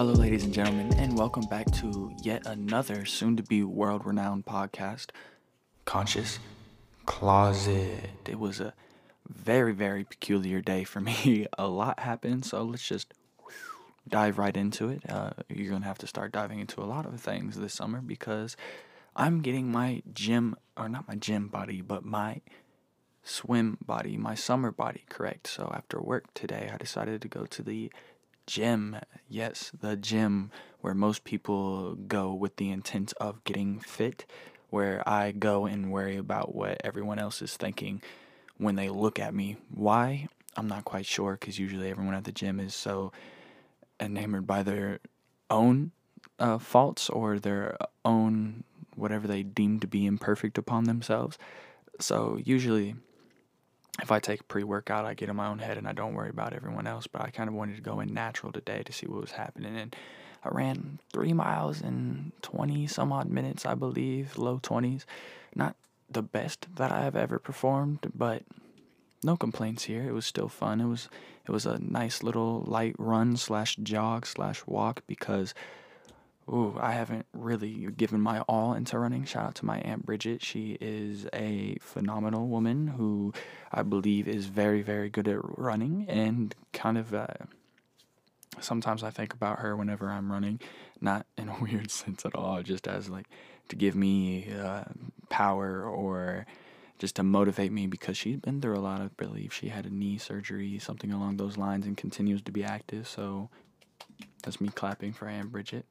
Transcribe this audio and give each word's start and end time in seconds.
Hello, 0.00 0.14
ladies 0.14 0.44
and 0.44 0.54
gentlemen, 0.54 0.94
and 0.94 1.18
welcome 1.18 1.42
back 1.42 1.70
to 1.72 2.10
yet 2.22 2.46
another 2.46 3.04
soon 3.04 3.36
to 3.36 3.42
be 3.42 3.62
world 3.62 4.06
renowned 4.06 4.46
podcast, 4.46 5.08
Conscious 5.84 6.38
Closet. 7.04 8.08
It 8.26 8.38
was 8.38 8.60
a 8.60 8.72
very, 9.28 9.74
very 9.74 10.04
peculiar 10.04 10.62
day 10.62 10.84
for 10.84 11.00
me. 11.02 11.46
a 11.58 11.68
lot 11.68 12.00
happened, 12.00 12.46
so 12.46 12.62
let's 12.62 12.88
just 12.88 13.12
dive 14.08 14.38
right 14.38 14.56
into 14.56 14.88
it. 14.88 15.02
Uh, 15.06 15.32
you're 15.50 15.68
going 15.68 15.82
to 15.82 15.88
have 15.88 15.98
to 15.98 16.06
start 16.06 16.32
diving 16.32 16.60
into 16.60 16.80
a 16.80 16.88
lot 16.88 17.04
of 17.04 17.20
things 17.20 17.58
this 17.58 17.74
summer 17.74 18.00
because 18.00 18.56
I'm 19.14 19.42
getting 19.42 19.70
my 19.70 20.02
gym, 20.14 20.56
or 20.78 20.88
not 20.88 21.08
my 21.08 21.16
gym 21.16 21.48
body, 21.48 21.82
but 21.82 22.06
my 22.06 22.40
swim 23.22 23.76
body, 23.84 24.16
my 24.16 24.34
summer 24.34 24.72
body 24.72 25.04
correct. 25.10 25.46
So 25.46 25.70
after 25.74 26.00
work 26.00 26.32
today, 26.32 26.70
I 26.72 26.78
decided 26.78 27.20
to 27.20 27.28
go 27.28 27.44
to 27.44 27.62
the 27.62 27.92
gym. 28.50 28.96
Yes, 29.28 29.70
the 29.78 29.96
gym 29.96 30.50
where 30.80 30.94
most 30.94 31.22
people 31.22 31.94
go 31.94 32.34
with 32.34 32.56
the 32.56 32.70
intent 32.70 33.12
of 33.20 33.44
getting 33.44 33.78
fit, 33.78 34.26
where 34.70 35.08
I 35.08 35.30
go 35.30 35.66
and 35.66 35.92
worry 35.92 36.16
about 36.16 36.54
what 36.54 36.80
everyone 36.82 37.20
else 37.20 37.42
is 37.42 37.56
thinking 37.56 38.02
when 38.58 38.74
they 38.74 38.88
look 38.88 39.20
at 39.20 39.34
me. 39.34 39.56
Why? 39.72 40.26
I'm 40.56 40.66
not 40.66 40.84
quite 40.84 41.06
sure 41.06 41.38
because 41.38 41.60
usually 41.60 41.90
everyone 41.90 42.14
at 42.14 42.24
the 42.24 42.32
gym 42.32 42.58
is 42.58 42.74
so 42.74 43.12
enamored 44.00 44.48
by 44.48 44.64
their 44.64 44.98
own 45.48 45.92
uh, 46.40 46.58
faults 46.58 47.08
or 47.08 47.38
their 47.38 47.76
own 48.04 48.64
whatever 48.96 49.28
they 49.28 49.44
deem 49.44 49.78
to 49.78 49.86
be 49.86 50.06
imperfect 50.06 50.58
upon 50.58 50.84
themselves. 50.84 51.38
So 52.00 52.40
usually 52.42 52.96
if 54.02 54.10
I 54.10 54.18
take 54.18 54.48
pre 54.48 54.64
workout, 54.64 55.04
I 55.04 55.14
get 55.14 55.28
in 55.28 55.36
my 55.36 55.48
own 55.48 55.58
head 55.58 55.78
and 55.78 55.86
I 55.86 55.92
don't 55.92 56.14
worry 56.14 56.30
about 56.30 56.52
everyone 56.52 56.86
else. 56.86 57.06
But 57.06 57.22
I 57.22 57.30
kind 57.30 57.48
of 57.48 57.54
wanted 57.54 57.76
to 57.76 57.82
go 57.82 58.00
in 58.00 58.12
natural 58.12 58.52
today 58.52 58.82
to 58.84 58.92
see 58.92 59.06
what 59.06 59.20
was 59.20 59.32
happening. 59.32 59.76
And 59.76 59.94
I 60.44 60.48
ran 60.50 61.00
three 61.12 61.32
miles 61.32 61.80
in 61.80 62.32
20 62.42 62.86
some 62.86 63.12
odd 63.12 63.28
minutes, 63.28 63.66
I 63.66 63.74
believe, 63.74 64.38
low 64.38 64.58
20s. 64.58 65.04
Not 65.54 65.76
the 66.08 66.22
best 66.22 66.66
that 66.76 66.90
I 66.90 67.02
have 67.02 67.16
ever 67.16 67.38
performed, 67.38 68.10
but 68.14 68.42
no 69.22 69.36
complaints 69.36 69.84
here. 69.84 70.02
It 70.02 70.12
was 70.12 70.26
still 70.26 70.48
fun. 70.48 70.80
It 70.80 70.86
was 70.86 71.08
it 71.46 71.52
was 71.52 71.66
a 71.66 71.78
nice 71.78 72.22
little 72.22 72.62
light 72.66 72.94
run 72.98 73.36
slash 73.36 73.76
jog 73.76 74.26
slash 74.26 74.62
walk 74.66 75.02
because 75.06 75.54
Ooh, 76.50 76.76
I 76.80 76.92
haven't 76.92 77.26
really 77.32 77.86
given 77.96 78.20
my 78.20 78.40
all 78.40 78.74
into 78.74 78.98
running. 78.98 79.24
Shout 79.24 79.46
out 79.46 79.54
to 79.56 79.64
my 79.64 79.78
Aunt 79.80 80.04
Bridget. 80.04 80.42
She 80.42 80.76
is 80.80 81.28
a 81.32 81.76
phenomenal 81.80 82.48
woman 82.48 82.88
who 82.88 83.32
I 83.70 83.82
believe 83.82 84.26
is 84.26 84.46
very, 84.46 84.82
very 84.82 85.10
good 85.10 85.28
at 85.28 85.38
running 85.40 86.06
and 86.08 86.54
kind 86.72 86.98
of. 86.98 87.14
Uh, 87.14 87.26
sometimes 88.58 89.04
I 89.04 89.10
think 89.10 89.32
about 89.32 89.60
her 89.60 89.76
whenever 89.76 90.10
I'm 90.10 90.32
running, 90.32 90.60
not 91.00 91.24
in 91.38 91.48
a 91.48 91.56
weird 91.60 91.90
sense 91.90 92.26
at 92.26 92.34
all, 92.34 92.62
just 92.62 92.88
as 92.88 93.08
like 93.08 93.26
to 93.68 93.76
give 93.76 93.94
me 93.94 94.52
uh, 94.52 94.84
power 95.28 95.84
or 95.84 96.46
just 96.98 97.16
to 97.16 97.22
motivate 97.22 97.70
me 97.70 97.86
because 97.86 98.16
she's 98.16 98.36
been 98.36 98.60
through 98.60 98.76
a 98.76 98.80
lot. 98.80 99.00
I 99.00 99.08
believe 99.16 99.54
she 99.54 99.68
had 99.68 99.86
a 99.86 99.94
knee 99.94 100.18
surgery, 100.18 100.78
something 100.80 101.12
along 101.12 101.36
those 101.36 101.56
lines, 101.56 101.86
and 101.86 101.96
continues 101.96 102.42
to 102.42 102.52
be 102.52 102.64
active. 102.64 103.06
So 103.06 103.50
that's 104.42 104.60
me 104.60 104.68
clapping 104.68 105.12
for 105.12 105.28
Aunt 105.28 105.52
Bridget. 105.52 105.86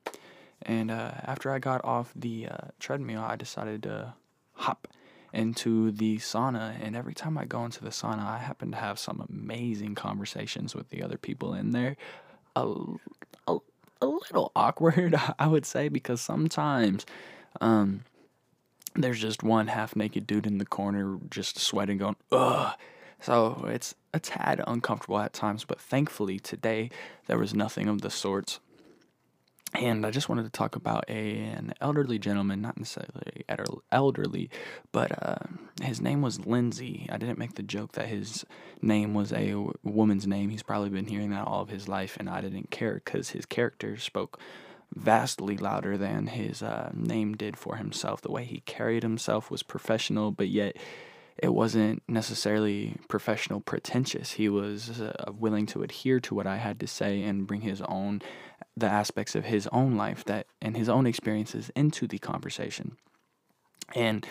And 0.64 0.92
uh, 0.92 1.12
after 1.24 1.52
I 1.52 1.60
got 1.60 1.84
off 1.84 2.12
the 2.16 2.48
uh, 2.48 2.68
treadmill, 2.80 3.22
I 3.22 3.36
decided 3.36 3.84
to 3.84 4.14
hop 4.54 4.88
into 5.34 5.92
the 5.92 6.18
sauna. 6.18 6.76
And 6.82 6.96
every 6.96 7.14
time 7.14 7.38
I 7.38 7.46
go 7.46 7.64
into 7.64 7.84
the 7.84 7.90
sauna, 7.90 8.26
I 8.26 8.38
happen 8.40 8.72
to 8.72 8.78
have 8.78 9.00
some 9.00 9.26
amazing 9.30 9.96
conversations 9.96 10.76
with 10.76 10.90
the 10.90 11.04
other 11.04 11.18
people 11.18 11.54
in 11.54 11.72
there. 11.72 11.96
A, 12.56 12.74
a, 13.48 13.58
a 14.02 14.06
little 14.06 14.52
awkward, 14.56 15.16
I 15.40 15.48
would 15.48 15.66
say, 15.66 15.88
because 15.88 16.22
sometimes 16.22 17.06
um, 17.62 18.02
there's 18.96 19.20
just 19.20 19.44
one 19.44 19.68
half 19.68 19.96
naked 19.96 20.28
dude 20.28 20.48
in 20.48 20.58
the 20.58 20.66
corner 20.66 21.18
just 21.30 21.60
sweating, 21.60 22.00
going, 22.00 22.16
ugh. 22.32 22.76
So 23.22 23.66
it's 23.68 23.96
a 24.14 24.20
tad 24.20 24.62
uncomfortable 24.66 25.20
at 25.20 25.34
times, 25.34 25.66
but 25.66 25.80
thankfully 25.80 26.40
today 26.40 26.90
there 27.28 27.38
was 27.38 27.54
nothing 27.54 27.90
of 27.90 28.02
the 28.02 28.10
sorts 28.10 28.60
and 29.74 30.06
I 30.06 30.12
just 30.12 30.30
wanted 30.30 30.44
to 30.44 30.50
talk 30.50 30.76
about 30.76 31.06
a, 31.08 31.40
an 31.40 31.74
elderly 31.80 32.20
gentleman, 32.20 32.62
not 32.62 32.78
necessarily 32.78 33.46
elderly, 33.92 34.50
but 34.92 35.12
uh, 35.24 35.46
his 35.82 36.02
name 36.02 36.22
was 36.22 36.46
Lindsay. 36.46 37.08
I 37.12 37.18
didn't 37.18 37.38
make 37.38 37.56
the 37.56 37.64
joke 37.64 37.94
that 37.94 38.08
his 38.08 38.46
name 38.82 39.14
was 39.14 39.32
a 39.32 39.56
woman's 39.84 40.26
name. 40.26 40.50
He's 40.50 40.64
probably 40.64 40.90
been 40.90 41.08
hearing 41.08 41.30
that 41.32 41.48
all 41.48 41.62
of 41.62 41.70
his 41.70 41.88
life, 41.88 42.18
and 42.20 42.30
I 42.30 42.42
didn't 42.42 42.72
care 42.72 42.96
because 42.96 43.30
his 43.30 43.46
character 43.46 43.98
spoke 43.98 44.40
vastly 44.96 45.56
louder 45.56 45.98
than 45.98 46.28
his 46.28 46.64
uh, 46.64 46.92
name 46.94 47.36
did 47.36 47.56
for 47.56 47.76
himself. 47.76 48.22
The 48.22 48.32
way 48.32 48.46
he 48.46 48.62
carried 48.62 49.04
himself 49.04 49.52
was 49.52 49.62
professional, 49.62 50.32
but 50.32 50.48
yet 50.48 50.78
it 51.42 51.54
wasn't 51.54 52.04
necessarily 52.08 52.96
professional 53.08 53.62
pretentious. 53.62 54.34
He 54.34 54.50
was 54.50 55.02
uh, 55.02 55.32
willing 55.32 55.66
to 55.68 55.84
adhere 55.84 56.20
to 56.22 56.36
what 56.36 56.48
I 56.48 56.58
had 56.58 56.80
to 56.82 56.88
say 56.88 57.24
and 57.24 57.48
bring 57.48 57.62
his 57.62 57.82
own 57.82 58.22
the 58.76 58.88
aspects 58.88 59.36
of 59.36 59.46
his 59.46 59.68
own 59.68 59.98
life 59.98 60.24
that 60.26 60.48
and 60.62 60.76
his 60.76 60.90
own 60.90 61.06
experiences 61.06 61.72
into 61.76 62.08
the 62.08 62.18
conversation. 62.20 62.98
And 63.96 64.26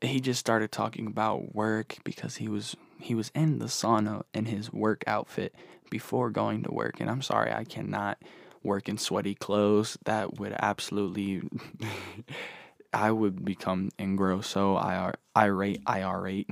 he 0.00 0.20
just 0.20 0.40
started 0.40 0.72
talking 0.72 1.06
about 1.06 1.54
work 1.54 1.96
because 2.04 2.36
he 2.36 2.48
was 2.48 2.76
he 2.98 3.14
was 3.14 3.30
in 3.34 3.58
the 3.58 3.66
sauna 3.66 4.22
in 4.34 4.46
his 4.46 4.72
work 4.72 5.04
outfit 5.06 5.54
before 5.90 6.30
going 6.30 6.62
to 6.62 6.72
work 6.72 7.00
and 7.00 7.10
I'm 7.10 7.22
sorry 7.22 7.52
I 7.52 7.64
cannot 7.64 8.18
work 8.62 8.88
in 8.88 8.96
sweaty 8.96 9.34
clothes 9.34 9.98
that 10.04 10.38
would 10.38 10.54
absolutely 10.58 11.42
I 12.92 13.10
would 13.10 13.44
become 13.44 13.90
engrossed 13.98 14.50
so 14.50 14.76
irate 15.36 15.82
irate 15.88 16.50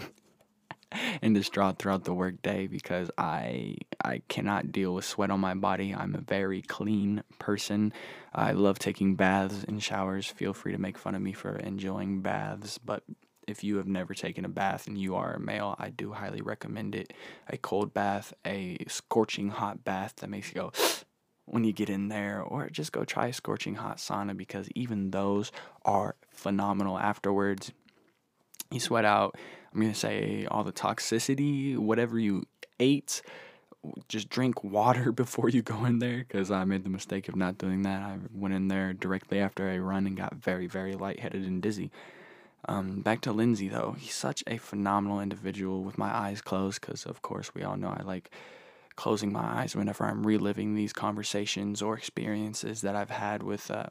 and 1.23 1.35
distraught 1.35 1.79
throughout 1.79 2.05
the 2.05 2.15
workday 2.15 2.67
because 2.67 3.11
I 3.19 3.77
I 4.03 4.23
cannot 4.29 4.73
deal 4.73 4.95
with 4.95 5.05
sweat 5.05 5.31
on 5.31 5.41
my 5.41 5.55
body. 5.55 5.95
I'm 5.95 6.15
a 6.15 6.21
very 6.21 6.63
clean 6.63 7.23
person. 7.39 7.93
I 8.35 8.53
love 8.53 8.79
taking 8.79 9.17
baths 9.17 9.65
and 9.65 9.83
showers. 9.83 10.27
Feel 10.27 10.55
free 10.55 10.73
to 10.73 10.79
make 10.79 10.99
fun 10.99 11.15
of 11.15 11.23
me 11.23 11.33
for 11.33 11.57
enjoying 11.57 12.23
baths, 12.23 12.79
but 12.79 13.05
if 13.47 13.65
you 13.65 13.77
have 13.77 13.87
never 13.87 14.15
taken 14.15 14.45
a 14.45 14.49
bath 14.49 14.87
and 14.87 14.97
you 14.97 15.17
are 15.17 15.35
a 15.35 15.41
male, 15.41 15.75
I 15.79 15.91
do 15.91 16.13
highly 16.13 16.41
recommend 16.41 16.95
it. 16.95 17.13
A 17.49 17.59
cold 17.59 17.93
bath, 17.93 18.33
a 18.47 18.79
scorching 18.89 19.49
hot 19.51 19.85
bath 19.85 20.17
that 20.17 20.31
makes 20.31 20.49
you 20.49 20.55
go 20.55 20.73
when 21.51 21.65
you 21.65 21.73
get 21.73 21.91
in 21.91 22.09
there, 22.09 22.41
or 22.41 22.71
just 22.71 22.93
go 22.93 23.05
try 23.05 23.31
scorching 23.31 23.75
hot 23.77 23.99
sauna 23.99 24.37
because 24.37 24.69
even 24.75 25.11
those 25.11 25.53
are 25.85 26.15
phenomenal 26.31 26.99
afterwards. 26.99 27.73
You 28.71 28.81
sweat 28.81 29.05
out 29.05 29.37
I'm 29.73 29.81
going 29.81 29.93
to 29.93 29.99
say 29.99 30.47
all 30.51 30.65
the 30.65 30.73
toxicity, 30.73 31.77
whatever 31.79 32.19
you 32.19 32.45
ate, 32.81 33.23
just 34.09 34.29
drink 34.29 34.65
water 34.65 35.13
before 35.13 35.49
you 35.49 35.63
go 35.63 35.85
in 35.85 36.01
there 36.01 36.19
because 36.19 36.51
I 36.51 36.65
made 36.65 36.85
the 36.85 36.91
mistake 36.91 37.29
of 37.29 37.37
not 37.37 37.59
doing 37.59 37.83
that. 37.83 38.03
I 38.03 38.19
went 38.35 38.55
in 38.55 38.69
there 38.69 38.93
directly 38.93 39.39
after 39.39 39.71
a 39.71 39.79
run 39.79 40.07
and 40.07 40.17
got 40.17 40.35
very, 40.35 40.67
very 40.67 40.95
lightheaded 40.95 41.45
and 41.45 41.63
dizzy. 41.63 41.91
Um, 42.67 43.01
back 43.01 43.23
to 43.23 43.33
Lindsay 43.33 43.69
though, 43.69 43.97
he's 43.99 44.15
such 44.15 44.43
a 44.47 44.59
phenomenal 44.59 45.21
individual 45.21 45.83
with 45.83 45.97
my 45.97 46.15
eyes 46.15 46.43
closed 46.43 46.81
because, 46.81 47.07
of 47.07 47.23
course, 47.23 47.55
we 47.55 47.63
all 47.63 47.77
know 47.77 47.95
I 47.97 48.03
like 48.03 48.31
closing 49.01 49.33
my 49.33 49.63
eyes 49.63 49.75
whenever 49.75 50.05
I'm 50.05 50.27
reliving 50.27 50.75
these 50.75 50.93
conversations 50.93 51.81
or 51.81 51.97
experiences 51.97 52.83
that 52.83 52.95
I've 52.95 53.09
had 53.09 53.43
with 53.43 53.71
uh, 53.71 53.87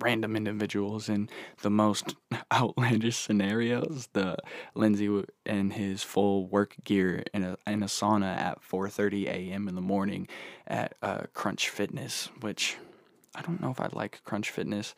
random 0.00 0.34
individuals 0.34 1.10
in 1.10 1.28
the 1.60 1.68
most 1.68 2.14
outlandish 2.52 3.18
scenarios. 3.18 4.08
The 4.14 4.38
Lindsay 4.74 5.24
in 5.44 5.72
his 5.72 6.02
full 6.02 6.46
work 6.46 6.74
gear 6.84 7.22
in 7.34 7.42
a 7.42 7.58
in 7.66 7.82
a 7.82 7.86
sauna 7.86 8.34
at 8.34 8.62
4:30 8.62 9.26
a.m. 9.26 9.68
in 9.68 9.74
the 9.74 9.82
morning 9.82 10.26
at 10.66 10.94
uh, 11.02 11.24
Crunch 11.34 11.68
Fitness, 11.68 12.30
which 12.40 12.78
I 13.34 13.42
don't 13.42 13.60
know 13.60 13.72
if 13.72 13.78
I 13.78 13.90
like 13.92 14.24
Crunch 14.24 14.48
Fitness. 14.50 14.94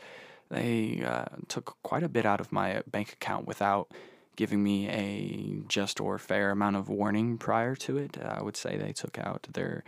They 0.53 1.03
uh, 1.05 1.35
took 1.49 1.77
quite 1.83 2.05
a 2.05 2.09
bit 2.09 2.25
out 2.25 2.41
of 2.41 2.53
my 2.53 2.83
bank 2.87 3.13
account 3.15 3.45
without 3.49 3.91
giving 4.37 4.63
me 4.63 4.89
a 4.89 5.63
just 5.69 6.01
or 6.01 6.19
fair 6.19 6.51
amount 6.51 6.77
of 6.77 6.89
warning 6.89 7.39
prior 7.39 7.75
to 7.77 7.99
it. 7.99 8.19
I 8.23 8.43
would 8.43 8.57
say 8.57 8.77
they 8.77 8.93
took 8.93 9.19
out 9.19 9.47
their 9.53 9.85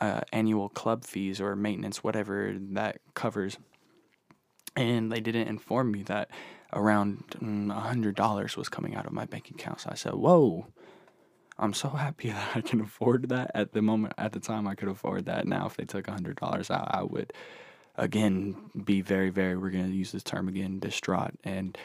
uh, 0.00 0.20
annual 0.32 0.68
club 0.68 1.04
fees 1.04 1.40
or 1.40 1.54
maintenance, 1.56 2.02
whatever 2.02 2.54
that 2.58 2.98
covers 3.14 3.58
and 4.76 5.12
they 5.12 5.20
didn't 5.20 5.48
inform 5.48 5.90
me 5.92 6.02
that 6.04 6.30
around 6.72 7.24
mm, 7.40 7.70
a 7.70 7.80
hundred 7.80 8.14
dollars 8.14 8.56
was 8.56 8.68
coming 8.68 8.94
out 8.94 9.06
of 9.06 9.12
my 9.12 9.24
bank 9.24 9.50
account. 9.50 9.80
So 9.80 9.90
I 9.92 9.94
said, 9.94 10.14
"Whoa." 10.14 10.66
I'm 11.56 11.72
so 11.72 11.88
happy 11.90 12.30
that 12.32 12.56
I 12.56 12.60
can 12.62 12.80
afford 12.80 13.28
that 13.28 13.52
at 13.54 13.72
the 13.72 13.82
moment. 13.82 14.14
At 14.18 14.32
the 14.32 14.40
time, 14.40 14.66
I 14.66 14.74
could 14.74 14.88
afford 14.88 15.26
that. 15.26 15.46
Now, 15.46 15.66
if 15.66 15.76
they 15.76 15.84
took 15.84 16.08
a 16.08 16.12
hundred 16.12 16.36
dollars 16.36 16.68
out, 16.70 16.88
I 16.92 17.04
would 17.04 17.32
again 17.96 18.56
be 18.84 19.00
very, 19.00 19.30
very. 19.30 19.56
We're 19.56 19.70
gonna 19.70 19.88
use 19.88 20.12
this 20.12 20.24
term 20.24 20.48
again, 20.48 20.80
distraught, 20.80 21.34
and 21.44 21.78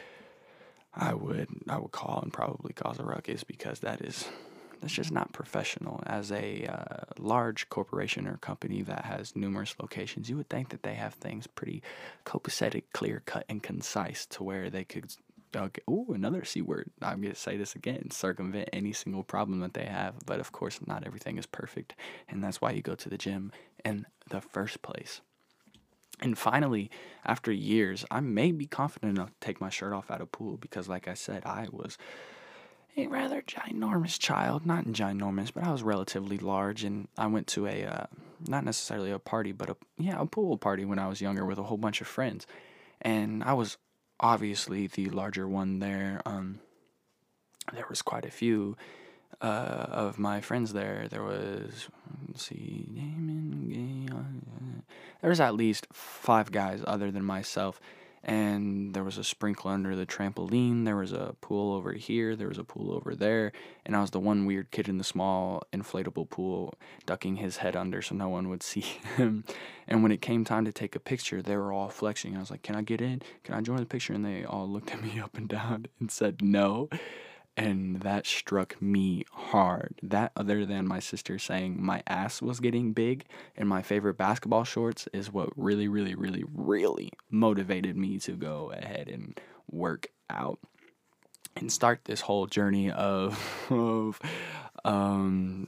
I 0.93 1.13
would 1.13 1.49
I 1.67 1.77
would 1.77 1.91
call 1.91 2.19
and 2.21 2.33
probably 2.33 2.73
cause 2.73 2.99
a 2.99 3.03
ruckus 3.03 3.43
because 3.43 3.79
that 3.79 4.01
is 4.01 4.27
that's 4.81 4.93
just 4.93 5.11
not 5.11 5.33
professional. 5.33 6.01
As 6.05 6.31
a 6.31 6.65
uh, 6.65 7.03
large 7.17 7.69
corporation 7.69 8.27
or 8.27 8.37
company 8.37 8.81
that 8.83 9.05
has 9.05 9.35
numerous 9.35 9.75
locations, 9.81 10.29
you 10.29 10.37
would 10.37 10.49
think 10.49 10.69
that 10.69 10.83
they 10.83 10.93
have 10.93 11.15
things 11.15 11.47
pretty 11.47 11.83
copacetic, 12.25 12.83
clear 12.93 13.21
cut, 13.25 13.45
and 13.49 13.61
concise 13.61 14.25
to 14.27 14.43
where 14.43 14.69
they 14.69 14.85
could. 14.85 15.13
Okay, 15.55 15.81
ooh, 15.89 16.11
another 16.13 16.45
C 16.45 16.61
word. 16.61 16.91
I'm 17.01 17.21
going 17.21 17.33
to 17.33 17.39
say 17.39 17.57
this 17.57 17.75
again 17.75 18.11
circumvent 18.11 18.69
any 18.71 18.93
single 18.93 19.23
problem 19.23 19.59
that 19.61 19.73
they 19.73 19.85
have. 19.85 20.15
But 20.25 20.39
of 20.39 20.51
course, 20.51 20.79
not 20.85 21.05
everything 21.05 21.37
is 21.37 21.45
perfect. 21.45 21.95
And 22.29 22.43
that's 22.43 22.61
why 22.61 22.71
you 22.71 22.81
go 22.81 22.95
to 22.95 23.09
the 23.09 23.17
gym 23.17 23.51
in 23.83 24.05
the 24.29 24.41
first 24.41 24.81
place. 24.81 25.21
And 26.21 26.37
finally, 26.37 26.89
after 27.25 27.51
years, 27.51 28.05
I 28.11 28.19
may 28.19 28.51
be 28.51 28.65
confident 28.65 29.17
enough 29.17 29.29
to 29.29 29.45
take 29.45 29.61
my 29.61 29.69
shirt 29.69 29.93
off 29.93 30.11
at 30.11 30.21
a 30.21 30.25
pool 30.25 30.57
because, 30.57 30.89
like 30.89 31.07
I 31.07 31.13
said, 31.13 31.45
I 31.45 31.67
was 31.71 31.97
a 32.97 33.07
rather 33.07 33.41
ginormous 33.41 34.19
child. 34.19 34.65
Not 34.65 34.85
ginormous, 34.85 35.53
but 35.53 35.63
I 35.63 35.71
was 35.71 35.83
relatively 35.83 36.37
large, 36.37 36.83
and 36.83 37.07
I 37.17 37.27
went 37.27 37.47
to 37.47 37.67
a 37.67 37.85
uh, 37.85 38.05
not 38.47 38.65
necessarily 38.65 39.11
a 39.11 39.19
party, 39.19 39.51
but 39.51 39.69
a 39.69 39.77
yeah 39.97 40.19
a 40.19 40.25
pool 40.25 40.57
party 40.57 40.85
when 40.85 40.99
I 40.99 41.07
was 41.07 41.21
younger 41.21 41.45
with 41.45 41.57
a 41.57 41.63
whole 41.63 41.77
bunch 41.77 42.01
of 42.01 42.07
friends, 42.07 42.45
and 43.01 43.43
I 43.43 43.53
was 43.53 43.77
obviously 44.19 44.87
the 44.87 45.09
larger 45.09 45.47
one 45.47 45.79
there. 45.79 46.21
Um, 46.25 46.59
there 47.73 47.85
was 47.89 48.01
quite 48.01 48.25
a 48.25 48.31
few 48.31 48.75
uh, 49.41 49.85
of 49.89 50.19
my 50.19 50.41
friends 50.41 50.73
there. 50.73 51.07
There 51.09 51.23
was 51.23 51.87
let's 52.27 52.45
see, 52.45 52.87
there 55.21 55.29
was 55.29 55.39
at 55.39 55.55
least 55.55 55.87
five 55.91 56.51
guys 56.51 56.81
other 56.85 57.11
than 57.11 57.23
myself 57.23 57.79
and 58.23 58.93
there 58.93 59.03
was 59.03 59.17
a 59.17 59.23
sprinkler 59.23 59.71
under 59.71 59.95
the 59.95 60.05
trampoline. 60.05 60.83
There 60.83 60.97
was 60.97 61.13
a 61.13 61.35
pool 61.39 61.73
over 61.73 61.93
here. 61.93 62.35
There 62.35 62.49
was 62.49 62.57
a 62.57 62.63
pool 62.63 62.91
over 62.91 63.15
there. 63.15 63.53
And 63.85 63.95
I 63.95 64.01
was 64.01 64.11
the 64.11 64.19
one 64.19 64.45
weird 64.45 64.71
kid 64.71 64.89
in 64.89 64.97
the 64.97 65.03
small 65.03 65.63
inflatable 65.71 66.29
pool, 66.29 66.73
ducking 67.05 67.37
his 67.37 67.57
head 67.57 67.75
under 67.75 68.01
so 68.01 68.15
no 68.15 68.27
one 68.27 68.49
would 68.49 68.63
see 68.63 68.81
him. 69.17 69.45
And 69.87 70.03
when 70.03 70.11
it 70.11 70.21
came 70.21 70.43
time 70.43 70.65
to 70.65 70.71
take 70.71 70.95
a 70.95 70.99
picture, 70.99 71.41
they 71.41 71.55
were 71.55 71.71
all 71.71 71.89
flexing. 71.89 72.35
I 72.35 72.39
was 72.39 72.51
like, 72.51 72.61
Can 72.61 72.75
I 72.75 72.81
get 72.81 73.01
in? 73.01 73.21
Can 73.43 73.55
I 73.55 73.61
join 73.61 73.77
the 73.77 73.85
picture? 73.85 74.13
And 74.13 74.25
they 74.25 74.43
all 74.43 74.67
looked 74.67 74.91
at 74.91 75.01
me 75.01 75.19
up 75.23 75.37
and 75.37 75.47
down 75.47 75.85
and 75.99 76.11
said 76.11 76.41
no. 76.41 76.89
And 77.59 77.99
that 78.01 78.25
struck 78.25 78.81
me 78.81 79.25
hard. 79.33 79.95
That, 80.01 80.31
other 80.37 80.65
than 80.65 80.87
my 80.87 80.99
sister 80.99 81.37
saying 81.37 81.83
my 81.83 82.01
ass 82.07 82.41
was 82.41 82.61
getting 82.61 82.93
big 82.93 83.25
and 83.57 83.67
my 83.67 83.81
favorite 83.81 84.17
basketball 84.17 84.63
shorts, 84.63 85.09
is 85.11 85.33
what 85.33 85.49
really, 85.57 85.89
really, 85.89 86.15
really, 86.15 86.45
really 86.53 87.11
motivated 87.29 87.97
me 87.97 88.17
to 88.19 88.31
go 88.31 88.71
ahead 88.71 89.09
and 89.09 89.37
work 89.69 90.07
out 90.29 90.59
and 91.57 91.69
start 91.69 92.05
this 92.05 92.21
whole 92.21 92.45
journey 92.45 92.91
of, 92.91 93.37
of 93.69 94.21
um, 94.85 95.67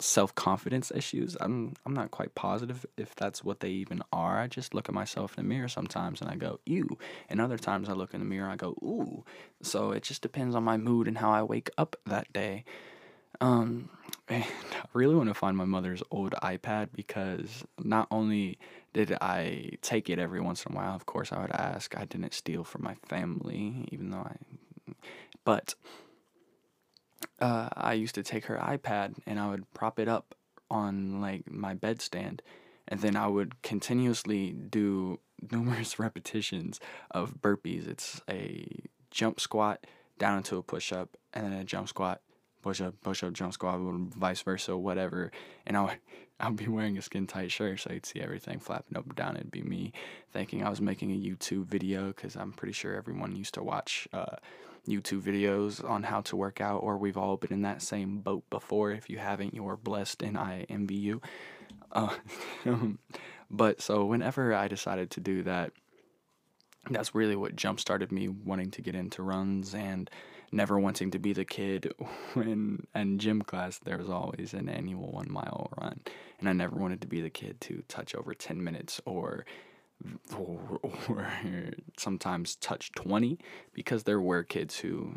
self 0.00 0.34
confidence 0.34 0.92
issues. 0.94 1.36
I'm 1.40 1.74
I'm 1.84 1.94
not 1.94 2.10
quite 2.10 2.34
positive 2.34 2.84
if 2.96 3.14
that's 3.14 3.42
what 3.42 3.60
they 3.60 3.70
even 3.70 4.02
are. 4.12 4.38
I 4.38 4.46
just 4.46 4.74
look 4.74 4.88
at 4.88 4.94
myself 4.94 5.36
in 5.36 5.44
the 5.44 5.48
mirror 5.48 5.68
sometimes 5.68 6.20
and 6.20 6.30
I 6.30 6.36
go, 6.36 6.60
ew. 6.66 6.98
And 7.28 7.40
other 7.40 7.58
times 7.58 7.88
I 7.88 7.92
look 7.92 8.14
in 8.14 8.20
the 8.20 8.26
mirror 8.26 8.48
I 8.48 8.56
go, 8.56 8.70
ooh. 8.82 9.24
So 9.62 9.92
it 9.92 10.02
just 10.02 10.22
depends 10.22 10.54
on 10.54 10.64
my 10.64 10.76
mood 10.76 11.08
and 11.08 11.18
how 11.18 11.30
I 11.30 11.42
wake 11.42 11.70
up 11.78 11.96
that 12.06 12.32
day. 12.32 12.64
Um 13.40 13.88
and 14.28 14.44
I 14.72 14.86
really 14.92 15.14
want 15.14 15.28
to 15.28 15.34
find 15.34 15.56
my 15.56 15.64
mother's 15.64 16.02
old 16.10 16.32
iPad 16.42 16.88
because 16.94 17.64
not 17.82 18.08
only 18.10 18.58
did 18.92 19.16
I 19.20 19.70
take 19.82 20.10
it 20.10 20.18
every 20.18 20.40
once 20.40 20.64
in 20.64 20.72
a 20.72 20.76
while, 20.76 20.94
of 20.94 21.06
course 21.06 21.32
I 21.32 21.40
would 21.40 21.52
ask. 21.52 21.96
I 21.96 22.04
didn't 22.04 22.34
steal 22.34 22.64
from 22.64 22.82
my 22.82 22.96
family, 23.08 23.88
even 23.92 24.10
though 24.10 24.18
I 24.18 24.36
but 25.44 25.74
uh, 27.40 27.68
I 27.74 27.94
used 27.94 28.14
to 28.16 28.22
take 28.22 28.46
her 28.46 28.56
iPad 28.56 29.14
and 29.26 29.38
I 29.38 29.48
would 29.48 29.72
prop 29.74 29.98
it 29.98 30.08
up 30.08 30.34
on 30.70 31.20
like 31.20 31.50
my 31.50 31.74
bedstand, 31.74 32.40
and 32.88 33.00
then 33.00 33.16
I 33.16 33.26
would 33.28 33.62
continuously 33.62 34.52
do 34.52 35.20
numerous 35.50 35.98
repetitions 35.98 36.80
of 37.10 37.40
burpees. 37.40 37.88
It's 37.88 38.20
a 38.28 38.68
jump 39.10 39.40
squat 39.40 39.86
down 40.18 40.38
into 40.38 40.56
a 40.56 40.62
push 40.62 40.92
up, 40.92 41.16
and 41.34 41.44
then 41.44 41.52
a 41.52 41.64
jump 41.64 41.88
squat, 41.88 42.20
push 42.62 42.80
up, 42.80 42.94
push 43.02 43.22
up, 43.22 43.32
jump 43.32 43.52
squat, 43.52 43.78
vice 43.80 44.40
versa, 44.42 44.76
whatever. 44.76 45.30
And 45.66 45.76
I 45.76 45.82
would 45.82 45.98
I'd 46.40 46.56
be 46.56 46.68
wearing 46.68 46.98
a 46.98 47.02
skin 47.02 47.26
tight 47.26 47.50
shirt, 47.50 47.80
so 47.80 47.92
you'd 47.94 48.04
see 48.04 48.20
everything 48.20 48.58
flapping 48.58 48.98
up 48.98 49.06
and 49.06 49.14
down. 49.14 49.36
It'd 49.36 49.50
be 49.50 49.62
me 49.62 49.92
thinking 50.32 50.62
I 50.62 50.68
was 50.68 50.82
making 50.82 51.10
a 51.10 51.14
YouTube 51.14 51.64
video 51.64 52.08
because 52.08 52.36
I'm 52.36 52.52
pretty 52.52 52.74
sure 52.74 52.94
everyone 52.94 53.36
used 53.36 53.54
to 53.54 53.62
watch. 53.62 54.06
Uh, 54.12 54.36
YouTube 54.86 55.22
videos 55.22 55.88
on 55.88 56.04
how 56.04 56.20
to 56.22 56.36
work 56.36 56.60
out, 56.60 56.82
or 56.82 56.96
we've 56.96 57.16
all 57.16 57.36
been 57.36 57.52
in 57.52 57.62
that 57.62 57.82
same 57.82 58.18
boat 58.18 58.44
before. 58.50 58.92
If 58.92 59.10
you 59.10 59.18
haven't, 59.18 59.54
you're 59.54 59.76
blessed, 59.76 60.22
and 60.22 60.36
I 60.36 60.66
envy 60.68 60.94
you. 60.94 61.20
Uh, 61.92 62.14
but 63.50 63.80
so 63.80 64.04
whenever 64.04 64.54
I 64.54 64.68
decided 64.68 65.10
to 65.12 65.20
do 65.20 65.42
that, 65.44 65.72
that's 66.90 67.14
really 67.14 67.36
what 67.36 67.56
jump 67.56 67.80
started 67.80 68.12
me 68.12 68.28
wanting 68.28 68.70
to 68.72 68.82
get 68.82 68.94
into 68.94 69.22
runs 69.22 69.74
and 69.74 70.10
never 70.52 70.78
wanting 70.78 71.10
to 71.10 71.18
be 71.18 71.32
the 71.32 71.44
kid 71.44 71.92
when 72.34 72.86
in 72.94 73.18
gym 73.18 73.42
class 73.42 73.78
there 73.80 73.98
was 73.98 74.08
always 74.08 74.54
an 74.54 74.68
annual 74.68 75.10
one 75.10 75.30
mile 75.30 75.68
run 75.80 76.00
and 76.38 76.48
i 76.48 76.52
never 76.52 76.76
wanted 76.76 77.00
to 77.00 77.08
be 77.08 77.20
the 77.20 77.30
kid 77.30 77.60
to 77.60 77.82
touch 77.88 78.14
over 78.14 78.32
10 78.34 78.62
minutes 78.62 79.00
or 79.04 79.44
or, 80.36 80.80
or 81.08 81.28
sometimes 81.98 82.56
touch 82.56 82.92
20 82.92 83.38
because 83.72 84.04
there 84.04 84.20
were 84.20 84.42
kids 84.42 84.78
who 84.78 85.12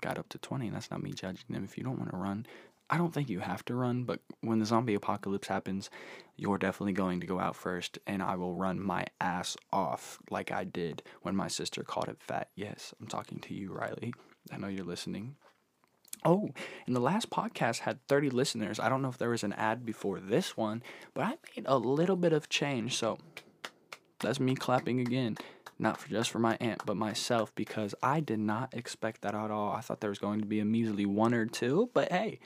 got 0.00 0.18
up 0.18 0.28
to 0.28 0.38
20 0.38 0.66
and 0.66 0.76
that's 0.76 0.90
not 0.90 1.02
me 1.02 1.12
judging 1.12 1.46
them 1.48 1.64
if 1.64 1.76
you 1.78 1.84
don't 1.84 1.98
want 1.98 2.10
to 2.10 2.16
run 2.16 2.46
i 2.90 2.96
don't 2.96 3.12
think 3.14 3.28
you 3.28 3.40
have 3.40 3.64
to 3.64 3.74
run 3.74 4.04
but 4.04 4.20
when 4.40 4.58
the 4.58 4.66
zombie 4.66 4.94
apocalypse 4.94 5.48
happens 5.48 5.90
you're 6.36 6.58
definitely 6.58 6.92
going 6.92 7.20
to 7.20 7.26
go 7.26 7.40
out 7.40 7.56
first 7.56 7.98
and 8.06 8.22
i 8.22 8.34
will 8.34 8.54
run 8.54 8.80
my 8.80 9.04
ass 9.20 9.56
off 9.72 10.18
like 10.30 10.52
i 10.52 10.64
did 10.64 11.02
when 11.22 11.34
my 11.34 11.48
sister 11.48 11.82
called 11.82 12.08
it 12.08 12.20
fat 12.20 12.48
yes 12.54 12.94
i'm 13.00 13.06
talking 13.06 13.38
to 13.38 13.54
you 13.54 13.72
riley 13.72 14.12
i 14.52 14.56
know 14.56 14.68
you're 14.68 14.84
listening 14.84 15.36
Oh, 16.24 16.50
and 16.86 16.96
the 16.96 17.00
last 17.00 17.30
podcast 17.30 17.80
had 17.80 18.04
30 18.08 18.30
listeners. 18.30 18.80
I 18.80 18.88
don't 18.88 19.02
know 19.02 19.08
if 19.08 19.18
there 19.18 19.30
was 19.30 19.44
an 19.44 19.52
ad 19.52 19.86
before 19.86 20.18
this 20.18 20.56
one, 20.56 20.82
but 21.14 21.24
I 21.24 21.36
made 21.54 21.64
a 21.66 21.78
little 21.78 22.16
bit 22.16 22.32
of 22.32 22.48
change. 22.48 22.96
So 22.96 23.18
that's 24.20 24.40
me 24.40 24.54
clapping 24.54 25.00
again. 25.00 25.36
Not 25.78 25.98
for 25.98 26.08
just 26.08 26.30
for 26.30 26.40
my 26.40 26.56
aunt, 26.60 26.82
but 26.84 26.96
myself 26.96 27.54
because 27.54 27.94
I 28.02 28.20
did 28.20 28.40
not 28.40 28.74
expect 28.74 29.22
that 29.22 29.34
at 29.34 29.50
all. 29.50 29.72
I 29.72 29.80
thought 29.80 30.00
there 30.00 30.10
was 30.10 30.18
going 30.18 30.40
to 30.40 30.46
be 30.46 30.58
a 30.58 30.64
measly 30.64 31.06
one 31.06 31.34
or 31.34 31.46
two, 31.46 31.90
but 31.94 32.10
hey, 32.10 32.40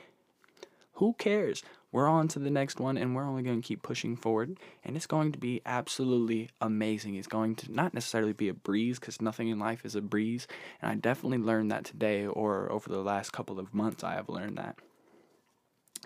who 0.93 1.13
cares? 1.13 1.63
We're 1.91 2.07
on 2.07 2.27
to 2.29 2.39
the 2.39 2.49
next 2.49 2.79
one 2.79 2.97
and 2.97 3.15
we're 3.15 3.27
only 3.27 3.43
going 3.43 3.61
to 3.61 3.67
keep 3.67 3.81
pushing 3.81 4.15
forward 4.15 4.57
and 4.83 4.95
it's 4.95 5.07
going 5.07 5.31
to 5.31 5.39
be 5.39 5.61
absolutely 5.65 6.49
amazing. 6.61 7.15
It's 7.15 7.27
going 7.27 7.55
to 7.57 7.71
not 7.71 7.93
necessarily 7.93 8.33
be 8.33 8.49
a 8.49 8.53
breeze 8.53 8.99
because 8.99 9.21
nothing 9.21 9.47
in 9.49 9.59
life 9.59 9.85
is 9.85 9.95
a 9.95 10.01
breeze. 10.01 10.47
And 10.81 10.91
I 10.91 10.95
definitely 10.95 11.39
learned 11.39 11.71
that 11.71 11.85
today 11.85 12.25
or 12.25 12.71
over 12.71 12.89
the 12.89 13.01
last 13.01 13.31
couple 13.31 13.59
of 13.59 13.73
months 13.73 14.03
I 14.03 14.13
have 14.13 14.29
learned 14.29 14.57
that. 14.57 14.77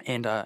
And 0.06 0.26
uh 0.26 0.46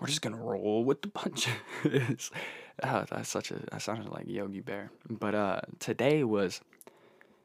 we're 0.00 0.08
just 0.08 0.22
gonna 0.22 0.36
roll 0.36 0.84
with 0.84 1.02
the 1.02 1.08
punches. 1.10 2.30
oh, 2.82 3.04
that's 3.10 3.28
such 3.28 3.50
a 3.50 3.54
that 3.70 3.82
sounded 3.82 4.10
like 4.10 4.24
Yogi 4.26 4.60
Bear. 4.60 4.90
But 5.08 5.34
uh, 5.34 5.60
today 5.78 6.24
was 6.24 6.60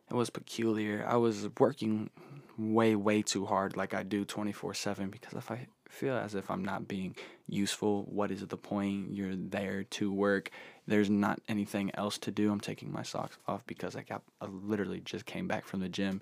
it 0.10 0.16
was 0.16 0.30
peculiar. 0.30 1.06
I 1.08 1.18
was 1.18 1.48
working 1.60 2.10
way 2.58 2.96
way 2.96 3.22
too 3.22 3.46
hard, 3.46 3.78
like 3.78 3.94
I 3.94 4.04
do 4.04 4.26
twenty 4.26 4.52
four 4.52 4.74
seven, 4.74 5.10
because 5.10 5.34
if 5.34 5.52
I 5.52 5.68
feel 5.90 6.16
as 6.16 6.36
if 6.36 6.50
I'm 6.50 6.64
not 6.64 6.88
being 6.88 7.16
useful, 7.48 8.04
what 8.10 8.32
is 8.32 8.46
the 8.46 8.58
point? 8.58 9.14
You're 9.14 9.36
there 9.36 9.84
to 9.84 10.12
work. 10.12 10.52
There's 10.88 11.10
not 11.10 11.42
anything 11.48 11.92
else 11.96 12.18
to 12.20 12.32
do. 12.32 12.52
I'm 12.52 12.60
taking 12.60 12.92
my 12.92 13.04
socks 13.04 13.38
off 13.48 13.66
because 13.68 13.96
I 13.96 14.02
got 14.02 14.24
I 14.42 14.46
literally 14.46 15.02
just 15.02 15.26
came 15.26 15.48
back 15.48 15.66
from 15.66 15.80
the 15.80 15.90
gym 15.90 16.22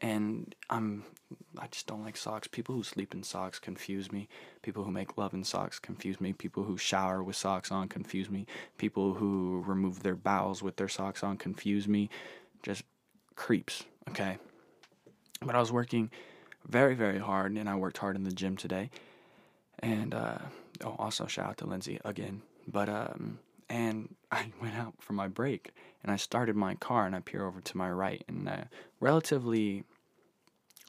and 0.00 0.54
I'm 0.70 1.04
I 1.58 1.66
just 1.66 1.86
don't 1.86 2.04
like 2.04 2.16
socks. 2.16 2.48
People 2.48 2.74
who 2.74 2.82
sleep 2.82 3.14
in 3.14 3.22
socks 3.22 3.58
confuse 3.58 4.12
me. 4.12 4.28
People 4.62 4.84
who 4.84 4.90
make 4.90 5.18
love 5.18 5.34
in 5.34 5.44
socks 5.44 5.78
confuse 5.78 6.20
me. 6.20 6.32
People 6.32 6.64
who 6.64 6.78
shower 6.78 7.22
with 7.22 7.36
socks 7.36 7.70
on 7.70 7.88
confuse 7.88 8.30
me. 8.30 8.46
People 8.76 9.14
who 9.14 9.62
remove 9.66 10.02
their 10.02 10.14
bowels 10.14 10.62
with 10.62 10.76
their 10.76 10.88
socks 10.88 11.22
on 11.22 11.36
confuse 11.36 11.88
me. 11.88 12.08
Just 12.62 12.84
creeps, 13.34 13.84
okay? 14.08 14.38
But 15.42 15.54
I 15.54 15.60
was 15.60 15.72
working 15.72 16.10
very, 16.66 16.94
very 16.94 17.18
hard, 17.18 17.52
and 17.52 17.68
I 17.68 17.76
worked 17.76 17.98
hard 17.98 18.16
in 18.16 18.24
the 18.24 18.32
gym 18.32 18.56
today. 18.56 18.90
And 19.80 20.14
uh, 20.14 20.38
oh, 20.84 20.96
also 20.98 21.26
shout 21.26 21.46
out 21.46 21.56
to 21.58 21.66
Lindsay 21.66 22.00
again. 22.04 22.42
But 22.66 22.88
um, 22.88 23.38
and 23.68 24.14
I 24.30 24.52
went 24.60 24.74
out 24.74 24.94
for 24.98 25.14
my 25.14 25.28
break 25.28 25.70
and 26.02 26.12
I 26.12 26.16
started 26.16 26.56
my 26.56 26.74
car 26.74 27.06
and 27.06 27.16
I 27.16 27.20
peer 27.20 27.46
over 27.46 27.60
to 27.60 27.76
my 27.76 27.90
right 27.90 28.24
and 28.28 28.48
a 28.48 28.68
relatively 29.00 29.84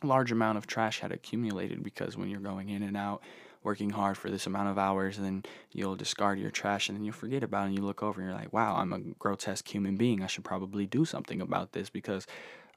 large 0.03 0.31
amount 0.31 0.57
of 0.57 0.67
trash 0.67 0.99
had 0.99 1.11
accumulated 1.11 1.83
because 1.83 2.17
when 2.17 2.29
you're 2.29 2.39
going 2.39 2.69
in 2.69 2.83
and 2.83 2.95
out 2.95 3.21
working 3.63 3.89
hard 3.89 4.17
for 4.17 4.29
this 4.29 4.47
amount 4.47 4.69
of 4.69 4.77
hours 4.77 5.17
and 5.17 5.25
then 5.25 5.43
you'll 5.71 5.95
discard 5.95 6.39
your 6.39 6.51
trash 6.51 6.87
and 6.87 6.97
then 6.97 7.03
you'll 7.03 7.13
forget 7.13 7.43
about 7.43 7.63
it 7.63 7.67
and 7.67 7.75
you 7.77 7.83
look 7.83 8.01
over 8.01 8.21
and 8.21 8.29
you're 8.29 8.39
like 8.39 8.53
wow 8.53 8.77
i'm 8.77 8.93
a 8.93 8.99
grotesque 9.19 9.67
human 9.67 9.97
being 9.97 10.23
i 10.23 10.27
should 10.27 10.45
probably 10.45 10.85
do 10.85 11.03
something 11.03 11.41
about 11.41 11.73
this 11.73 11.89
because 11.89 12.25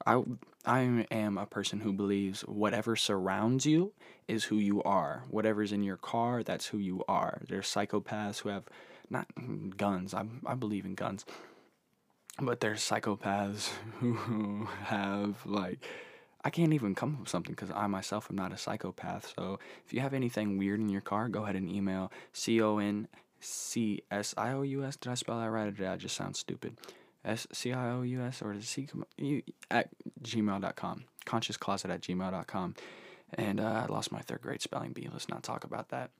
i 0.05 0.21
I 0.65 1.05
am 1.11 1.37
a 1.37 1.45
person 1.45 1.81
who 1.81 1.91
believes 1.91 2.41
whatever 2.41 2.95
surrounds 2.95 3.65
you 3.65 3.91
is 4.29 4.45
who 4.45 4.55
you 4.55 4.81
are. 4.83 5.25
Whatever's 5.29 5.73
in 5.73 5.83
your 5.83 5.97
car, 5.97 6.41
that's 6.41 6.67
who 6.67 6.77
you 6.77 7.03
are. 7.07 7.41
There's 7.49 7.67
psychopaths 7.67 8.39
who 8.39 8.49
have 8.49 8.63
not 9.13 9.27
guns. 9.77 10.13
I 10.13 10.25
I 10.45 10.55
believe 10.55 10.85
in 10.85 10.95
guns. 10.95 11.25
But 12.41 12.59
there's 12.59 12.81
psychopaths 12.81 13.69
who 13.99 14.67
have 14.85 15.45
like 15.45 15.85
I 16.43 16.49
can't 16.49 16.73
even 16.73 16.93
come 16.93 17.13
up 17.13 17.19
with 17.21 17.29
something 17.29 17.53
because 17.53 17.71
I 17.73 17.87
myself 17.87 18.27
am 18.29 18.35
not 18.35 18.51
a 18.51 18.57
psychopath. 18.57 19.33
So 19.37 19.59
if 19.85 19.93
you 19.93 20.01
have 20.01 20.13
anything 20.13 20.57
weird 20.57 20.81
in 20.81 20.89
your 20.89 21.01
car, 21.01 21.29
go 21.29 21.43
ahead 21.43 21.55
and 21.55 21.69
email 21.69 22.11
C 22.33 22.61
O 22.61 22.79
N 22.79 23.07
C 23.39 24.03
S 24.11 24.33
I 24.37 24.51
O 24.51 24.61
U 24.63 24.83
S. 24.83 24.97
Did 24.97 25.11
I 25.11 25.15
spell 25.15 25.39
that 25.39 25.49
right 25.49 25.67
or 25.67 25.71
did 25.71 25.87
I 25.87 25.95
just 25.95 26.15
sound 26.15 26.35
stupid? 26.35 26.77
S 27.23 27.47
C 27.53 27.71
I 27.71 27.91
O 27.91 28.01
U 28.01 28.21
S 28.21 28.41
or 28.41 28.59
C 28.59 28.89
at 29.71 29.89
gmail.com. 30.21 31.05
Consciouscloset 31.25 31.89
at 31.89 32.01
gmail.com. 32.01 32.75
And 33.35 33.59
uh, 33.59 33.85
I 33.87 33.91
lost 33.91 34.11
my 34.11 34.19
third 34.19 34.41
grade 34.41 34.61
spelling 34.61 34.91
bee. 34.91 35.09
Let's 35.11 35.29
not 35.29 35.43
talk 35.43 35.63
about 35.63 35.89
that. 35.89 36.11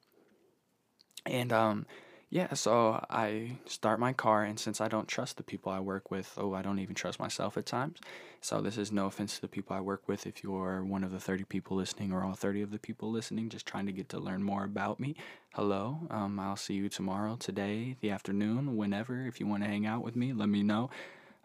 And 1.25 1.51
um, 1.51 1.85
yeah, 2.33 2.55
so 2.55 2.99
I 3.11 3.57
start 3.67 3.99
my 3.99 4.11
car, 4.11 4.43
and 4.43 4.59
since 4.59 4.81
I 4.81 4.87
don't 4.87 5.07
trust 5.07 5.37
the 5.37 5.43
people 5.43 5.71
I 5.71 5.79
work 5.79 6.09
with, 6.09 6.33
oh, 6.35 6.55
I 6.55 6.63
don't 6.63 6.79
even 6.79 6.95
trust 6.95 7.19
myself 7.19 7.57
at 7.57 7.67
times. 7.67 7.99
So, 8.41 8.59
this 8.59 8.75
is 8.75 8.91
no 8.91 9.05
offense 9.05 9.35
to 9.35 9.41
the 9.41 9.47
people 9.47 9.75
I 9.75 9.81
work 9.81 10.07
with. 10.07 10.25
If 10.25 10.43
you're 10.43 10.83
one 10.83 11.03
of 11.03 11.11
the 11.11 11.19
30 11.19 11.43
people 11.43 11.77
listening, 11.77 12.11
or 12.11 12.23
all 12.23 12.33
30 12.33 12.63
of 12.63 12.71
the 12.71 12.79
people 12.79 13.11
listening, 13.11 13.49
just 13.49 13.67
trying 13.67 13.85
to 13.85 13.91
get 13.91 14.09
to 14.09 14.19
learn 14.19 14.41
more 14.41 14.63
about 14.63 14.99
me, 14.99 15.15
hello. 15.53 15.99
Um, 16.09 16.39
I'll 16.39 16.55
see 16.55 16.73
you 16.73 16.89
tomorrow, 16.89 17.35
today, 17.35 17.97
the 18.01 18.09
afternoon, 18.09 18.77
whenever. 18.77 19.27
If 19.27 19.39
you 19.39 19.45
want 19.45 19.61
to 19.61 19.69
hang 19.69 19.85
out 19.85 20.03
with 20.03 20.15
me, 20.15 20.33
let 20.33 20.49
me 20.49 20.63
know. 20.63 20.89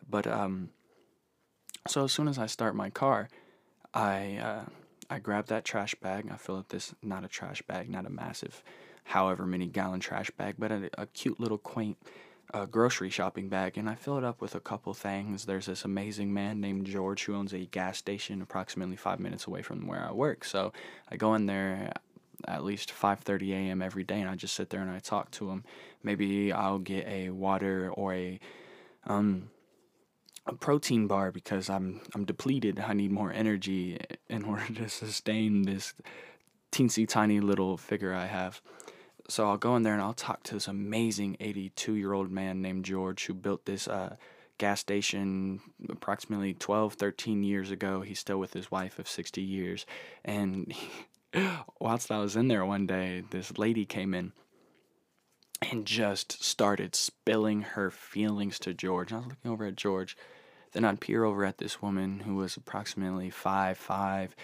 But, 0.08 0.26
um, 0.26 0.70
so 1.86 2.04
as 2.04 2.12
soon 2.12 2.28
as 2.28 2.38
I 2.38 2.46
start 2.46 2.74
my 2.74 2.88
car, 2.88 3.28
I, 3.92 4.38
uh, 4.38 4.64
I 5.10 5.18
grab 5.18 5.48
that 5.48 5.66
trash 5.66 5.94
bag. 5.96 6.30
I 6.32 6.38
fill 6.38 6.56
up 6.56 6.70
this, 6.70 6.94
not 7.02 7.26
a 7.26 7.28
trash 7.28 7.60
bag, 7.60 7.90
not 7.90 8.06
a 8.06 8.10
massive 8.10 8.62
however 9.08 9.46
many 9.46 9.66
gallon 9.66 10.00
trash 10.00 10.30
bag, 10.32 10.56
but 10.58 10.70
a, 10.70 10.90
a 10.98 11.06
cute 11.06 11.40
little 11.40 11.56
quaint 11.56 11.96
uh, 12.52 12.66
grocery 12.66 13.08
shopping 13.08 13.48
bag, 13.48 13.78
and 13.78 13.88
I 13.88 13.94
fill 13.94 14.18
it 14.18 14.24
up 14.24 14.40
with 14.40 14.54
a 14.54 14.60
couple 14.60 14.92
things. 14.92 15.46
There's 15.46 15.66
this 15.66 15.84
amazing 15.84 16.32
man 16.32 16.60
named 16.60 16.86
George 16.86 17.24
who 17.24 17.34
owns 17.34 17.54
a 17.54 17.66
gas 17.66 17.96
station 17.96 18.42
approximately 18.42 18.96
five 18.96 19.18
minutes 19.18 19.46
away 19.46 19.62
from 19.62 19.86
where 19.86 20.06
I 20.06 20.12
work. 20.12 20.44
So 20.44 20.72
I 21.10 21.16
go 21.16 21.34
in 21.34 21.46
there 21.46 21.92
at 22.46 22.64
least 22.64 22.92
5:30 22.92 23.52
a.m. 23.52 23.80
every 23.80 24.04
day, 24.04 24.20
and 24.20 24.28
I 24.28 24.34
just 24.34 24.54
sit 24.54 24.68
there 24.68 24.82
and 24.82 24.90
I 24.90 24.98
talk 24.98 25.30
to 25.32 25.50
him. 25.50 25.64
Maybe 26.02 26.52
I'll 26.52 26.78
get 26.78 27.06
a 27.06 27.30
water 27.30 27.90
or 27.94 28.12
a 28.14 28.38
um, 29.06 29.50
a 30.46 30.52
protein 30.52 31.06
bar 31.06 31.32
because 31.32 31.70
I'm 31.70 32.02
I'm 32.14 32.26
depleted. 32.26 32.78
I 32.78 32.92
need 32.92 33.10
more 33.10 33.32
energy 33.32 33.98
in 34.28 34.44
order 34.50 34.66
to 34.74 34.88
sustain 34.90 35.62
this 35.62 35.94
teensy 36.72 37.08
tiny 37.08 37.40
little 37.40 37.78
figure 37.78 38.12
I 38.12 38.26
have 38.26 38.60
so 39.28 39.48
I'll 39.48 39.58
go 39.58 39.76
in 39.76 39.82
there 39.82 39.92
and 39.92 40.02
I'll 40.02 40.14
talk 40.14 40.42
to 40.44 40.54
this 40.54 40.68
amazing 40.68 41.36
82 41.40 41.94
year 41.94 42.12
old 42.12 42.30
man 42.30 42.62
named 42.62 42.84
George 42.84 43.26
who 43.26 43.34
built 43.34 43.66
this 43.66 43.86
uh, 43.86 44.16
gas 44.56 44.80
station 44.80 45.60
approximately 45.88 46.54
12, 46.54 46.94
13 46.94 47.42
years 47.44 47.70
ago. 47.70 48.00
He's 48.00 48.18
still 48.18 48.38
with 48.38 48.54
his 48.54 48.70
wife 48.70 48.98
of 48.98 49.08
60 49.08 49.40
years. 49.40 49.86
And 50.24 50.72
he, 50.72 50.90
whilst 51.80 52.10
I 52.10 52.18
was 52.18 52.36
in 52.36 52.48
there 52.48 52.64
one 52.64 52.86
day, 52.86 53.22
this 53.30 53.58
lady 53.58 53.84
came 53.84 54.14
in 54.14 54.32
and 55.70 55.86
just 55.86 56.42
started 56.42 56.94
spilling 56.94 57.62
her 57.62 57.90
feelings 57.90 58.58
to 58.60 58.72
George. 58.72 59.12
I 59.12 59.16
was 59.16 59.26
looking 59.26 59.50
over 59.50 59.66
at 59.66 59.76
George. 59.76 60.16
Then 60.72 60.84
I'd 60.84 61.00
peer 61.00 61.24
over 61.24 61.44
at 61.44 61.58
this 61.58 61.82
woman 61.82 62.20
who 62.20 62.36
was 62.36 62.56
approximately 62.56 63.30
five 63.30 63.78
five. 63.78 64.36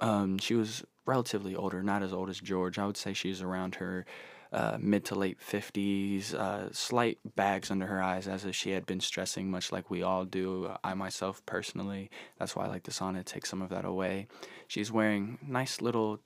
Um, 0.00 0.38
she 0.38 0.54
was 0.54 0.84
relatively 1.06 1.54
older, 1.54 1.82
not 1.82 2.02
as 2.02 2.12
old 2.12 2.28
as 2.28 2.38
George. 2.38 2.78
I 2.78 2.86
would 2.86 2.96
say 2.96 3.12
she's 3.12 3.40
around 3.40 3.76
her 3.76 4.04
uh, 4.52 4.78
mid 4.80 5.04
to 5.06 5.14
late 5.14 5.38
50s, 5.40 6.34
uh, 6.34 6.72
slight 6.72 7.18
bags 7.36 7.70
under 7.70 7.86
her 7.86 8.02
eyes 8.02 8.28
as 8.28 8.44
if 8.44 8.54
she 8.54 8.70
had 8.70 8.86
been 8.86 9.00
stressing, 9.00 9.50
much 9.50 9.72
like 9.72 9.90
we 9.90 10.02
all 10.02 10.24
do. 10.24 10.70
I 10.84 10.94
myself 10.94 11.44
personally, 11.46 12.10
that's 12.38 12.54
why 12.54 12.64
I 12.64 12.68
like 12.68 12.84
the 12.84 12.90
sauna, 12.90 13.24
take 13.24 13.46
some 13.46 13.62
of 13.62 13.70
that 13.70 13.84
away. 13.84 14.26
She's 14.68 14.92
wearing 14.92 15.38
nice 15.46 15.80
little 15.80 16.20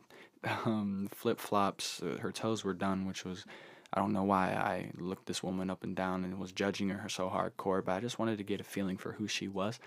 um, 0.64 1.08
flip 1.12 1.38
flops. 1.38 2.00
Her 2.20 2.32
toes 2.32 2.64
were 2.64 2.74
done, 2.74 3.06
which 3.06 3.24
was. 3.24 3.44
I 3.92 3.98
don't 3.98 4.12
know 4.12 4.22
why 4.22 4.52
I 4.52 4.92
looked 4.98 5.26
this 5.26 5.42
woman 5.42 5.68
up 5.68 5.82
and 5.82 5.96
down 5.96 6.22
and 6.22 6.38
was 6.38 6.52
judging 6.52 6.90
her 6.90 7.08
so 7.08 7.28
hardcore, 7.28 7.84
but 7.84 7.96
I 7.96 7.98
just 7.98 8.20
wanted 8.20 8.38
to 8.38 8.44
get 8.44 8.60
a 8.60 8.64
feeling 8.64 8.96
for 8.96 9.10
who 9.10 9.26
she 9.26 9.48
was 9.48 9.80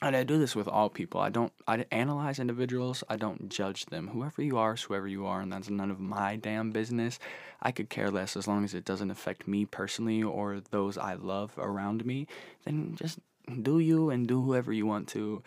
and 0.00 0.16
I 0.16 0.24
do 0.24 0.38
this 0.38 0.56
with 0.56 0.68
all 0.68 0.88
people. 0.88 1.20
I 1.20 1.28
don't 1.28 1.52
I 1.66 1.84
analyze 1.90 2.38
individuals. 2.38 3.04
I 3.08 3.16
don't 3.16 3.48
judge 3.48 3.86
them. 3.86 4.08
Whoever 4.08 4.42
you 4.42 4.58
are, 4.58 4.74
is 4.74 4.82
whoever 4.82 5.06
you 5.06 5.26
are, 5.26 5.40
and 5.40 5.52
that's 5.52 5.70
none 5.70 5.90
of 5.90 6.00
my 6.00 6.36
damn 6.36 6.70
business. 6.70 7.18
I 7.60 7.72
could 7.72 7.90
care 7.90 8.10
less 8.10 8.36
as 8.36 8.48
long 8.48 8.64
as 8.64 8.74
it 8.74 8.84
doesn't 8.84 9.10
affect 9.10 9.46
me 9.46 9.64
personally 9.64 10.22
or 10.22 10.60
those 10.70 10.98
I 10.98 11.14
love 11.14 11.52
around 11.58 12.04
me. 12.04 12.26
Then 12.64 12.96
just 12.96 13.18
do 13.60 13.78
you 13.78 14.10
and 14.10 14.26
do 14.26 14.42
whoever 14.42 14.72
you 14.72 14.86
want 14.86 15.08
to. 15.08 15.42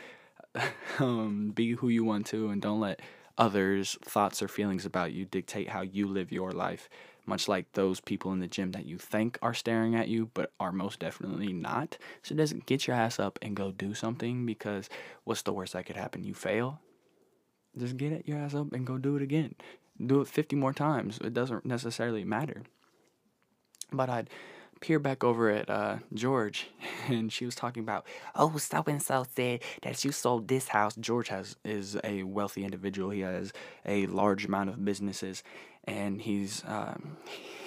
um, 1.00 1.52
be 1.54 1.74
who 1.74 1.90
you 1.90 2.06
want 2.06 2.26
to, 2.28 2.50
and 2.50 2.62
don't 2.62 2.80
let 2.80 3.02
others' 3.38 3.98
thoughts 4.04 4.42
or 4.42 4.48
feelings 4.48 4.86
about 4.86 5.12
you 5.12 5.26
dictate 5.26 5.70
how 5.70 5.82
you 5.82 6.08
live 6.08 6.32
your 6.32 6.52
life 6.52 6.88
much 7.28 7.48
like 7.48 7.72
those 7.74 8.00
people 8.00 8.32
in 8.32 8.40
the 8.40 8.48
gym 8.48 8.72
that 8.72 8.86
you 8.86 8.98
think 8.98 9.38
are 9.42 9.54
staring 9.54 9.96
at 9.96 10.08
you, 10.08 10.30
but 10.34 10.52
are 10.60 10.72
most 10.72 11.00
definitely 11.00 11.54
not. 11.54 11.98
So 12.24 12.36
just 12.36 12.66
get 12.66 12.88
your 12.88 12.96
ass 12.96 13.20
up 13.20 13.40
and 13.42 13.56
go 13.56 13.72
do 13.72 13.94
something 13.94 14.46
because 14.46 14.90
what's 15.24 15.42
the 15.42 15.54
worst 15.54 15.74
that 15.74 15.86
could 15.86 15.98
happen? 15.98 16.24
You 16.24 16.34
fail? 16.34 16.80
Just 17.78 17.98
get 17.98 18.28
your 18.28 18.38
ass 18.38 18.56
up 18.56 18.72
and 18.74 18.86
go 18.86 18.98
do 18.98 19.16
it 19.16 19.22
again. 19.22 19.56
Do 20.06 20.22
it 20.22 20.28
50 20.28 20.56
more 20.56 20.74
times. 20.74 21.20
It 21.24 21.34
doesn't 21.34 21.66
necessarily 21.66 22.24
matter. 22.24 22.64
But 23.92 24.10
I'd 24.10 24.30
peer 24.82 25.00
back 25.00 25.24
over 25.24 25.50
at 25.50 25.70
uh, 25.70 25.98
George, 26.14 26.68
and 27.08 27.32
she 27.32 27.46
was 27.46 27.56
talking 27.56 27.84
about, 27.84 28.06
oh, 28.36 28.58
so 28.58 28.84
and 28.88 29.02
so 29.02 29.26
said 29.36 29.62
that 29.82 30.04
you 30.04 30.12
sold 30.12 30.48
this 30.48 30.70
house. 30.70 30.96
George 30.96 31.30
has 31.30 31.56
is 31.64 31.98
a 32.04 32.24
wealthy 32.24 32.64
individual. 32.64 33.10
He 33.10 33.22
has 33.22 33.54
a 33.86 34.08
large 34.08 34.46
amount 34.46 34.70
of 34.70 34.84
businesses, 34.84 35.44
and 35.86 36.22
he's 36.22 36.64
um, 36.68 37.18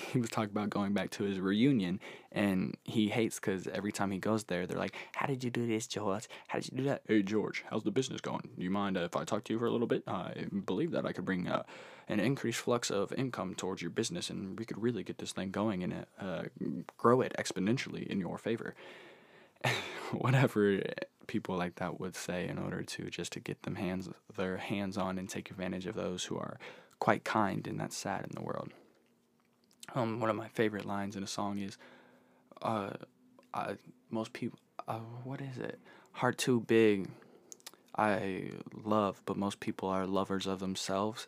he 0.13 0.19
was 0.21 0.31
talking 0.31 0.51
about 0.51 0.71
going 0.71 0.93
back 0.93 1.11
to 1.11 1.25
his 1.25 1.39
reunion, 1.39 2.01
and 2.33 2.77
he 2.85 3.09
hates 3.09 3.39
because 3.39 3.67
every 3.69 3.93
time 3.93 4.11
he 4.11 4.19
goes 4.19 4.45
there, 4.45 4.67
they're 4.67 4.79
like, 4.79 4.95
"How 5.15 5.27
did 5.27 5.45
you 5.45 5.51
do 5.51 5.67
this, 5.67 5.87
George? 5.87 6.29
How 6.49 6.59
did 6.59 6.73
you 6.73 6.79
do 6.79 6.85
that?" 6.85 7.03
Hey, 7.07 7.23
George, 7.23 7.65
how's 7.71 7.85
the 7.85 7.91
business 7.91 8.21
going? 8.21 8.49
Do 8.57 8.65
you 8.65 8.71
mind 8.71 8.97
if 8.97 9.17
I 9.17 9.25
talk 9.25 9.45
to 9.45 9.53
you 9.53 9.59
for 9.59 9.67
a 9.67 9.71
little 9.71 9.87
bit? 9.87 10.03
I 10.07 10.47
believe 10.65 10.93
that 10.93 11.07
I 11.07 11.13
could 11.13 11.25
bring 11.25 11.49
uh, 11.49 11.63
an 12.09 12.21
increased 12.21 12.61
flux 12.61 12.91
of 12.91 13.13
income 13.13 13.55
towards 13.55 13.83
your 13.83 13.91
business, 13.91 14.31
and 14.31 14.59
we 14.59 14.65
could 14.65 14.83
really 14.83 15.03
get 15.03 15.19
this 15.19 15.33
thing 15.33 15.51
going 15.51 15.83
and 15.83 16.07
uh, 16.21 16.43
grow 16.97 17.21
it 17.21 17.35
exponentially 17.39 18.07
in 18.07 18.21
your 18.21 18.39
favor. 18.39 18.75
Whatever 20.13 20.81
people 21.27 21.57
like 21.57 21.75
that 21.77 22.01
would 22.01 22.17
say 22.17 22.49
in 22.49 22.59
order 22.59 22.83
to 22.83 23.11
just 23.11 23.33
to 23.33 23.41
get 23.41 23.63
them 23.65 23.75
hands 23.75 24.09
their 24.35 24.57
hands 24.57 24.97
on 24.97 25.19
and 25.19 25.29
take 25.29 25.51
advantage 25.51 25.85
of 25.85 25.95
those 25.95 26.25
who 26.25 26.39
are 26.39 26.59
quite 27.01 27.23
kind 27.23 27.67
and 27.67 27.79
that's 27.79 27.97
sad 27.97 28.25
in 28.25 28.31
the 28.35 28.41
world. 28.41 28.73
Um, 29.95 30.21
one 30.21 30.31
of 30.31 30.37
my 30.37 30.49
favorite 30.49 30.85
lines 30.85 31.17
in 31.17 31.23
a 31.23 31.27
song 31.27 31.59
is, 31.59 31.79
uh, 32.63 32.91
I, 33.55 33.77
most 34.11 34.33
people, 34.33 34.59
uh, 34.87 34.99
what 35.25 35.41
is 35.41 35.59
it? 35.59 35.79
Heart 36.13 36.39
too 36.39 36.61
big. 36.61 37.09
I 37.97 38.51
love, 38.85 39.23
but 39.25 39.37
most 39.37 39.61
people 39.61 39.89
are 39.89 40.07
lovers 40.07 40.47
of 40.47 40.61
themselves. 40.61 41.27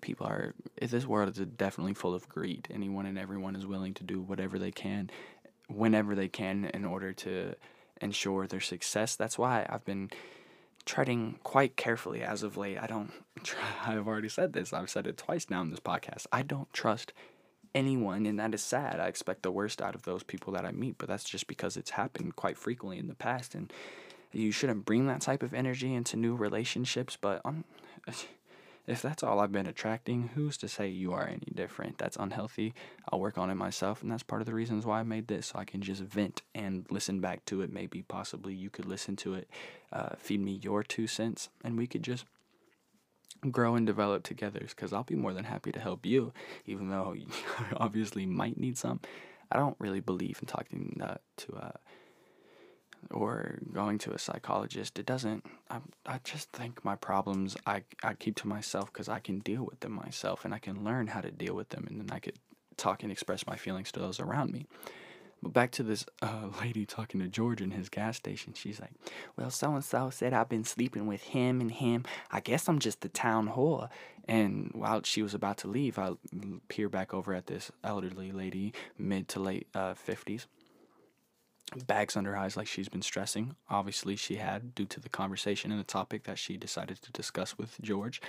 People 0.00 0.26
are. 0.26 0.54
This 0.80 1.06
world 1.06 1.38
is 1.38 1.46
definitely 1.46 1.94
full 1.94 2.14
of 2.14 2.28
greed. 2.28 2.68
Anyone 2.70 3.06
and 3.06 3.18
everyone 3.18 3.56
is 3.56 3.66
willing 3.66 3.94
to 3.94 4.04
do 4.04 4.20
whatever 4.20 4.58
they 4.58 4.70
can, 4.70 5.10
whenever 5.68 6.14
they 6.14 6.28
can, 6.28 6.66
in 6.66 6.84
order 6.84 7.12
to 7.12 7.54
ensure 8.00 8.46
their 8.46 8.60
success. 8.60 9.16
That's 9.16 9.38
why 9.38 9.66
I've 9.68 9.84
been 9.84 10.10
treading 10.84 11.38
quite 11.44 11.76
carefully 11.76 12.22
as 12.22 12.42
of 12.42 12.56
late. 12.56 12.78
I 12.78 12.86
don't. 12.86 13.12
I've 13.86 14.06
already 14.06 14.28
said 14.28 14.52
this. 14.52 14.72
I've 14.72 14.90
said 14.90 15.06
it 15.06 15.16
twice 15.16 15.48
now 15.48 15.62
in 15.62 15.70
this 15.70 15.80
podcast. 15.80 16.26
I 16.32 16.42
don't 16.42 16.72
trust 16.72 17.12
anyone, 17.74 18.26
and 18.26 18.38
that 18.38 18.54
is 18.54 18.62
sad. 18.62 19.00
I 19.00 19.08
expect 19.08 19.42
the 19.42 19.50
worst 19.50 19.80
out 19.80 19.94
of 19.94 20.02
those 20.02 20.22
people 20.22 20.52
that 20.54 20.64
I 20.64 20.72
meet, 20.72 20.96
but 20.98 21.08
that's 21.08 21.24
just 21.24 21.46
because 21.46 21.76
it's 21.76 21.90
happened 21.90 22.36
quite 22.36 22.58
frequently 22.58 22.98
in 22.98 23.08
the 23.08 23.14
past, 23.14 23.54
and 23.54 23.72
you 24.32 24.52
shouldn't 24.52 24.84
bring 24.84 25.06
that 25.06 25.20
type 25.20 25.42
of 25.42 25.54
energy 25.54 25.94
into 25.94 26.16
new 26.16 26.34
relationships. 26.34 27.16
But 27.20 27.40
um, 27.44 27.64
if 28.86 29.02
that's 29.02 29.22
all 29.22 29.40
I've 29.40 29.52
been 29.52 29.66
attracting, 29.66 30.30
who's 30.34 30.56
to 30.58 30.68
say 30.68 30.88
you 30.88 31.12
are 31.12 31.26
any 31.26 31.52
different? 31.54 31.98
That's 31.98 32.16
unhealthy. 32.16 32.74
I'll 33.10 33.20
work 33.20 33.38
on 33.38 33.50
it 33.50 33.54
myself, 33.54 34.02
and 34.02 34.10
that's 34.10 34.22
part 34.22 34.42
of 34.42 34.46
the 34.46 34.54
reasons 34.54 34.84
why 34.84 35.00
I 35.00 35.04
made 35.04 35.28
this, 35.28 35.46
so 35.48 35.58
I 35.58 35.64
can 35.64 35.82
just 35.82 36.02
vent 36.02 36.42
and 36.54 36.86
listen 36.90 37.20
back 37.20 37.44
to 37.46 37.62
it. 37.62 37.72
Maybe, 37.72 38.02
possibly, 38.02 38.54
you 38.54 38.70
could 38.70 38.86
listen 38.86 39.16
to 39.16 39.34
it, 39.34 39.48
uh, 39.92 40.10
feed 40.18 40.40
me 40.40 40.58
your 40.62 40.82
two 40.82 41.06
cents, 41.06 41.48
and 41.64 41.76
we 41.78 41.86
could 41.86 42.02
just 42.02 42.24
grow 43.50 43.74
and 43.74 43.86
develop 43.86 44.22
together 44.22 44.60
because 44.60 44.92
I'll 44.92 45.02
be 45.02 45.16
more 45.16 45.32
than 45.32 45.44
happy 45.44 45.72
to 45.72 45.80
help 45.80 46.06
you, 46.06 46.32
even 46.66 46.88
though 46.88 47.12
you 47.16 47.26
obviously 47.76 48.26
might 48.26 48.58
need 48.58 48.78
some. 48.78 49.00
I 49.50 49.58
don't 49.58 49.76
really 49.78 50.00
believe 50.00 50.38
in 50.40 50.46
talking 50.46 51.00
uh, 51.02 51.16
to 51.38 51.52
a 51.56 51.74
or 53.10 53.58
going 53.72 53.98
to 53.98 54.12
a 54.12 54.18
psychologist. 54.18 54.98
It 54.98 55.06
doesn't. 55.06 55.44
I, 55.68 55.78
I 56.06 56.20
just 56.22 56.52
think 56.52 56.84
my 56.84 56.94
problems 56.94 57.56
I, 57.66 57.82
I 58.02 58.14
keep 58.14 58.36
to 58.36 58.48
myself 58.48 58.92
because 58.92 59.08
I 59.08 59.18
can 59.18 59.40
deal 59.40 59.64
with 59.64 59.80
them 59.80 59.92
myself 59.92 60.44
and 60.44 60.54
I 60.54 60.58
can 60.58 60.84
learn 60.84 61.08
how 61.08 61.20
to 61.20 61.30
deal 61.30 61.54
with 61.54 61.70
them 61.70 61.86
and 61.88 62.00
then 62.00 62.10
I 62.10 62.20
could 62.20 62.38
talk 62.76 63.02
and 63.02 63.12
express 63.12 63.46
my 63.46 63.56
feelings 63.56 63.92
to 63.92 64.00
those 64.00 64.20
around 64.20 64.52
me. 64.52 64.66
But 65.42 65.52
back 65.52 65.70
to 65.72 65.82
this 65.82 66.06
uh, 66.20 66.48
lady 66.60 66.86
talking 66.86 67.20
to 67.20 67.28
George 67.28 67.60
in 67.60 67.72
his 67.72 67.88
gas 67.88 68.16
station. 68.16 68.54
She's 68.54 68.80
like, 68.80 68.92
Well, 69.36 69.50
so 69.50 69.74
and 69.74 69.84
so 69.84 70.10
said 70.10 70.32
I've 70.32 70.48
been 70.48 70.64
sleeping 70.64 71.06
with 71.06 71.22
him 71.24 71.60
and 71.60 71.70
him. 71.70 72.04
I 72.30 72.40
guess 72.40 72.68
I'm 72.68 72.78
just 72.78 73.00
the 73.00 73.08
town 73.08 73.48
whore. 73.48 73.88
And 74.26 74.70
while 74.72 75.02
she 75.02 75.22
was 75.22 75.34
about 75.34 75.58
to 75.58 75.68
leave, 75.68 75.98
I 75.98 76.12
peer 76.68 76.88
back 76.88 77.12
over 77.12 77.34
at 77.34 77.48
this 77.48 77.72
elderly 77.82 78.30
lady, 78.30 78.72
mid 78.96 79.28
to 79.28 79.40
late 79.40 79.66
uh, 79.74 79.94
50s. 79.94 80.46
Bags 81.86 82.16
under 82.16 82.32
her 82.32 82.36
eyes, 82.36 82.56
like 82.56 82.66
she's 82.66 82.88
been 82.88 83.02
stressing. 83.02 83.56
Obviously, 83.70 84.14
she 84.14 84.36
had, 84.36 84.74
due 84.74 84.84
to 84.84 85.00
the 85.00 85.08
conversation 85.08 85.72
and 85.72 85.80
the 85.80 85.84
topic 85.84 86.24
that 86.24 86.38
she 86.38 86.56
decided 86.56 87.00
to 87.02 87.10
discuss 87.12 87.56
with 87.56 87.80
George, 87.80 88.20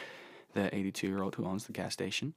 the 0.54 0.74
82 0.74 1.08
year 1.08 1.22
old 1.22 1.36
who 1.36 1.46
owns 1.46 1.66
the 1.66 1.74
gas 1.74 1.94
station. 1.94 2.34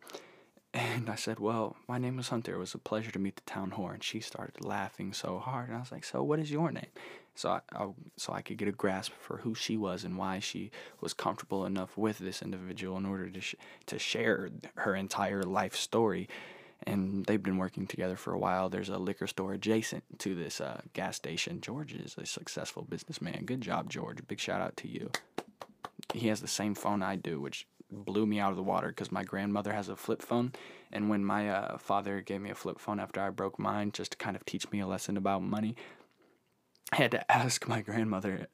And 0.77 1.09
I 1.09 1.15
said, 1.15 1.41
Well, 1.41 1.75
my 1.89 1.97
name 1.97 2.19
is 2.19 2.29
Hunter. 2.29 2.55
It 2.55 2.59
was 2.59 2.75
a 2.75 2.79
pleasure 2.79 3.11
to 3.11 3.19
meet 3.19 3.37
the 3.37 3.43
town 3.43 3.73
whore. 3.73 3.95
And 3.95 4.05
she 4.05 4.21
started 4.21 4.63
laughing 4.63 5.15
so 5.15 5.39
hard. 5.39 5.69
And 5.69 5.77
I 5.77 5.81
was 5.81 5.91
like, 5.91 6.05
So, 6.05 6.23
what 6.23 6.39
is 6.39 6.51
your 6.51 6.71
name? 6.71 6.87
So 7.35 7.51
I, 7.51 7.61
I, 7.73 7.89
so 8.17 8.35
I 8.35 8.43
could 8.43 8.59
get 8.59 8.69
a 8.69 8.73
grasp 8.73 9.13
for 9.19 9.39
who 9.39 9.55
she 9.55 9.79
was 9.79 10.05
and 10.05 10.19
why 10.19 10.39
she 10.39 10.71
was 11.01 11.15
comfortable 11.15 11.65
enough 11.65 11.97
with 11.97 12.19
this 12.19 12.43
individual 12.43 12.97
in 12.99 13.07
order 13.07 13.31
to, 13.31 13.41
sh- 13.41 13.55
to 13.87 13.99
share 13.99 14.51
her 14.77 14.95
entire 14.95 15.43
life 15.43 15.77
story. 15.77 16.29
And 16.87 17.25
they've 17.25 17.43
been 17.43 17.57
working 17.57 17.87
together 17.87 18.17
for 18.17 18.35
a 18.35 18.39
while. 18.39 18.69
There's 18.69 18.91
a 18.91 18.99
liquor 18.99 19.27
store 19.27 19.55
adjacent 19.55 20.05
to 20.19 20.35
this 20.35 20.61
uh, 20.61 20.83
gas 20.93 21.17
station. 21.17 21.63
George 21.63 21.95
is 21.95 22.17
a 22.19 22.27
successful 22.27 22.83
businessman. 22.83 23.45
Good 23.47 23.63
job, 23.63 23.89
George. 23.89 24.27
Big 24.29 24.41
shout 24.41 24.61
out 24.61 24.77
to 24.79 24.89
you. 24.89 25.11
He 26.13 26.29
has 26.29 26.41
the 26.41 26.49
same 26.49 26.75
phone 26.75 27.03
I 27.03 27.17
do, 27.17 27.41
which 27.41 27.67
blew 27.91 28.27
me 28.27 28.39
out 28.39 28.51
of 28.51 28.57
the 28.57 28.63
water 28.63 28.89
because 28.89 29.13
my 29.13 29.25
grandmother 29.25 29.73
has 29.73 29.89
a 29.89 29.97
flip 29.97 30.23
phone. 30.23 30.53
And 30.93 31.09
when 31.09 31.25
my 31.25 31.51
uh, 31.51 31.79
father 31.79 32.21
gave 32.21 32.41
me 32.41 32.51
a 32.51 32.55
flip 32.55 32.79
phone 32.79 33.01
after 33.01 33.21
I 33.21 33.31
broke 33.31 33.59
mine, 33.59 33.93
just 33.93 34.13
to 34.13 34.19
kind 34.19 34.37
of 34.37 34.45
teach 34.45 34.71
me 34.71 34.81
a 34.81 34.87
lesson 34.87 35.17
about 35.17 35.43
money, 35.43 35.77
I 36.93 36.97
had 36.97 37.11
to 37.13 37.33
ask 37.37 37.67
my 37.69 37.81
grandmother 37.81 38.49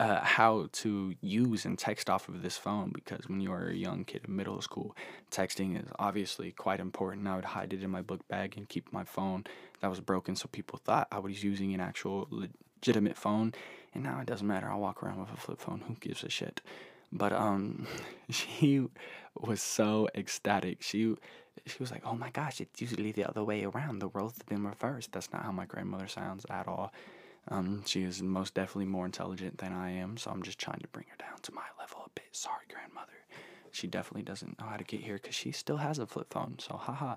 uh, 0.00 0.20
how 0.24 0.68
to 0.72 1.14
use 1.20 1.64
and 1.64 1.78
text 1.78 2.10
off 2.10 2.28
of 2.28 2.42
this 2.42 2.56
phone 2.56 2.90
because 2.92 3.28
when 3.28 3.40
you 3.40 3.52
are 3.52 3.68
a 3.68 3.74
young 3.74 4.04
kid 4.04 4.22
in 4.26 4.34
middle 4.34 4.60
school, 4.60 4.96
texting 5.30 5.80
is 5.80 5.88
obviously 5.98 6.50
quite 6.50 6.80
important. 6.80 7.28
I 7.28 7.36
would 7.36 7.44
hide 7.44 7.72
it 7.72 7.82
in 7.82 7.90
my 7.90 8.02
book 8.02 8.26
bag 8.28 8.54
and 8.56 8.68
keep 8.68 8.92
my 8.92 9.04
phone 9.04 9.44
that 9.80 9.90
was 9.90 10.00
broken 10.00 10.34
so 10.34 10.48
people 10.50 10.80
thought 10.82 11.08
I 11.12 11.20
was 11.20 11.44
using 11.44 11.74
an 11.74 11.80
actual 11.80 12.26
legitimate 12.30 13.16
phone. 13.16 13.54
And 13.94 14.02
now 14.02 14.18
it 14.20 14.26
doesn't 14.26 14.46
matter. 14.46 14.68
I'll 14.68 14.80
walk 14.80 15.02
around 15.02 15.20
with 15.20 15.32
a 15.32 15.36
flip 15.36 15.60
phone. 15.60 15.82
Who 15.86 15.94
gives 15.94 16.24
a 16.24 16.28
shit? 16.28 16.60
But 17.14 17.32
um, 17.32 17.86
she 18.30 18.86
was 19.34 19.62
so 19.62 20.08
ecstatic. 20.14 20.82
She 20.82 21.14
she 21.66 21.76
was 21.78 21.90
like, 21.90 22.02
"Oh 22.04 22.14
my 22.14 22.30
gosh, 22.30 22.60
it's 22.60 22.82
usually 22.82 23.12
the 23.12 23.24
other 23.28 23.44
way 23.44 23.64
around. 23.64 24.00
The 24.00 24.08
roles 24.08 24.36
have 24.36 24.46
been 24.46 24.66
reversed." 24.66 25.12
That's 25.12 25.32
not 25.32 25.44
how 25.44 25.52
my 25.52 25.64
grandmother 25.64 26.08
sounds 26.08 26.44
at 26.50 26.68
all. 26.68 26.92
Um, 27.48 27.84
she 27.86 28.02
is 28.02 28.22
most 28.22 28.54
definitely 28.54 28.86
more 28.86 29.06
intelligent 29.06 29.58
than 29.58 29.72
I 29.72 29.90
am, 29.90 30.16
so 30.16 30.30
I'm 30.30 30.42
just 30.42 30.58
trying 30.58 30.80
to 30.80 30.88
bring 30.88 31.06
her 31.10 31.16
down 31.16 31.38
to 31.42 31.52
my 31.52 31.66
level 31.78 32.02
a 32.06 32.10
bit. 32.14 32.24
Sorry, 32.32 32.64
grandmother. 32.72 33.12
She 33.70 33.86
definitely 33.86 34.22
doesn't 34.22 34.58
know 34.58 34.66
how 34.66 34.76
to 34.76 34.84
get 34.84 35.00
here 35.00 35.14
because 35.14 35.34
she 35.34 35.52
still 35.52 35.76
has 35.78 35.98
a 35.98 36.06
flip 36.06 36.32
phone. 36.32 36.56
So 36.58 36.76
haha. 36.76 37.16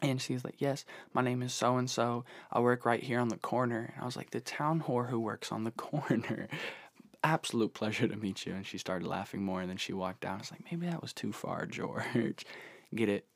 And 0.00 0.20
she's 0.20 0.44
like, 0.44 0.60
Yes, 0.60 0.84
my 1.12 1.22
name 1.22 1.42
is 1.42 1.52
so 1.52 1.76
and 1.78 1.90
so. 1.90 2.24
I 2.52 2.60
work 2.60 2.84
right 2.84 3.02
here 3.02 3.18
on 3.18 3.28
the 3.28 3.38
corner. 3.38 3.90
And 3.94 4.02
I 4.02 4.04
was 4.04 4.16
like, 4.16 4.30
The 4.30 4.40
town 4.40 4.82
whore 4.86 5.08
who 5.08 5.18
works 5.18 5.50
on 5.50 5.64
the 5.64 5.70
corner 5.72 6.48
absolute 7.28 7.74
pleasure 7.74 8.08
to 8.08 8.16
meet 8.16 8.46
you. 8.46 8.54
And 8.54 8.66
she 8.66 8.78
started 8.78 9.06
laughing 9.06 9.42
more, 9.42 9.60
and 9.60 9.68
then 9.68 9.76
she 9.76 9.92
walked 9.92 10.20
down. 10.20 10.36
I 10.36 10.38
was 10.38 10.50
like, 10.50 10.64
maybe 10.70 10.86
that 10.86 11.02
was 11.02 11.12
too 11.12 11.32
far, 11.32 11.66
George. 11.78 12.44
Get 12.94 13.08
it? 13.08 13.26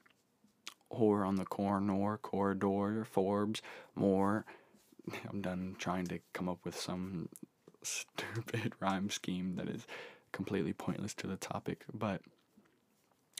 Whore 0.93 1.27
on 1.27 1.37
the 1.37 1.45
corner, 1.45 2.19
corridor, 2.19 3.05
Forbes, 3.05 3.63
more. 3.95 4.45
I'm 5.31 5.41
done 5.41 5.77
trying 5.79 6.07
to 6.07 6.21
come 6.33 6.49
up 6.49 6.59
with 6.65 6.79
some 6.79 7.29
stupid 7.83 8.75
rhyme 8.81 9.11
scheme 9.11 9.57
that 9.57 9.69
is 9.69 9.87
completely 10.33 10.73
pointless 10.73 11.15
to 11.15 11.27
the 11.27 11.37
topic. 11.37 11.85
But 11.93 12.21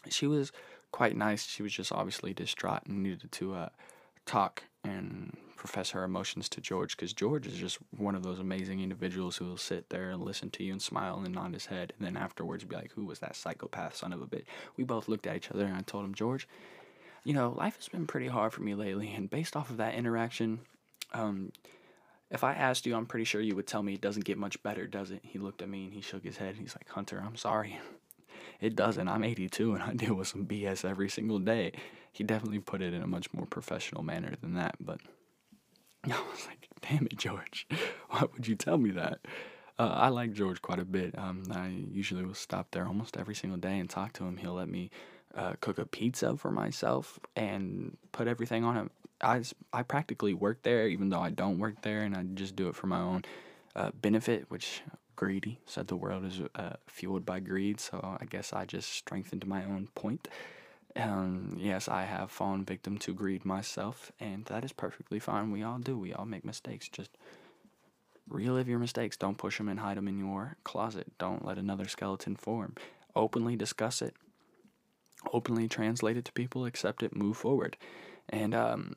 she 0.09 0.27
was 0.27 0.51
quite 0.93 1.17
nice. 1.17 1.47
She 1.47 1.63
was 1.63 1.73
just 1.73 1.93
obviously 1.93 2.35
distraught 2.35 2.87
and 2.87 3.03
needed 3.03 3.31
to 3.33 3.55
uh, 3.55 3.69
talk 4.27 4.65
and 4.85 5.37
profess 5.63 5.91
her 5.91 6.03
emotions 6.03 6.49
to 6.49 6.61
George 6.61 6.97
because 6.97 7.13
George 7.13 7.47
is 7.47 7.57
just 7.57 7.79
one 7.97 8.17
of 8.17 8.25
those 8.25 8.41
amazing 8.41 8.81
individuals 8.81 9.37
who 9.37 9.45
will 9.45 9.57
sit 9.57 9.89
there 9.91 10.11
and 10.11 10.21
listen 10.21 10.51
to 10.51 10.65
you 10.65 10.73
and 10.73 10.83
smile 10.83 11.23
and 11.25 11.33
nod 11.33 11.55
his 11.55 11.67
head 11.67 11.93
and 11.97 12.05
then 12.05 12.21
afterwards 12.21 12.65
be 12.65 12.75
like, 12.75 12.91
Who 12.95 13.05
was 13.05 13.21
that 13.21 13.37
psychopath 13.37 13.95
son 13.95 14.13
of 14.13 14.21
a 14.21 14.27
bitch? 14.27 14.47
We 14.77 14.83
both 14.83 15.07
looked 15.07 15.29
at 15.29 15.37
each 15.37 15.53
other 15.53 15.65
and 15.65 15.77
I 15.77 15.83
told 15.83 16.05
him, 16.05 16.17
George, 16.17 16.49
you 17.23 17.33
know, 17.33 17.55
life 17.57 17.77
has 17.77 17.87
been 17.87 18.09
pretty 18.09 18.27
hard 18.27 18.53
for 18.53 18.63
me 18.63 18.75
lately, 18.75 19.15
and 19.15 19.31
based 19.31 19.55
off 19.55 19.71
of 19.71 19.77
that 19.77 19.95
interaction, 19.95 20.59
um, 21.13 21.53
if 22.29 22.43
I 22.43 22.55
asked 22.55 22.85
you, 22.85 22.97
I'm 22.97 23.07
pretty 23.07 23.25
sure 23.25 23.41
you 23.41 23.55
would 23.55 23.69
tell 23.69 23.85
me 23.85 23.95
it 23.95 24.01
doesn't 24.01 24.25
get 24.25 24.39
much 24.39 24.61
better, 24.65 24.89
does 24.89 25.13
it? 25.13 25.21
He 25.23 25.39
looked 25.39 25.63
at 25.63 25.69
me 25.69 25.85
and 25.85 25.95
he 25.95 26.01
shook 26.01 26.25
his 26.25 26.39
head. 26.39 26.49
And 26.49 26.59
he's 26.59 26.75
like, 26.75 26.89
Hunter, 26.89 27.23
I'm 27.25 27.37
sorry. 27.37 27.79
It 28.61 28.77
doesn't. 28.77 29.09
I'm 29.09 29.25
82 29.25 29.75
and 29.75 29.83
I 29.83 29.93
deal 29.93 30.15
with 30.15 30.29
some 30.29 30.47
BS 30.47 30.89
every 30.89 31.09
single 31.09 31.41
day. 31.41 31.73
He 32.13 32.23
definitely 32.23 32.61
put 32.61 32.81
it 32.81 32.95
in 32.95 33.03
a 33.03 33.09
much 33.09 33.33
more 33.33 33.45
professional 33.45 34.05
manner 34.05 34.35
than 34.41 34.55
that, 34.55 34.77
but 34.79 35.01
I 36.11 36.21
was 36.31 36.47
like, 36.47 36.69
damn 36.81 37.07
it, 37.07 37.17
George. 37.17 37.67
Why 38.11 38.25
would 38.33 38.47
you 38.49 38.57
tell 38.57 38.79
me 38.79 38.91
that? 38.91 39.21
Uh, 39.79 39.89
I 39.95 40.09
like 40.09 40.33
George 40.33 40.61
quite 40.61 40.79
a 40.79 40.85
bit. 40.85 41.17
Um, 41.19 41.45
I 41.51 41.69
usually 41.69 42.25
will 42.25 42.35
stop 42.35 42.69
there 42.73 42.87
almost 42.87 43.17
every 43.17 43.35
single 43.35 43.59
day 43.59 43.79
and 43.79 43.89
talk 43.89 44.13
to 44.15 44.25
him. 44.25 44.37
He'll 44.37 44.55
let 44.55 44.69
me 44.69 44.91
uh, 45.35 45.55
cook 45.61 45.79
a 45.79 45.87
pizza 45.87 46.37
for 46.37 46.51
myself 46.51 47.19
and 47.37 47.97
put 48.13 48.29
everything 48.29 48.65
on 48.65 48.77
it. 48.77 48.93
I, 49.23 49.43
I 49.73 49.83
practically 49.83 50.35
work 50.35 50.63
there, 50.63 50.89
even 50.89 51.09
though 51.09 51.21
I 51.21 51.31
don't 51.31 51.59
work 51.59 51.83
there, 51.83 52.03
and 52.03 52.17
I 52.17 52.25
just 52.35 52.57
do 52.57 52.69
it 52.69 52.75
for 52.75 52.89
my 52.89 53.01
own 53.01 53.23
uh, 53.77 53.93
benefit, 53.95 54.47
which 54.49 54.83
greedy 55.15 55.61
said 55.67 55.87
the 55.87 55.97
world 55.97 56.25
is 56.25 56.41
uh, 56.57 56.75
fueled 56.89 57.25
by 57.25 57.39
greed. 57.39 57.79
So 57.81 58.19
I 58.21 58.25
guess 58.25 58.53
I 58.53 58.65
just 58.65 58.91
strengthened 58.91 59.47
my 59.47 59.65
own 59.65 59.89
point. 59.95 60.27
Um, 60.95 61.57
yes, 61.59 61.89
I 61.89 62.03
have 62.03 62.31
fallen 62.31 62.65
victim 62.65 62.99
to 62.99 63.15
greed 63.15 63.45
myself, 63.45 64.13
and 64.21 64.45
that 64.47 64.65
is 64.65 64.73
perfectly 64.73 65.19
fine. 65.19 65.51
We 65.51 65.63
all 65.63 65.79
do. 65.79 65.99
We 65.99 66.13
all 66.13 66.27
make 66.27 66.45
mistakes. 66.45 66.89
Just 66.89 67.17
relive 68.29 68.69
your 68.69 68.79
mistakes. 68.79 69.17
Don't 69.17 69.39
push 69.39 69.59
them 69.59 69.69
and 69.69 69.81
hide 69.81 69.97
them 69.97 70.09
in 70.09 70.19
your 70.19 70.57
closet. 70.65 71.13
Don't 71.19 71.45
let 71.45 71.59
another 71.59 71.89
skeleton 71.89 72.37
form. 72.37 72.75
Openly 73.17 73.57
discuss 73.57 74.03
it. 74.03 74.15
Openly 75.33 75.69
translate 75.69 76.17
it 76.17 76.25
to 76.27 76.33
people. 76.33 76.67
Accept 76.67 77.03
it. 77.03 77.17
Move 77.17 77.37
forward. 77.37 77.77
And 78.29 78.55
um, 78.55 78.97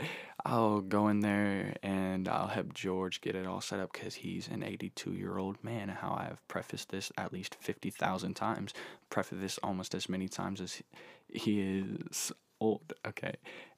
I'll 0.48 0.80
go 0.80 1.08
in 1.08 1.20
there 1.20 1.74
and 1.82 2.28
I'll 2.28 2.46
help 2.46 2.72
George 2.72 3.20
get 3.20 3.34
it 3.34 3.48
all 3.48 3.60
set 3.60 3.80
up 3.80 3.92
because 3.92 4.14
he's 4.14 4.46
an 4.46 4.62
82 4.62 5.12
year 5.12 5.38
old 5.38 5.62
man. 5.64 5.88
How 5.88 6.10
I 6.10 6.26
have 6.28 6.46
prefaced 6.46 6.90
this 6.90 7.10
at 7.18 7.32
least 7.32 7.56
50,000 7.56 8.34
times, 8.34 8.72
prefaced 9.10 9.40
this 9.40 9.58
almost 9.64 9.92
as 9.92 10.08
many 10.08 10.28
times 10.28 10.60
as 10.60 10.80
he 11.28 11.60
is 11.60 12.30
old. 12.60 12.92
Okay. 13.04 13.34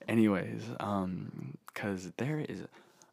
Anyways, 0.07 0.63
um, 0.79 1.57
because 1.69 2.13
there 2.19 2.41
is 2.41 2.65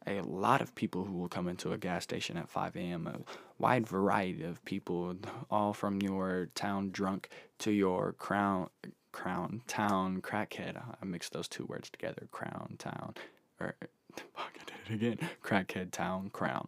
a 0.06 0.20
lot 0.20 0.60
of 0.60 0.76
people 0.76 1.06
who 1.06 1.14
will 1.14 1.30
come 1.30 1.48
into 1.48 1.72
a 1.72 1.78
gas 1.78 2.04
station 2.04 2.36
at 2.36 2.50
5 2.50 2.76
a.m. 2.76 3.08
A 3.08 3.20
wide 3.58 3.88
variety 3.88 4.44
of 4.44 4.64
people, 4.66 5.16
all 5.50 5.72
from 5.72 6.02
your 6.02 6.50
town 6.56 6.90
drunk 6.92 7.30
to 7.60 7.72
your 7.72 8.12
crown 8.12 8.70
crown 9.14 9.62
town 9.66 10.22
crackhead. 10.22 10.76
I 10.78 11.06
mixed 11.06 11.32
those 11.32 11.48
two 11.48 11.66
words 11.66 11.90
together, 11.90 12.28
crown 12.32 12.76
town 12.78 13.16
or 13.60 13.76
fuck, 14.36 14.58
I 14.60 14.90
did 14.90 15.02
it 15.02 15.16
again. 15.16 15.30
Crackhead 15.44 15.92
Town 15.92 16.30
Crown, 16.30 16.68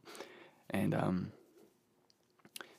and 0.69 0.93
um. 0.93 1.31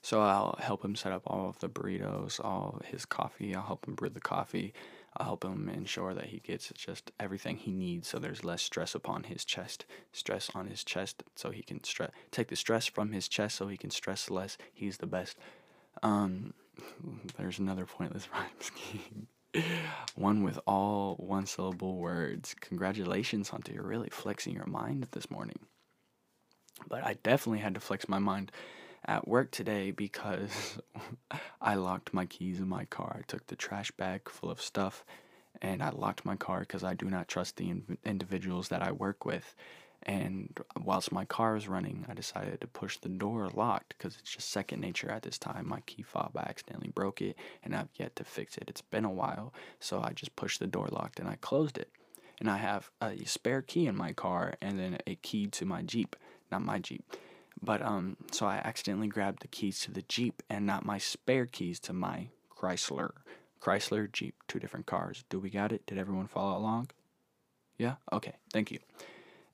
So 0.00 0.22
I'll 0.22 0.56
help 0.58 0.82
him 0.82 0.96
set 0.96 1.12
up 1.12 1.24
all 1.26 1.50
of 1.50 1.58
the 1.58 1.68
burritos, 1.68 2.42
all 2.42 2.80
his 2.86 3.04
coffee. 3.04 3.54
I'll 3.54 3.62
help 3.66 3.86
him 3.86 3.94
brew 3.94 4.08
the 4.08 4.20
coffee. 4.20 4.72
I'll 5.16 5.26
help 5.26 5.44
him 5.44 5.68
ensure 5.68 6.14
that 6.14 6.26
he 6.26 6.38
gets 6.38 6.72
just 6.74 7.10
everything 7.18 7.56
he 7.56 7.72
needs, 7.72 8.08
so 8.08 8.18
there's 8.18 8.44
less 8.44 8.62
stress 8.62 8.94
upon 8.94 9.24
his 9.24 9.44
chest, 9.44 9.84
stress 10.12 10.50
on 10.54 10.68
his 10.68 10.84
chest, 10.84 11.24
so 11.34 11.50
he 11.50 11.62
can 11.62 11.82
stress 11.82 12.10
take 12.30 12.48
the 12.48 12.56
stress 12.56 12.86
from 12.86 13.12
his 13.12 13.28
chest, 13.28 13.56
so 13.56 13.68
he 13.68 13.76
can 13.76 13.90
stress 13.90 14.30
less. 14.30 14.56
He's 14.72 14.98
the 14.98 15.06
best. 15.06 15.36
Um, 16.02 16.54
there's 17.36 17.58
another 17.58 17.84
pointless 17.84 18.28
rhyme 18.32 18.46
scheme. 18.60 19.26
One 20.14 20.42
with 20.42 20.58
all 20.66 21.16
one 21.16 21.46
syllable 21.46 21.96
words. 21.96 22.54
Congratulations, 22.60 23.50
Hunter. 23.50 23.72
You're 23.72 23.84
really 23.84 24.10
flexing 24.10 24.54
your 24.54 24.66
mind 24.66 25.08
this 25.12 25.30
morning. 25.30 25.60
But 26.88 27.04
I 27.04 27.14
definitely 27.22 27.60
had 27.60 27.74
to 27.74 27.80
flex 27.80 28.08
my 28.08 28.18
mind 28.18 28.52
at 29.06 29.28
work 29.28 29.50
today 29.50 29.90
because 29.90 30.78
I 31.60 31.74
locked 31.76 32.14
my 32.14 32.26
keys 32.26 32.60
in 32.60 32.68
my 32.68 32.84
car. 32.86 33.16
I 33.20 33.22
took 33.26 33.46
the 33.46 33.56
trash 33.56 33.90
bag 33.92 34.28
full 34.28 34.50
of 34.50 34.60
stuff 34.60 35.04
and 35.62 35.82
I 35.82 35.90
locked 35.90 36.24
my 36.24 36.36
car 36.36 36.60
because 36.60 36.84
I 36.84 36.94
do 36.94 37.06
not 37.06 37.28
trust 37.28 37.56
the 37.56 37.70
in- 37.70 37.98
individuals 38.04 38.68
that 38.68 38.82
I 38.82 38.92
work 38.92 39.24
with. 39.24 39.54
And 40.08 40.58
whilst 40.82 41.12
my 41.12 41.26
car 41.26 41.52
was 41.52 41.68
running, 41.68 42.06
I 42.08 42.14
decided 42.14 42.62
to 42.62 42.66
push 42.66 42.96
the 42.96 43.10
door 43.10 43.50
locked 43.52 43.94
because 43.96 44.16
it's 44.18 44.30
just 44.30 44.48
second 44.48 44.80
nature 44.80 45.10
at 45.10 45.22
this 45.22 45.36
time. 45.36 45.68
My 45.68 45.80
key 45.80 46.00
fob, 46.00 46.32
I 46.34 46.44
accidentally 46.48 46.88
broke 46.88 47.20
it 47.20 47.36
and 47.62 47.76
I've 47.76 47.90
yet 47.94 48.16
to 48.16 48.24
fix 48.24 48.56
it. 48.56 48.64
It's 48.68 48.80
been 48.80 49.04
a 49.04 49.10
while, 49.10 49.52
so 49.80 50.00
I 50.00 50.12
just 50.14 50.34
pushed 50.34 50.60
the 50.60 50.66
door 50.66 50.88
locked 50.90 51.20
and 51.20 51.28
I 51.28 51.36
closed 51.36 51.76
it. 51.76 51.90
And 52.40 52.48
I 52.48 52.56
have 52.56 52.90
a 53.02 53.22
spare 53.26 53.60
key 53.60 53.86
in 53.86 53.96
my 53.96 54.14
car 54.14 54.54
and 54.62 54.78
then 54.78 54.96
a 55.06 55.16
key 55.16 55.46
to 55.48 55.66
my 55.66 55.82
Jeep, 55.82 56.16
not 56.50 56.62
my 56.62 56.78
Jeep. 56.78 57.04
But 57.60 57.82
um, 57.82 58.16
so 58.32 58.46
I 58.46 58.62
accidentally 58.64 59.08
grabbed 59.08 59.42
the 59.42 59.48
keys 59.48 59.78
to 59.80 59.90
the 59.90 60.02
Jeep 60.08 60.42
and 60.48 60.64
not 60.64 60.86
my 60.86 60.96
spare 60.96 61.44
keys 61.44 61.78
to 61.80 61.92
my 61.92 62.28
Chrysler. 62.56 63.10
Chrysler, 63.60 64.10
Jeep, 64.10 64.36
two 64.46 64.58
different 64.58 64.86
cars. 64.86 65.24
Do 65.28 65.38
we 65.38 65.50
got 65.50 65.70
it? 65.70 65.84
Did 65.84 65.98
everyone 65.98 66.28
follow 66.28 66.56
along? 66.56 66.92
Yeah? 67.76 67.96
Okay, 68.10 68.32
thank 68.54 68.70
you. 68.70 68.78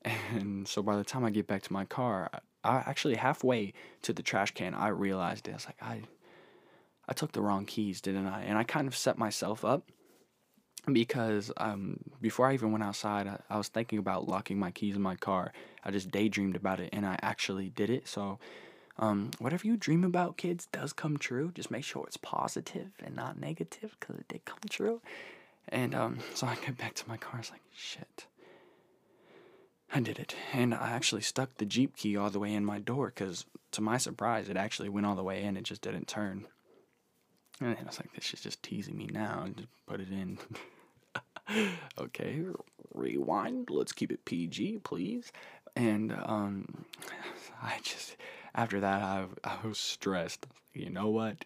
And 0.05 0.69
so 0.69 0.83
by 0.83 0.97
the 0.97 1.05
time 1.05 1.25
I 1.25 1.31
get 1.31 1.47
back 1.47 1.63
to 1.63 1.73
my 1.73 1.85
car, 1.85 2.31
I 2.63 2.77
actually 2.87 3.17
halfway 3.17 3.73
to 4.03 4.13
the 4.13 4.23
trash 4.23 4.53
can, 4.53 4.75
I 4.75 4.89
realized 4.89 5.49
it. 5.49 5.53
I 5.53 5.55
was 5.55 5.67
like, 5.67 5.83
I, 5.83 6.03
I 7.09 7.13
took 7.13 7.33
the 7.33 7.43
wrong 7.43 7.65
keys, 7.65 8.01
didn't 8.01 8.27
I? 8.27 8.43
And 8.43 8.59
I 8.59 8.65
kind 8.65 8.87
of 8.87 8.97
set 8.97 9.19
myself 9.19 9.65
up 9.65 9.89
because 10.93 11.51
um, 11.57 11.99
before 12.21 12.49
I 12.49 12.55
even 12.55 12.73
went 12.73 12.85
outside, 12.85 13.27
I, 13.27 13.39
I 13.49 13.57
was 13.57 13.69
thinking 13.69 13.99
about 13.99 14.29
locking 14.29 14.59
my 14.59 14.71
keys 14.71 14.97
in 14.97 15.03
my 15.03 15.17
car. 15.17 15.53
I 15.85 15.91
just 15.91 16.11
daydreamed 16.11 16.57
about 16.57 16.81
it, 16.81 16.91
and 16.93 17.07
I 17.07 17.19
actually 17.23 17.71
did 17.71 17.91
it. 17.91 18.07
So, 18.07 18.39
um, 18.99 19.31
whatever 19.39 19.67
you 19.67 19.77
dream 19.77 20.05
about, 20.05 20.37
kids, 20.37 20.69
does 20.73 20.93
come 20.93 21.17
true. 21.17 21.53
Just 21.55 21.71
make 21.71 21.85
sure 21.85 22.05
it's 22.07 22.17
positive 22.17 22.91
and 23.03 23.17
not 23.17 23.41
negative, 23.41 23.97
because 23.99 24.17
it 24.17 24.29
did 24.29 24.45
come 24.45 24.59
true. 24.69 25.01
And 25.69 25.95
um, 25.95 26.19
so 26.35 26.47
I 26.47 26.57
get 26.57 26.77
back 26.77 26.95
to 26.95 27.09
my 27.09 27.17
car. 27.17 27.33
I 27.35 27.39
was 27.39 27.51
like, 27.51 27.63
shit. 27.75 28.27
I 29.95 30.01
did 30.01 30.19
it. 30.19 30.35
And 30.53 30.75
I 30.75 30.91
actually 30.91 31.23
stuck 31.23 31.57
the 31.57 31.65
Jeep 31.65 31.97
key 31.97 32.17
all 32.17 32.29
the 32.29 32.41
way 32.41 32.53
in 32.53 32.65
my 32.65 32.81
door 32.81 33.13
because, 33.15 33.47
to 33.71 33.81
my 33.81 33.97
surprise, 33.97 34.49
it 34.49 34.57
actually 34.57 34.89
went 34.89 35.07
all 35.07 35.15
the 35.15 35.23
way 35.23 35.43
in. 35.43 35.57
It 35.57 35.63
just 35.63 35.83
didn't 35.83 36.09
turn. 36.09 36.47
And 37.61 37.77
I 37.81 37.85
was 37.87 38.01
like, 38.01 38.13
this 38.13 38.35
is 38.35 38.41
just 38.41 38.61
teasing 38.65 38.99
me 38.99 39.09
now. 39.13 39.43
And 39.45 39.57
just 39.57 39.69
put 39.87 40.01
it 40.01 40.11
in. 40.11 40.39
okay, 41.99 42.41
rewind. 42.93 43.71
Let's 43.71 43.93
keep 43.93 44.11
it 44.11 44.25
PG, 44.25 44.81
please. 44.83 45.31
And 45.77 46.13
um, 46.13 46.87
I 47.63 47.79
just, 47.85 48.17
after 48.53 48.81
that, 48.81 49.01
I, 49.01 49.27
I 49.45 49.59
was 49.65 49.79
stressed. 49.79 50.49
You 50.73 50.91
know 50.91 51.09
what? 51.09 51.45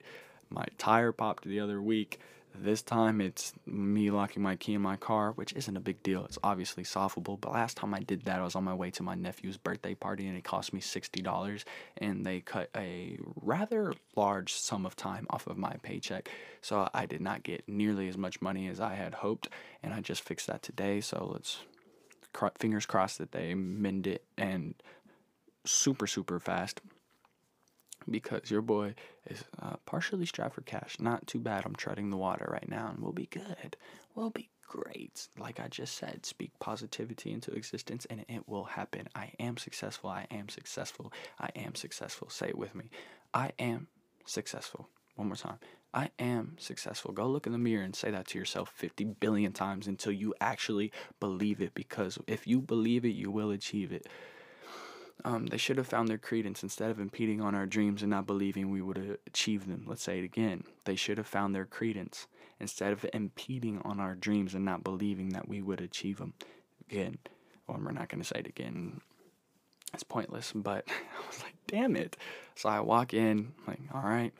My 0.49 0.65
tire 0.79 1.13
popped 1.13 1.45
the 1.45 1.61
other 1.61 1.83
week 1.83 2.19
this 2.55 2.83
time 2.83 3.21
it's 3.21 3.53
me 3.67 4.11
locking 4.11 4.43
my 4.43 4.57
key 4.57 4.75
in 4.75 4.83
my 4.83 4.97
car, 4.97 5.33
which 5.33 5.53
isn't 5.53 5.77
a 5.77 5.81
big 5.81 6.03
deal. 6.03 6.25
It's 6.25 6.39
obviously 6.43 6.85
solvable. 6.85 7.37
But 7.37 7.53
last 7.53 7.77
time 7.77 7.95
I 7.95 8.01
did 8.01 8.25
that, 8.25 8.41
I 8.41 8.43
was 8.43 8.55
on 8.55 8.65
my 8.65 8.75
way 8.75 8.91
to 8.93 9.03
my 9.03 9.15
nephew's 9.15 9.57
birthday 9.57 9.95
party 9.95 10.27
and 10.27 10.37
it 10.37 10.45
cost 10.45 10.73
me 10.73 10.81
$60. 10.81 11.65
And 11.99 12.25
they 12.25 12.41
cut 12.41 12.71
a 12.77 13.19
rather 13.41 13.95
large 14.17 14.53
sum 14.53 14.87
of 14.87 14.97
time 14.97 15.27
off 15.31 15.47
of 15.47 15.57
my 15.57 15.75
paycheck. 15.83 16.31
So 16.61 16.89
I 16.93 17.07
did 17.07 17.21
not 17.21 17.43
get 17.43 17.69
nearly 17.69 18.09
as 18.09 18.17
much 18.17 18.43
money 18.43 18.69
as 18.69 18.81
I 18.81 18.95
had 18.95 19.15
hoped. 19.15 19.49
And 19.83 19.95
I 19.95 20.01
just 20.01 20.23
fixed 20.23 20.47
that 20.49 20.63
today. 20.63 21.01
So 21.01 21.31
let's 21.33 21.61
fingers 22.59 22.87
crossed 22.87 23.19
that 23.19 23.33
they 23.33 23.55
mend 23.55 24.07
it 24.07 24.25
and 24.37 24.75
super, 25.65 26.07
super 26.07 26.39
fast 26.39 26.81
because 28.09 28.51
your 28.51 28.63
boy 28.63 28.95
is 29.27 29.45
uh, 29.61 29.77
partially 29.87 30.27
strapped 30.27 30.55
for 30.55 30.63
cash. 30.63 30.97
Not 30.99 31.27
too 31.27 31.39
bad. 31.41 31.65
I'm 31.65 31.75
treading 31.75 32.11
the 32.11 32.17
water 32.17 32.49
right 32.51 32.69
now, 32.69 32.89
and 32.89 33.01
we'll 33.01 33.13
be 33.13 33.27
good. 33.27 33.77
We'll 34.15 34.31
be 34.31 34.51
great. 34.67 35.29
Like 35.39 35.61
I 35.61 35.69
just 35.69 35.97
said, 35.97 36.27
speak 36.27 36.53
positivity 36.61 37.33
into 37.33 37.53
existence, 37.53 38.07
and 38.11 38.25
it 38.29 38.49
will 38.49 38.65
happen. 38.65 39.09
I 39.15 39.33
am 39.41 39.57
successful. 39.57 40.11
I 40.11 40.27
am 40.31 40.49
successful. 40.49 41.13
I 41.41 41.51
am 41.57 41.75
successful. 41.75 42.31
Say 42.31 42.49
it 42.49 42.59
with 42.59 42.75
me. 42.75 42.91
I 43.35 43.53
am 43.59 43.89
successful. 44.27 44.89
One 45.17 45.29
more 45.29 45.37
time. 45.37 45.59
I 45.93 46.11
am 46.19 46.57
successful. 46.59 47.13
Go 47.13 47.27
look 47.27 47.47
in 47.47 47.53
the 47.53 47.59
mirror 47.59 47.83
and 47.83 47.97
say 47.97 48.11
that 48.11 48.29
to 48.29 48.39
yourself 48.39 48.71
50 48.77 49.05
billion 49.05 49.53
times 49.53 49.87
until 49.87 50.13
you 50.13 50.35
actually 50.41 50.93
believe 51.19 51.61
it 51.61 51.75
because 51.75 52.19
if 52.27 52.47
you 52.47 52.61
believe 52.61 53.05
it, 53.05 53.15
you 53.15 53.31
will 53.31 53.51
achieve 53.51 53.91
it. 53.91 54.07
Um, 55.25 55.47
they 55.47 55.57
should 55.57 55.79
have 55.79 55.87
found 55.89 56.09
their 56.09 56.19
credence 56.19 56.63
instead 56.63 56.91
of 56.91 57.01
impeding 57.01 57.41
on 57.41 57.55
our 57.55 57.67
dreams 57.67 58.03
and 58.03 58.11
not 58.11 58.27
believing 58.27 58.71
we 58.71 58.81
would 58.81 59.19
achieve 59.27 59.67
them. 59.67 59.85
Let's 59.87 60.03
say 60.03 60.19
it 60.21 60.25
again. 60.25 60.65
They 60.85 60.95
should 60.95 61.19
have 61.19 61.27
found 61.27 61.55
their 61.55 61.65
credence 61.65 62.29
instead 62.61 62.93
of 62.93 63.05
impeding 63.13 63.81
on 63.85 63.99
our 63.99 64.15
dreams 64.15 64.55
and 64.55 64.65
not 64.65 64.85
believing 64.85 65.31
that 65.31 65.49
we 65.49 65.61
would 65.61 65.81
achieve 65.81 66.19
them. 66.19 66.35
Again, 66.89 67.19
well, 67.67 67.79
we're 67.83 67.93
not 67.93 68.09
going 68.09 68.23
to 68.23 68.27
say 68.27 68.41
it 68.41 68.47
again. 68.47 69.01
It's 69.93 70.03
pointless, 70.03 70.53
but 70.55 70.85
I 70.89 71.27
was 71.27 71.43
like, 71.43 71.55
damn 71.67 71.97
it. 71.97 72.17
So 72.55 72.69
I 72.69 72.81
walk 72.81 73.13
in, 73.13 73.53
like, 73.67 73.81
all 73.93 74.03
right, 74.03 74.33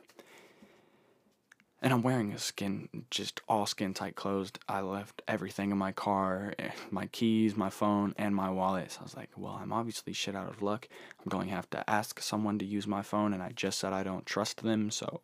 and 1.81 1.93
I'm 1.93 2.01
wearing 2.01 2.33
a 2.33 2.37
skin, 2.37 2.89
just 3.09 3.39
all 3.47 3.65
skin 3.65 3.93
tight 3.93 4.15
clothes. 4.15 4.51
I 4.67 4.81
left 4.81 5.21
everything 5.27 5.71
in 5.71 5.77
my 5.77 5.93
car, 5.93 6.53
eh, 6.59 6.71
my 6.91 7.07
keys, 7.07 7.55
my 7.55 7.69
phone, 7.69 8.13
and 8.17 8.35
my 8.35 8.49
wallet. 8.49 8.91
So 8.91 8.99
I 9.01 9.03
was 9.03 9.15
like, 9.15 9.29
well, 9.37 9.57
I'm 9.61 9.71
obviously 9.71 10.11
shit 10.11 10.35
out 10.35 10.49
of 10.49 10.61
luck. 10.61 10.89
I'm 11.19 11.29
going 11.29 11.47
to 11.47 11.55
have 11.55 11.69
to 11.69 11.89
ask 11.89 12.19
someone 12.19 12.59
to 12.59 12.65
use 12.65 12.85
my 12.85 13.01
phone, 13.01 13.33
and 13.33 13.41
I 13.41 13.51
just 13.55 13.79
said 13.79 13.93
I 13.93 14.03
don't 14.03 14.25
trust 14.25 14.61
them, 14.61 14.91
so 14.91 15.21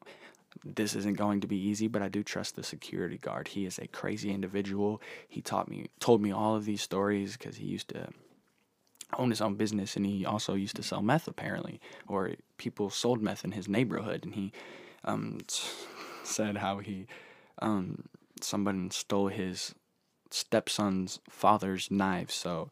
this 0.64 0.96
isn't 0.96 1.18
going 1.18 1.42
to 1.42 1.48
be 1.48 1.58
easy, 1.58 1.88
but 1.88 2.02
I 2.02 2.08
do 2.08 2.24
trust 2.24 2.56
the 2.56 2.64
security 2.64 3.18
guard. 3.18 3.50
He 3.50 3.66
is 3.66 3.78
a 3.78 3.88
crazy 3.88 4.32
individual. 4.32 5.02
He 5.28 5.42
taught 5.42 5.68
me, 5.68 5.88
told 6.00 6.22
me 6.22 6.32
all 6.32 6.56
of 6.56 6.64
these 6.64 6.82
stories 6.82 7.36
because 7.36 7.58
he 7.58 7.66
used 7.66 7.90
to 7.90 8.08
own 9.18 9.30
his 9.30 9.42
own 9.42 9.56
business, 9.56 9.98
and 9.98 10.06
he 10.06 10.26
also 10.26 10.54
used 10.54 10.78
to 10.78 10.84
sell 10.84 11.02
meth 11.02 11.28
apparently, 11.28 11.82
or 12.08 12.32
people 12.58 12.90
sold 12.90 13.22
meth 13.22 13.44
in 13.44 13.52
his 13.52 13.68
neighborhood, 13.68 14.24
and 14.24 14.36
he 14.36 14.54
um, 15.04 15.40
said 16.26 16.58
how 16.58 16.80
he 16.80 17.08
um, 17.60 18.10
someone 18.42 18.92
stole 18.92 19.28
his 19.28 19.74
stepson's 20.32 21.20
father's 21.30 21.90
knife. 21.90 22.32
So 22.32 22.70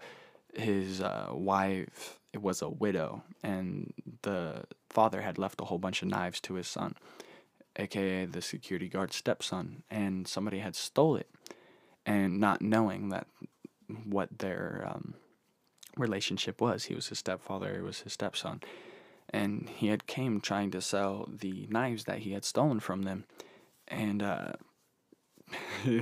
his 0.54 1.02
uh, 1.02 1.30
wife 1.32 2.20
it 2.34 2.42
was 2.42 2.64
a 2.64 2.70
widow, 2.70 3.24
and 3.44 3.94
the 4.24 4.64
father 4.90 5.22
had 5.22 5.38
left 5.38 5.62
a 5.62 5.66
whole 5.66 5.78
bunch 5.78 6.02
of 6.02 6.08
knives 6.08 6.40
to 6.42 6.56
his 6.56 6.68
son, 6.68 6.96
aka 7.76 8.26
the 8.26 8.42
security 8.42 8.90
guard's 8.90 9.16
stepson, 9.16 9.84
and 9.92 10.28
somebody 10.28 10.60
had 10.60 10.76
stole 10.76 11.16
it, 11.16 11.30
and 12.08 12.40
not 12.40 12.62
knowing 12.62 13.10
that 13.10 13.28
what 14.06 14.40
their 14.40 14.84
um, 14.88 15.14
relationship 15.96 16.60
was. 16.60 16.86
He 16.86 16.96
was 16.96 17.10
his 17.10 17.20
stepfather. 17.20 17.76
It 17.76 17.84
was 17.84 18.00
his 18.00 18.14
stepson 18.14 18.62
and 19.30 19.70
he 19.70 19.88
had 19.88 20.08
came 20.08 20.40
trying 20.40 20.72
to 20.72 20.82
sell 20.82 21.28
the 21.32 21.68
knives 21.70 22.06
that 22.06 22.20
he 22.20 22.34
had 22.34 22.46
stolen 22.46 22.80
from 22.80 23.04
them. 23.04 23.26
And 23.88 24.24
uh, 24.24 24.54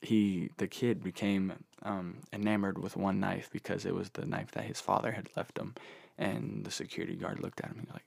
he 0.00 0.50
the 0.56 0.68
kid 0.68 1.02
became 1.02 1.52
um, 1.82 2.18
enamored 2.32 2.78
with 2.78 2.96
one 2.96 3.20
knife 3.20 3.48
because 3.52 3.84
it 3.84 3.94
was 3.94 4.10
the 4.10 4.26
knife 4.26 4.52
that 4.52 4.64
his 4.64 4.80
father 4.80 5.12
had 5.12 5.28
left 5.36 5.58
him. 5.58 5.74
And 6.18 6.64
the 6.64 6.70
security 6.70 7.16
guard 7.16 7.40
looked 7.40 7.60
at 7.60 7.68
him 7.68 7.86
like 7.92 8.04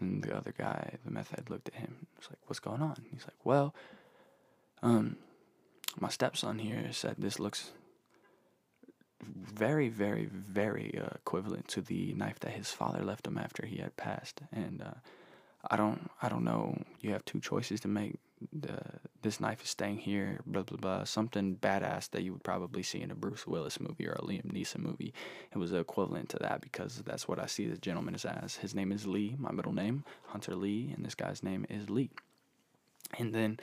and 0.00 0.22
the 0.22 0.36
other 0.36 0.52
guy 0.56 0.94
the 1.04 1.10
meth 1.10 1.30
head 1.30 1.50
looked 1.50 1.68
at 1.68 1.74
him 1.74 2.06
was 2.16 2.28
like 2.28 2.38
what's 2.46 2.60
going 2.60 2.82
on? 2.82 2.96
He's 3.10 3.24
like 3.24 3.44
well 3.44 3.74
um 4.82 5.16
my 6.00 6.08
stepson 6.08 6.58
here 6.58 6.88
said 6.92 7.16
this 7.18 7.38
looks 7.38 7.72
very, 9.26 9.88
very, 9.88 10.26
very 10.26 10.98
uh, 11.00 11.14
equivalent 11.14 11.68
to 11.68 11.80
the 11.80 12.12
knife 12.14 12.40
that 12.40 12.52
his 12.52 12.70
father 12.70 13.02
left 13.04 13.26
him 13.26 13.38
after 13.38 13.66
he 13.66 13.76
had 13.76 13.96
passed. 13.96 14.40
And 14.52 14.82
uh, 14.82 14.98
I 15.70 15.76
don't, 15.76 16.10
I 16.22 16.28
don't 16.28 16.44
know. 16.44 16.82
You 17.00 17.12
have 17.12 17.24
two 17.24 17.40
choices 17.40 17.80
to 17.80 17.88
make. 17.88 18.18
The 18.52 18.78
this 19.22 19.40
knife 19.40 19.62
is 19.62 19.70
staying 19.70 19.98
here. 19.98 20.40
Blah 20.44 20.62
blah 20.62 20.76
blah. 20.76 21.04
Something 21.04 21.56
badass 21.56 22.10
that 22.10 22.22
you 22.22 22.32
would 22.34 22.42
probably 22.42 22.82
see 22.82 23.00
in 23.00 23.10
a 23.10 23.14
Bruce 23.14 23.46
Willis 23.46 23.80
movie 23.80 24.06
or 24.06 24.12
a 24.12 24.20
Liam 24.22 24.52
Neeson 24.52 24.80
movie. 24.80 25.14
It 25.54 25.58
was 25.58 25.72
equivalent 25.72 26.28
to 26.30 26.38
that 26.40 26.60
because 26.60 27.02
that's 27.06 27.26
what 27.26 27.38
I 27.38 27.46
see 27.46 27.66
the 27.66 27.78
gentleman 27.78 28.14
is 28.14 28.26
as. 28.26 28.56
His 28.56 28.74
name 28.74 28.92
is 28.92 29.06
Lee. 29.06 29.36
My 29.38 29.50
middle 29.50 29.72
name 29.72 30.04
Hunter 30.26 30.54
Lee, 30.54 30.92
and 30.94 31.04
this 31.04 31.14
guy's 31.14 31.42
name 31.42 31.64
is 31.70 31.88
Lee. 31.88 32.10
And 33.18 33.34
then 33.34 33.60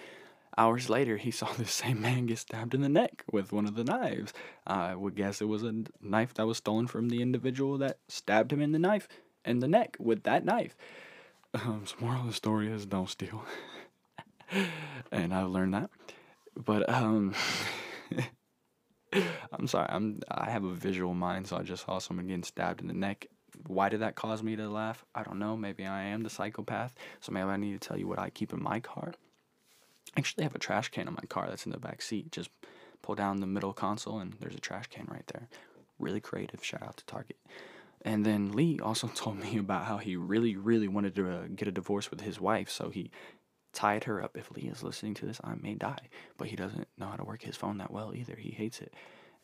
Hours 0.57 0.89
later, 0.89 1.17
he 1.17 1.31
saw 1.31 1.51
the 1.57 1.65
same 1.65 2.01
man 2.01 2.25
get 2.25 2.39
stabbed 2.39 2.73
in 2.73 2.81
the 2.81 2.89
neck 2.89 3.23
with 3.31 3.51
one 3.51 3.65
of 3.65 3.75
the 3.75 3.83
knives. 3.83 4.33
I 4.65 4.95
would 4.95 5.15
guess 5.15 5.41
it 5.41 5.45
was 5.45 5.63
a 5.63 5.83
knife 6.01 6.33
that 6.35 6.47
was 6.47 6.57
stolen 6.57 6.87
from 6.87 7.09
the 7.09 7.21
individual 7.21 7.77
that 7.79 7.99
stabbed 8.07 8.51
him 8.51 8.61
in 8.61 8.71
the 8.71 8.79
knife 8.79 9.07
in 9.45 9.59
the 9.59 9.67
neck 9.67 9.97
with 9.99 10.23
that 10.23 10.45
knife. 10.45 10.75
Um, 11.53 11.83
so 11.85 11.97
moral 11.99 12.21
of 12.21 12.27
the 12.27 12.33
story 12.33 12.71
is 12.71 12.85
don't 12.85 13.09
steal, 13.09 13.43
and 15.11 15.33
I've 15.33 15.49
learned 15.49 15.73
that. 15.73 15.89
But 16.55 16.89
um, 16.89 17.33
I'm 19.51 19.67
sorry, 19.67 19.87
I'm 19.89 20.21
I 20.29 20.49
have 20.49 20.63
a 20.63 20.73
visual 20.73 21.13
mind, 21.13 21.47
so 21.47 21.57
I 21.57 21.63
just 21.63 21.85
saw 21.85 21.99
someone 21.99 22.27
getting 22.27 22.43
stabbed 22.43 22.79
in 22.79 22.87
the 22.87 22.93
neck. 22.93 23.27
Why 23.67 23.89
did 23.89 23.99
that 23.99 24.15
cause 24.15 24.41
me 24.41 24.55
to 24.55 24.69
laugh? 24.69 25.03
I 25.13 25.23
don't 25.23 25.39
know. 25.39 25.57
Maybe 25.57 25.85
I 25.85 26.03
am 26.03 26.23
the 26.23 26.29
psychopath, 26.29 26.93
so 27.19 27.33
maybe 27.33 27.49
I 27.49 27.57
need 27.57 27.73
to 27.73 27.85
tell 27.85 27.97
you 27.97 28.07
what 28.07 28.19
I 28.19 28.29
keep 28.29 28.53
in 28.53 28.63
my 28.63 28.79
car. 28.79 29.13
Actually 30.17 30.43
have 30.43 30.55
a 30.55 30.59
trash 30.59 30.89
can 30.89 31.07
in 31.07 31.13
my 31.13 31.25
car 31.29 31.47
that's 31.47 31.65
in 31.65 31.71
the 31.71 31.79
back 31.79 32.01
seat. 32.01 32.31
Just 32.31 32.49
pull 33.01 33.15
down 33.15 33.39
the 33.39 33.47
middle 33.47 33.73
console 33.73 34.19
and 34.19 34.33
there's 34.39 34.55
a 34.55 34.59
trash 34.59 34.87
can 34.87 35.07
right 35.09 35.25
there. 35.27 35.47
really 35.99 36.19
creative. 36.19 36.63
Shout 36.63 36.83
out 36.83 36.97
to 36.97 37.05
Target. 37.05 37.37
And 38.03 38.25
then 38.25 38.51
Lee 38.51 38.79
also 38.79 39.07
told 39.15 39.39
me 39.39 39.57
about 39.57 39.85
how 39.85 39.97
he 39.97 40.15
really, 40.15 40.55
really 40.55 40.87
wanted 40.87 41.15
to 41.15 41.29
uh, 41.29 41.41
get 41.55 41.67
a 41.67 41.71
divorce 41.71 42.09
with 42.09 42.21
his 42.21 42.39
wife, 42.39 42.69
so 42.69 42.89
he 42.89 43.11
tied 43.73 44.05
her 44.05 44.21
up. 44.23 44.35
If 44.35 44.51
Lee 44.51 44.63
is 44.63 44.83
listening 44.83 45.13
to 45.15 45.25
this, 45.25 45.39
I 45.43 45.53
may 45.55 45.75
die. 45.75 46.09
But 46.37 46.47
he 46.47 46.55
doesn't 46.55 46.87
know 46.97 47.07
how 47.07 47.15
to 47.15 47.23
work 47.23 47.43
his 47.43 47.55
phone 47.55 47.77
that 47.77 47.91
well 47.91 48.13
either. 48.15 48.35
He 48.35 48.51
hates 48.51 48.81
it. 48.81 48.93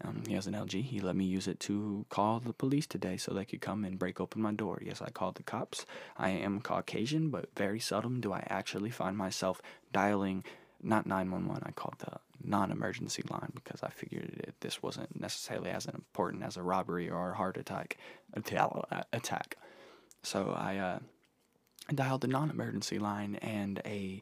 Um, 0.03 0.23
he 0.27 0.35
has 0.35 0.45
an 0.45 0.53
LG. 0.53 0.83
He 0.83 0.99
let 0.99 1.15
me 1.15 1.25
use 1.25 1.47
it 1.47 1.59
to 1.61 2.05
call 2.09 2.39
the 2.39 2.53
police 2.53 2.85
today 2.85 3.17
so 3.17 3.33
they 3.33 3.45
could 3.45 3.61
come 3.61 3.83
and 3.83 3.97
break 3.97 4.19
open 4.19 4.41
my 4.41 4.53
door. 4.53 4.79
Yes, 4.83 5.01
I 5.01 5.09
called 5.09 5.35
the 5.35 5.43
cops. 5.43 5.85
I 6.17 6.29
am 6.29 6.61
Caucasian, 6.61 7.29
but 7.29 7.49
very 7.55 7.79
seldom 7.79 8.21
do 8.21 8.31
I 8.31 8.45
actually 8.47 8.91
find 8.91 9.17
myself 9.17 9.61
dialing 9.91 10.43
not 10.83 11.07
911. 11.07 11.63
I 11.65 11.71
called 11.71 11.95
the 11.99 12.19
non 12.43 12.71
emergency 12.71 13.23
line 13.29 13.51
because 13.55 13.81
I 13.81 13.89
figured 13.89 14.43
it, 14.43 14.55
this 14.59 14.83
wasn't 14.83 15.19
necessarily 15.19 15.71
as 15.71 15.87
important 15.87 16.43
as 16.43 16.57
a 16.57 16.63
robbery 16.63 17.09
or 17.09 17.31
a 17.31 17.35
heart 17.35 17.57
attack. 17.57 17.97
attack. 19.11 19.57
So 20.21 20.53
I 20.55 20.77
uh, 20.77 20.99
dialed 21.93 22.21
the 22.21 22.27
non 22.27 22.51
emergency 22.51 22.99
line 22.99 23.35
and 23.35 23.81
a. 23.85 24.21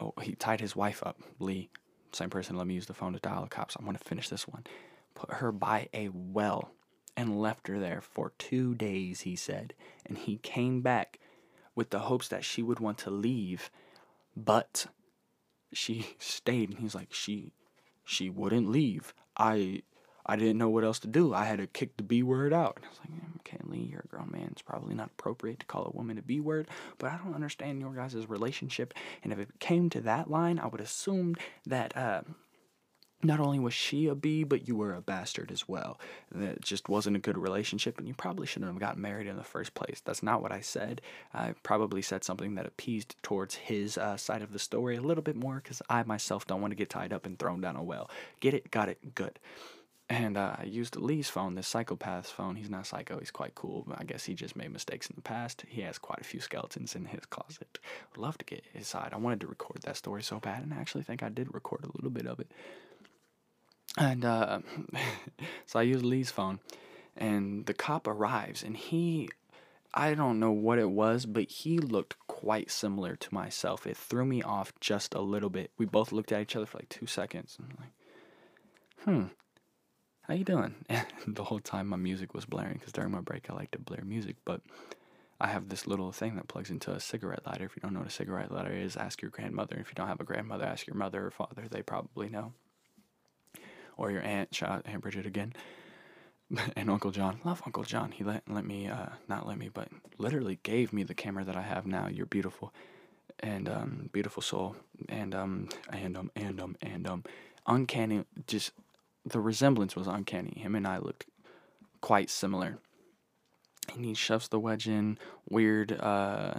Oh, 0.00 0.14
he 0.22 0.34
tied 0.34 0.62
his 0.62 0.74
wife 0.74 1.02
up, 1.04 1.20
Lee. 1.38 1.68
Same 2.12 2.30
person 2.30 2.56
let 2.56 2.66
me 2.66 2.74
use 2.74 2.86
the 2.86 2.94
phone 2.94 3.12
to 3.12 3.18
dial 3.18 3.42
the 3.42 3.48
cops. 3.48 3.76
I'm 3.76 3.84
going 3.84 3.96
to 3.96 4.02
finish 4.04 4.30
this 4.30 4.48
one 4.48 4.64
put 5.14 5.34
her 5.34 5.52
by 5.52 5.88
a 5.92 6.08
well 6.08 6.72
and 7.16 7.40
left 7.40 7.68
her 7.68 7.78
there 7.78 8.00
for 8.00 8.32
two 8.38 8.74
days, 8.74 9.22
he 9.22 9.36
said. 9.36 9.74
And 10.06 10.18
he 10.18 10.38
came 10.38 10.80
back 10.80 11.18
with 11.74 11.90
the 11.90 12.00
hopes 12.00 12.28
that 12.28 12.44
she 12.44 12.62
would 12.62 12.80
want 12.80 12.98
to 12.98 13.10
leave, 13.10 13.70
but 14.36 14.86
she 15.72 16.06
stayed. 16.18 16.70
And 16.70 16.78
he's 16.78 16.94
like, 16.94 17.12
she, 17.12 17.52
she 18.04 18.30
wouldn't 18.30 18.70
leave. 18.70 19.14
I, 19.36 19.82
I 20.24 20.36
didn't 20.36 20.58
know 20.58 20.68
what 20.68 20.84
else 20.84 20.98
to 21.00 21.08
do. 21.08 21.34
I 21.34 21.44
had 21.44 21.58
to 21.58 21.66
kick 21.66 21.96
the 21.96 22.02
B 22.02 22.22
word 22.22 22.52
out. 22.52 22.76
And 22.76 22.86
I 22.86 22.88
was 22.88 22.98
like, 22.98 23.12
Lee, 23.72 23.88
you're 23.90 24.04
a 24.04 24.08
grown 24.08 24.30
man. 24.30 24.48
It's 24.52 24.62
probably 24.62 24.94
not 24.94 25.10
appropriate 25.18 25.60
to 25.60 25.66
call 25.66 25.86
a 25.86 25.96
woman 25.96 26.18
a 26.18 26.22
B 26.22 26.40
word, 26.40 26.68
but 26.98 27.10
I 27.10 27.16
don't 27.16 27.34
understand 27.34 27.80
your 27.80 27.94
guys' 27.94 28.28
relationship. 28.28 28.94
And 29.22 29.32
if 29.32 29.38
it 29.38 29.58
came 29.58 29.90
to 29.90 30.00
that 30.02 30.30
line, 30.30 30.58
I 30.58 30.66
would 30.66 30.80
assume 30.80 31.36
that, 31.66 31.96
uh, 31.96 32.22
not 33.22 33.40
only 33.40 33.58
was 33.58 33.74
she 33.74 34.08
a 34.08 34.14
B, 34.14 34.44
but 34.44 34.66
you 34.66 34.76
were 34.76 34.94
a 34.94 35.00
bastard 35.00 35.52
as 35.52 35.68
well. 35.68 36.00
That 36.32 36.60
just 36.60 36.88
wasn't 36.88 37.16
a 37.16 37.20
good 37.20 37.38
relationship, 37.38 37.98
and 37.98 38.08
you 38.08 38.14
probably 38.14 38.46
shouldn't 38.46 38.70
have 38.70 38.80
gotten 38.80 39.02
married 39.02 39.26
in 39.26 39.36
the 39.36 39.44
first 39.44 39.74
place. 39.74 40.02
That's 40.04 40.22
not 40.22 40.42
what 40.42 40.52
I 40.52 40.60
said. 40.60 41.00
I 41.32 41.54
probably 41.62 42.02
said 42.02 42.24
something 42.24 42.54
that 42.56 42.66
appeased 42.66 43.16
towards 43.22 43.54
his 43.54 43.96
uh, 43.96 44.16
side 44.16 44.42
of 44.42 44.52
the 44.52 44.58
story 44.58 44.96
a 44.96 45.02
little 45.02 45.22
bit 45.22 45.36
more 45.36 45.56
because 45.62 45.82
I 45.88 46.02
myself 46.02 46.46
don't 46.46 46.60
want 46.60 46.72
to 46.72 46.76
get 46.76 46.90
tied 46.90 47.12
up 47.12 47.26
and 47.26 47.38
thrown 47.38 47.60
down 47.60 47.76
a 47.76 47.82
well. 47.82 48.10
Get 48.40 48.54
it? 48.54 48.70
Got 48.70 48.88
it? 48.88 49.14
Good. 49.14 49.38
And 50.08 50.36
uh, 50.36 50.56
I 50.58 50.64
used 50.64 50.96
Lee's 50.96 51.30
phone, 51.30 51.54
this 51.54 51.72
psychopath's 51.72 52.30
phone. 52.30 52.56
He's 52.56 52.68
not 52.68 52.86
psycho, 52.86 53.18
he's 53.18 53.30
quite 53.30 53.54
cool. 53.54 53.86
I 53.96 54.04
guess 54.04 54.24
he 54.24 54.34
just 54.34 54.56
made 54.56 54.70
mistakes 54.70 55.06
in 55.06 55.14
the 55.16 55.22
past. 55.22 55.64
He 55.66 55.80
has 55.82 55.96
quite 55.96 56.20
a 56.20 56.24
few 56.24 56.38
skeletons 56.40 56.94
in 56.94 57.06
his 57.06 57.24
closet. 57.24 57.78
Would 58.10 58.20
love 58.20 58.36
to 58.38 58.44
get 58.44 58.64
his 58.74 58.86
side. 58.86 59.10
I 59.12 59.16
wanted 59.16 59.40
to 59.40 59.46
record 59.46 59.80
that 59.82 59.96
story 59.96 60.22
so 60.22 60.38
bad, 60.38 60.64
and 60.64 60.74
I 60.74 60.76
actually 60.76 61.04
think 61.04 61.22
I 61.22 61.30
did 61.30 61.54
record 61.54 61.84
a 61.84 61.96
little 61.96 62.10
bit 62.10 62.26
of 62.26 62.40
it. 62.40 62.50
And 63.98 64.24
uh, 64.24 64.60
so 65.66 65.78
I 65.78 65.82
use 65.82 66.02
Lee's 66.02 66.30
phone, 66.30 66.60
and 67.16 67.66
the 67.66 67.74
cop 67.74 68.06
arrives, 68.06 68.62
and 68.62 68.76
he, 68.76 69.28
I 69.92 70.14
don't 70.14 70.40
know 70.40 70.52
what 70.52 70.78
it 70.78 70.90
was, 70.90 71.26
but 71.26 71.50
he 71.50 71.78
looked 71.78 72.16
quite 72.26 72.70
similar 72.70 73.16
to 73.16 73.34
myself. 73.34 73.86
It 73.86 73.96
threw 73.96 74.24
me 74.24 74.42
off 74.42 74.72
just 74.80 75.14
a 75.14 75.20
little 75.20 75.50
bit. 75.50 75.70
We 75.76 75.86
both 75.86 76.12
looked 76.12 76.32
at 76.32 76.40
each 76.40 76.56
other 76.56 76.66
for 76.66 76.78
like 76.78 76.88
two 76.88 77.06
seconds. 77.06 77.58
And 77.58 77.68
I'm 77.70 77.76
like, 77.84 77.92
hmm, 79.04 79.32
how 80.22 80.34
you 80.34 80.44
doing? 80.44 80.74
And 81.26 81.36
the 81.36 81.44
whole 81.44 81.60
time 81.60 81.88
my 81.88 81.96
music 81.96 82.34
was 82.34 82.46
blaring, 82.46 82.78
because 82.78 82.92
during 82.92 83.10
my 83.10 83.20
break 83.20 83.50
I 83.50 83.54
like 83.54 83.72
to 83.72 83.78
blare 83.78 84.04
music, 84.04 84.36
but 84.44 84.62
I 85.40 85.48
have 85.48 85.68
this 85.68 85.86
little 85.86 86.12
thing 86.12 86.36
that 86.36 86.48
plugs 86.48 86.70
into 86.70 86.92
a 86.92 87.00
cigarette 87.00 87.46
lighter. 87.46 87.64
If 87.64 87.76
you 87.76 87.80
don't 87.80 87.92
know 87.92 88.00
what 88.00 88.08
a 88.08 88.12
cigarette 88.12 88.52
lighter 88.52 88.72
is, 88.72 88.96
ask 88.96 89.20
your 89.20 89.30
grandmother. 89.30 89.76
If 89.78 89.88
you 89.88 89.94
don't 89.94 90.08
have 90.08 90.20
a 90.20 90.24
grandmother, 90.24 90.64
ask 90.64 90.86
your 90.86 90.96
mother 90.96 91.26
or 91.26 91.30
father. 91.30 91.66
They 91.68 91.82
probably 91.82 92.28
know 92.28 92.54
or 94.02 94.10
your 94.10 94.22
aunt. 94.22 94.54
Shout 94.54 94.82
Aunt 94.84 95.00
Bridget 95.00 95.24
again. 95.24 95.54
and 96.76 96.90
Uncle 96.90 97.12
John. 97.12 97.40
Love 97.44 97.62
Uncle 97.64 97.84
John. 97.84 98.10
He 98.10 98.24
let 98.24 98.42
let 98.48 98.66
me 98.66 98.88
uh, 98.88 99.06
not 99.28 99.46
let 99.46 99.56
me, 99.56 99.70
but 99.72 99.88
literally 100.18 100.58
gave 100.62 100.92
me 100.92 101.04
the 101.04 101.14
camera 101.14 101.44
that 101.44 101.56
I 101.56 101.62
have 101.62 101.86
now. 101.86 102.08
You're 102.08 102.26
beautiful, 102.26 102.74
and 103.40 103.68
um, 103.68 104.10
beautiful 104.12 104.42
soul, 104.42 104.76
and 105.08 105.34
um, 105.34 105.68
and 105.90 106.16
um, 106.16 106.30
and 106.36 106.60
um, 106.60 106.76
and 106.82 107.06
um, 107.06 107.24
uncanny. 107.66 108.24
Just 108.46 108.72
the 109.24 109.40
resemblance 109.40 109.94
was 109.96 110.08
uncanny. 110.08 110.52
Him 110.56 110.74
and 110.74 110.86
I 110.86 110.98
looked 110.98 111.26
quite 112.00 112.28
similar. 112.28 112.78
And 113.94 114.04
he 114.04 114.14
shoves 114.14 114.48
the 114.48 114.60
wedge 114.60 114.86
in. 114.86 115.18
Weird. 115.48 115.92
Uh, 115.92 116.54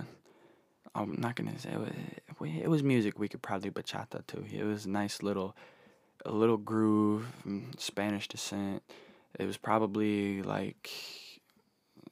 I'm 0.96 1.20
not 1.20 1.36
gonna 1.36 1.58
say 1.58 1.72
it 1.72 1.80
was, 1.80 2.50
it 2.62 2.70
was 2.70 2.84
music. 2.84 3.18
We 3.20 3.28
could 3.28 3.42
probably 3.42 3.70
bachata 3.70 4.26
too. 4.28 4.46
It 4.52 4.64
was 4.64 4.86
nice 4.88 5.24
little 5.24 5.56
a 6.26 6.32
little 6.32 6.58
groove, 6.58 7.26
mm, 7.48 7.80
Spanish 7.80 8.28
descent. 8.28 8.84
It 9.40 9.46
was 9.46 9.58
probably 9.58 10.42
like 10.42 10.90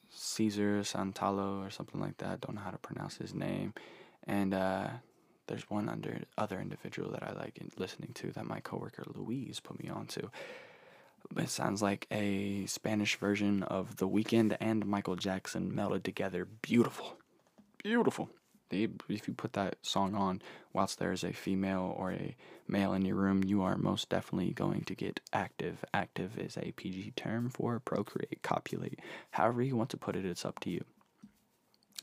Caesar 0.09 0.81
Santalo 0.81 1.65
or 1.65 1.69
something 1.69 1.99
like 2.01 2.17
that. 2.17 2.41
Don't 2.41 2.55
know 2.55 2.61
how 2.61 2.71
to 2.71 2.77
pronounce 2.77 3.17
his 3.17 3.33
name. 3.33 3.73
And 4.27 4.53
uh, 4.53 4.87
there's 5.47 5.69
one 5.69 5.89
under 5.89 6.21
other 6.37 6.59
individual 6.59 7.11
that 7.11 7.23
I 7.23 7.33
like 7.33 7.59
listening 7.77 8.11
to 8.15 8.31
that 8.33 8.45
my 8.45 8.59
coworker 8.59 9.03
Louise 9.13 9.59
put 9.59 9.81
me 9.83 9.89
onto. 9.89 10.29
It 11.37 11.49
sounds 11.49 11.81
like 11.81 12.07
a 12.11 12.65
Spanish 12.65 13.15
version 13.17 13.63
of 13.63 13.97
The 13.97 14.07
Weeknd 14.07 14.57
and 14.59 14.85
Michael 14.85 15.15
Jackson 15.15 15.71
melded 15.71 16.03
together. 16.03 16.45
Beautiful, 16.61 17.17
beautiful 17.83 18.29
they, 18.71 18.87
if 19.09 19.27
you 19.27 19.33
put 19.33 19.53
that 19.53 19.75
song 19.81 20.15
on 20.15 20.41
whilst 20.73 20.97
there 20.97 21.11
is 21.11 21.23
a 21.23 21.33
female 21.33 21.93
or 21.97 22.11
a 22.11 22.35
male 22.67 22.93
in 22.93 23.05
your 23.05 23.17
room, 23.17 23.43
you 23.43 23.61
are 23.61 23.77
most 23.77 24.09
definitely 24.09 24.51
going 24.51 24.81
to 24.85 24.95
get 24.95 25.19
active. 25.31 25.85
Active 25.93 26.39
is 26.39 26.57
a 26.57 26.71
PG 26.71 27.13
term 27.15 27.49
for 27.49 27.79
procreate, 27.79 28.41
copulate. 28.41 28.99
However 29.31 29.61
you 29.61 29.75
want 29.75 29.89
to 29.91 29.97
put 29.97 30.15
it, 30.15 30.25
it's 30.25 30.45
up 30.45 30.59
to 30.61 30.69
you. 30.69 30.83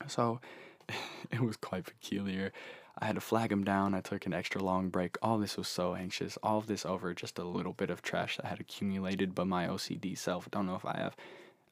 So 0.06 0.40
it 1.30 1.40
was 1.40 1.56
quite 1.56 1.86
peculiar. 1.86 2.52
I 3.00 3.06
had 3.06 3.14
to 3.14 3.20
flag 3.20 3.52
him 3.52 3.64
down. 3.64 3.94
I 3.94 4.00
took 4.00 4.26
an 4.26 4.34
extra 4.34 4.62
long 4.62 4.88
break. 4.88 5.16
All 5.22 5.38
this 5.38 5.56
was 5.56 5.68
so 5.68 5.94
anxious. 5.94 6.36
All 6.42 6.58
of 6.58 6.66
this 6.66 6.84
over 6.84 7.14
just 7.14 7.38
a 7.38 7.44
little 7.44 7.72
bit 7.72 7.90
of 7.90 8.02
trash 8.02 8.36
that 8.36 8.46
had 8.46 8.60
accumulated 8.60 9.34
by 9.34 9.44
my 9.44 9.68
OCD 9.68 10.18
self. 10.18 10.50
Don't 10.50 10.66
know 10.66 10.74
if 10.74 10.84
I 10.84 10.96
have, 10.96 11.16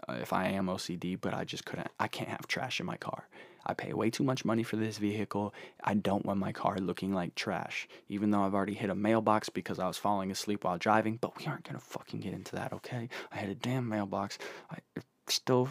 uh, 0.09 0.19
if 0.23 0.33
I 0.33 0.49
am 0.49 0.67
OCD, 0.67 1.21
but 1.21 1.35
I 1.35 1.45
just 1.45 1.65
couldn't. 1.65 1.89
I 1.99 2.07
can't 2.07 2.31
have 2.31 2.47
trash 2.47 2.79
in 2.79 2.87
my 2.87 2.97
car. 2.97 3.29
I 3.67 3.75
pay 3.75 3.93
way 3.93 4.11
too 4.11 4.25
much 4.25 4.45
money 4.45 4.63
for 4.63 4.77
this 4.77 4.99
vehicle. 4.99 5.53
I 5.83 5.95
don't 5.95 6.25
want 6.25 6.39
my 6.39 6.53
car 6.53 6.79
looking 6.79 7.13
like 7.13 7.35
trash, 7.35 7.89
even 8.09 8.31
though 8.31 8.43
I've 8.43 8.55
already 8.55 8.75
hit 8.75 8.91
a 8.91 8.95
mailbox 8.95 9.49
because 9.49 9.79
I 9.79 9.89
was 9.89 9.99
falling 9.99 10.31
asleep 10.31 10.65
while 10.65 10.79
driving. 10.79 11.19
But 11.21 11.37
we 11.39 11.47
aren't 11.47 11.65
gonna 11.65 11.81
fucking 11.81 12.21
get 12.21 12.33
into 12.33 12.55
that, 12.55 12.73
okay? 12.73 13.09
I 13.33 13.39
hit 13.39 13.51
a 13.51 13.55
damn 13.55 13.89
mailbox. 13.89 14.39
I 14.71 14.79
still 15.27 15.69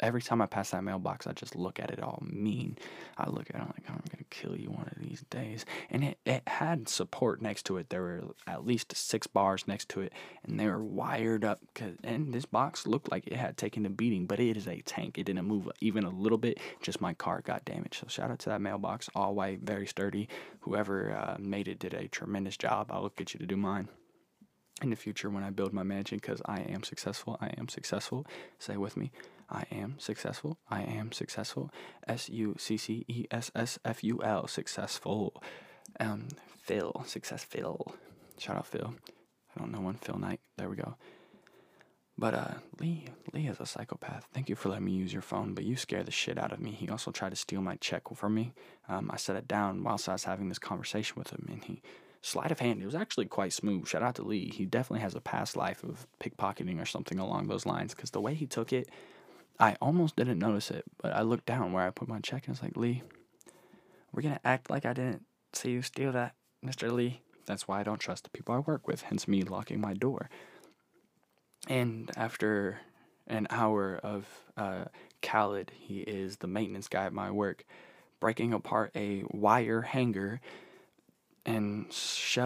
every 0.00 0.22
time 0.22 0.40
I 0.40 0.46
pass 0.46 0.70
that 0.70 0.84
mailbox, 0.84 1.26
I 1.26 1.32
just 1.32 1.56
look 1.56 1.80
at 1.80 1.90
it 1.90 2.02
all 2.02 2.22
mean. 2.24 2.76
I 3.16 3.28
look 3.28 3.50
at 3.50 3.56
it 3.56 3.60
I'm 3.60 3.68
like, 3.68 3.88
I'm 3.88 3.96
gonna 4.10 4.24
kill 4.30 4.56
you 4.56 4.70
one 4.70 4.90
of 4.90 5.02
these 5.02 5.24
days. 5.30 5.64
And 5.90 6.04
it, 6.04 6.18
it 6.24 6.42
had 6.46 6.88
support 6.88 7.42
next 7.42 7.64
to 7.66 7.76
it. 7.76 7.90
There 7.90 8.02
were 8.02 8.24
at 8.46 8.66
least 8.66 8.96
six 8.96 9.26
bars 9.26 9.66
next 9.66 9.88
to 9.90 10.00
it, 10.00 10.12
and 10.44 10.58
they 10.58 10.66
were 10.66 10.82
wired 10.82 11.44
up. 11.44 11.60
Cause, 11.74 11.94
and 12.04 12.32
this 12.32 12.44
box 12.44 12.86
looked 12.86 13.10
like 13.10 13.26
it 13.26 13.36
had 13.36 13.56
taken 13.56 13.86
a 13.86 13.90
beating, 13.90 14.26
but 14.26 14.40
it 14.40 14.56
is 14.56 14.68
a 14.68 14.80
tank. 14.82 15.18
It 15.18 15.24
didn't 15.24 15.46
move 15.46 15.68
even 15.80 16.04
a 16.04 16.10
little 16.10 16.38
bit. 16.38 16.58
Just 16.82 17.00
my 17.00 17.14
car 17.14 17.42
got 17.42 17.64
damaged. 17.64 17.96
So 18.00 18.06
shout 18.08 18.30
out 18.30 18.38
to 18.40 18.50
that 18.50 18.60
mailbox, 18.60 19.08
all 19.14 19.34
white, 19.34 19.60
very 19.60 19.86
sturdy. 19.86 20.28
Whoever 20.60 21.12
uh, 21.12 21.36
made 21.38 21.68
it 21.68 21.78
did 21.78 21.94
a 21.94 22.08
tremendous 22.08 22.56
job. 22.56 22.90
I'll 22.90 23.08
get 23.10 23.34
you 23.34 23.40
to 23.40 23.46
do 23.46 23.56
mine 23.56 23.88
in 24.82 24.90
the 24.90 24.96
future 24.96 25.30
when 25.30 25.42
I 25.42 25.50
build 25.50 25.72
my 25.72 25.82
mansion 25.82 26.18
because 26.18 26.40
I 26.46 26.60
am 26.60 26.82
successful. 26.82 27.36
I 27.40 27.48
am 27.58 27.68
successful. 27.68 28.26
Say 28.58 28.76
with 28.76 28.96
me. 28.96 29.10
I 29.50 29.64
am 29.72 29.96
successful. 29.98 30.58
I 30.68 30.82
am 30.82 31.12
successful. 31.12 31.70
S 32.06 32.28
U 32.28 32.54
C 32.58 32.76
C 32.76 33.04
E 33.08 33.26
S 33.30 33.50
S 33.54 33.78
F 33.84 34.04
U 34.04 34.22
L. 34.22 34.46
Successful. 34.46 35.42
Um, 35.98 36.28
Phil. 36.62 37.04
Success 37.06 37.44
Phil. 37.44 37.94
Shout 38.38 38.56
out 38.56 38.66
Phil. 38.66 38.94
I 39.56 39.60
don't 39.60 39.72
know 39.72 39.80
one 39.80 39.94
Phil 39.94 40.18
Knight. 40.18 40.40
There 40.56 40.68
we 40.68 40.76
go. 40.76 40.96
But 42.18 42.34
uh, 42.34 42.54
Lee, 42.80 43.04
Lee 43.32 43.46
is 43.46 43.60
a 43.60 43.66
psychopath. 43.66 44.26
Thank 44.34 44.48
you 44.48 44.56
for 44.56 44.68
letting 44.68 44.84
me 44.84 44.92
use 44.92 45.12
your 45.12 45.22
phone, 45.22 45.54
but 45.54 45.64
you 45.64 45.76
scare 45.76 46.02
the 46.02 46.10
shit 46.10 46.36
out 46.36 46.52
of 46.52 46.58
me. 46.58 46.72
He 46.72 46.88
also 46.88 47.12
tried 47.12 47.30
to 47.30 47.36
steal 47.36 47.62
my 47.62 47.76
check 47.76 48.02
from 48.14 48.34
me. 48.34 48.54
Um, 48.88 49.08
I 49.12 49.16
set 49.16 49.36
it 49.36 49.46
down 49.46 49.84
whilst 49.84 50.08
I 50.08 50.14
was 50.14 50.24
having 50.24 50.48
this 50.48 50.58
conversation 50.58 51.14
with 51.16 51.30
him, 51.30 51.46
and 51.48 51.62
he 51.62 51.80
sleight 52.20 52.50
of 52.50 52.58
hand. 52.58 52.82
It 52.82 52.86
was 52.86 52.96
actually 52.96 53.26
quite 53.26 53.52
smooth. 53.52 53.86
Shout 53.86 54.02
out 54.02 54.16
to 54.16 54.22
Lee. 54.22 54.50
He 54.50 54.66
definitely 54.66 55.02
has 55.02 55.14
a 55.14 55.20
past 55.20 55.56
life 55.56 55.84
of 55.84 56.08
pickpocketing 56.20 56.82
or 56.82 56.86
something 56.86 57.20
along 57.20 57.46
those 57.46 57.66
lines. 57.66 57.94
Because 57.94 58.10
the 58.10 58.20
way 58.20 58.34
he 58.34 58.46
took 58.46 58.72
it, 58.72 58.88
I 59.60 59.76
almost 59.80 60.16
didn't 60.16 60.38
notice 60.38 60.70
it, 60.70 60.84
but 61.02 61.12
I 61.12 61.22
looked 61.22 61.46
down 61.46 61.72
where 61.72 61.86
I 61.86 61.90
put 61.90 62.08
my 62.08 62.20
check 62.20 62.46
and 62.46 62.50
I 62.50 62.52
was 62.52 62.62
like, 62.62 62.76
Lee, 62.76 63.02
we're 64.12 64.22
gonna 64.22 64.40
act 64.44 64.70
like 64.70 64.86
I 64.86 64.92
didn't 64.92 65.24
see 65.52 65.70
you 65.70 65.82
steal 65.82 66.12
that, 66.12 66.34
Mr. 66.64 66.90
Lee. 66.92 67.22
That's 67.46 67.66
why 67.66 67.80
I 67.80 67.82
don't 67.82 67.98
trust 67.98 68.24
the 68.24 68.30
people 68.30 68.54
I 68.54 68.58
work 68.58 68.86
with. 68.86 69.02
Hence 69.02 69.26
me 69.26 69.42
locking 69.42 69.80
my 69.80 69.94
door. 69.94 70.28
And 71.66 72.10
after 72.16 72.78
an 73.26 73.46
hour 73.50 73.96
of 74.02 74.26
uh, 74.56 74.84
Khaled, 75.22 75.72
he 75.74 76.00
is 76.00 76.36
the 76.36 76.46
maintenance 76.46 76.88
guy 76.88 77.04
at 77.04 77.12
my 77.12 77.30
work, 77.30 77.64
breaking 78.20 78.52
apart 78.52 78.92
a 78.94 79.24
wire 79.30 79.82
hanger 79.82 80.40
and 81.44 81.92
sh- 81.92 82.38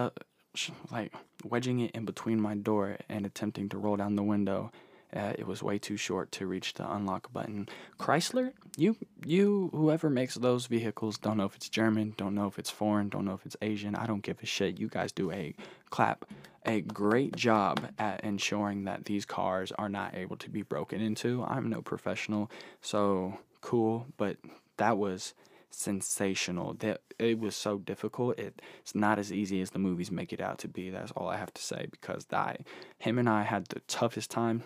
sh- 0.55 0.71
like 0.91 1.13
wedging 1.43 1.79
it 1.79 1.91
in 1.91 2.05
between 2.05 2.41
my 2.41 2.55
door 2.55 2.97
and 3.09 3.25
attempting 3.25 3.69
to 3.69 3.77
roll 3.77 3.97
down 3.97 4.15
the 4.15 4.23
window. 4.23 4.71
Uh, 5.15 5.33
it 5.37 5.45
was 5.45 5.61
way 5.61 5.77
too 5.77 5.97
short 5.97 6.31
to 6.31 6.47
reach 6.47 6.73
the 6.73 6.91
unlock 6.91 7.31
button. 7.31 7.69
Chrysler, 7.99 8.51
you, 8.77 8.95
you, 9.25 9.69
whoever 9.71 10.09
makes 10.09 10.35
those 10.35 10.65
vehicles, 10.65 11.17
don't 11.17 11.37
know 11.37 11.45
if 11.45 11.55
it's 11.55 11.69
German, 11.69 12.13
don't 12.17 12.33
know 12.33 12.47
if 12.47 12.57
it's 12.57 12.71
foreign, 12.71 13.09
don't 13.09 13.25
know 13.25 13.33
if 13.33 13.45
it's 13.45 13.57
Asian. 13.61 13.95
I 13.95 14.07
don't 14.07 14.23
give 14.23 14.41
a 14.41 14.45
shit. 14.45 14.79
You 14.79 14.87
guys 14.87 15.11
do 15.11 15.31
a 15.31 15.53
clap, 15.91 16.25
a 16.65 16.81
great 16.81 17.35
job 17.35 17.91
at 17.99 18.23
ensuring 18.23 18.85
that 18.85 19.05
these 19.05 19.25
cars 19.25 19.71
are 19.73 19.89
not 19.89 20.15
able 20.15 20.37
to 20.37 20.49
be 20.49 20.63
broken 20.63 20.99
into. 20.99 21.43
I'm 21.43 21.69
no 21.69 21.81
professional, 21.81 22.49
so 22.81 23.37
cool, 23.61 24.07
but 24.17 24.37
that 24.77 24.97
was 24.97 25.35
sensational. 25.69 26.73
That 26.75 27.01
it 27.19 27.39
was 27.39 27.55
so 27.55 27.77
difficult. 27.77 28.39
It, 28.39 28.61
it's 28.81 28.95
not 28.95 29.19
as 29.19 29.31
easy 29.31 29.61
as 29.61 29.71
the 29.71 29.79
movies 29.79 30.11
make 30.11 30.33
it 30.33 30.41
out 30.41 30.59
to 30.59 30.67
be. 30.67 30.89
That's 30.89 31.11
all 31.11 31.27
I 31.27 31.37
have 31.37 31.53
to 31.53 31.61
say 31.61 31.87
because 31.91 32.25
I, 32.31 32.57
him 32.97 33.19
and 33.19 33.29
I 33.29 33.43
had 33.43 33.67
the 33.67 33.81
toughest 33.81 34.31
time. 34.31 34.63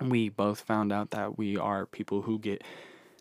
We 0.00 0.28
both 0.28 0.60
found 0.60 0.92
out 0.92 1.10
that 1.10 1.36
we 1.36 1.56
are 1.56 1.86
people 1.86 2.22
who 2.22 2.38
get 2.38 2.62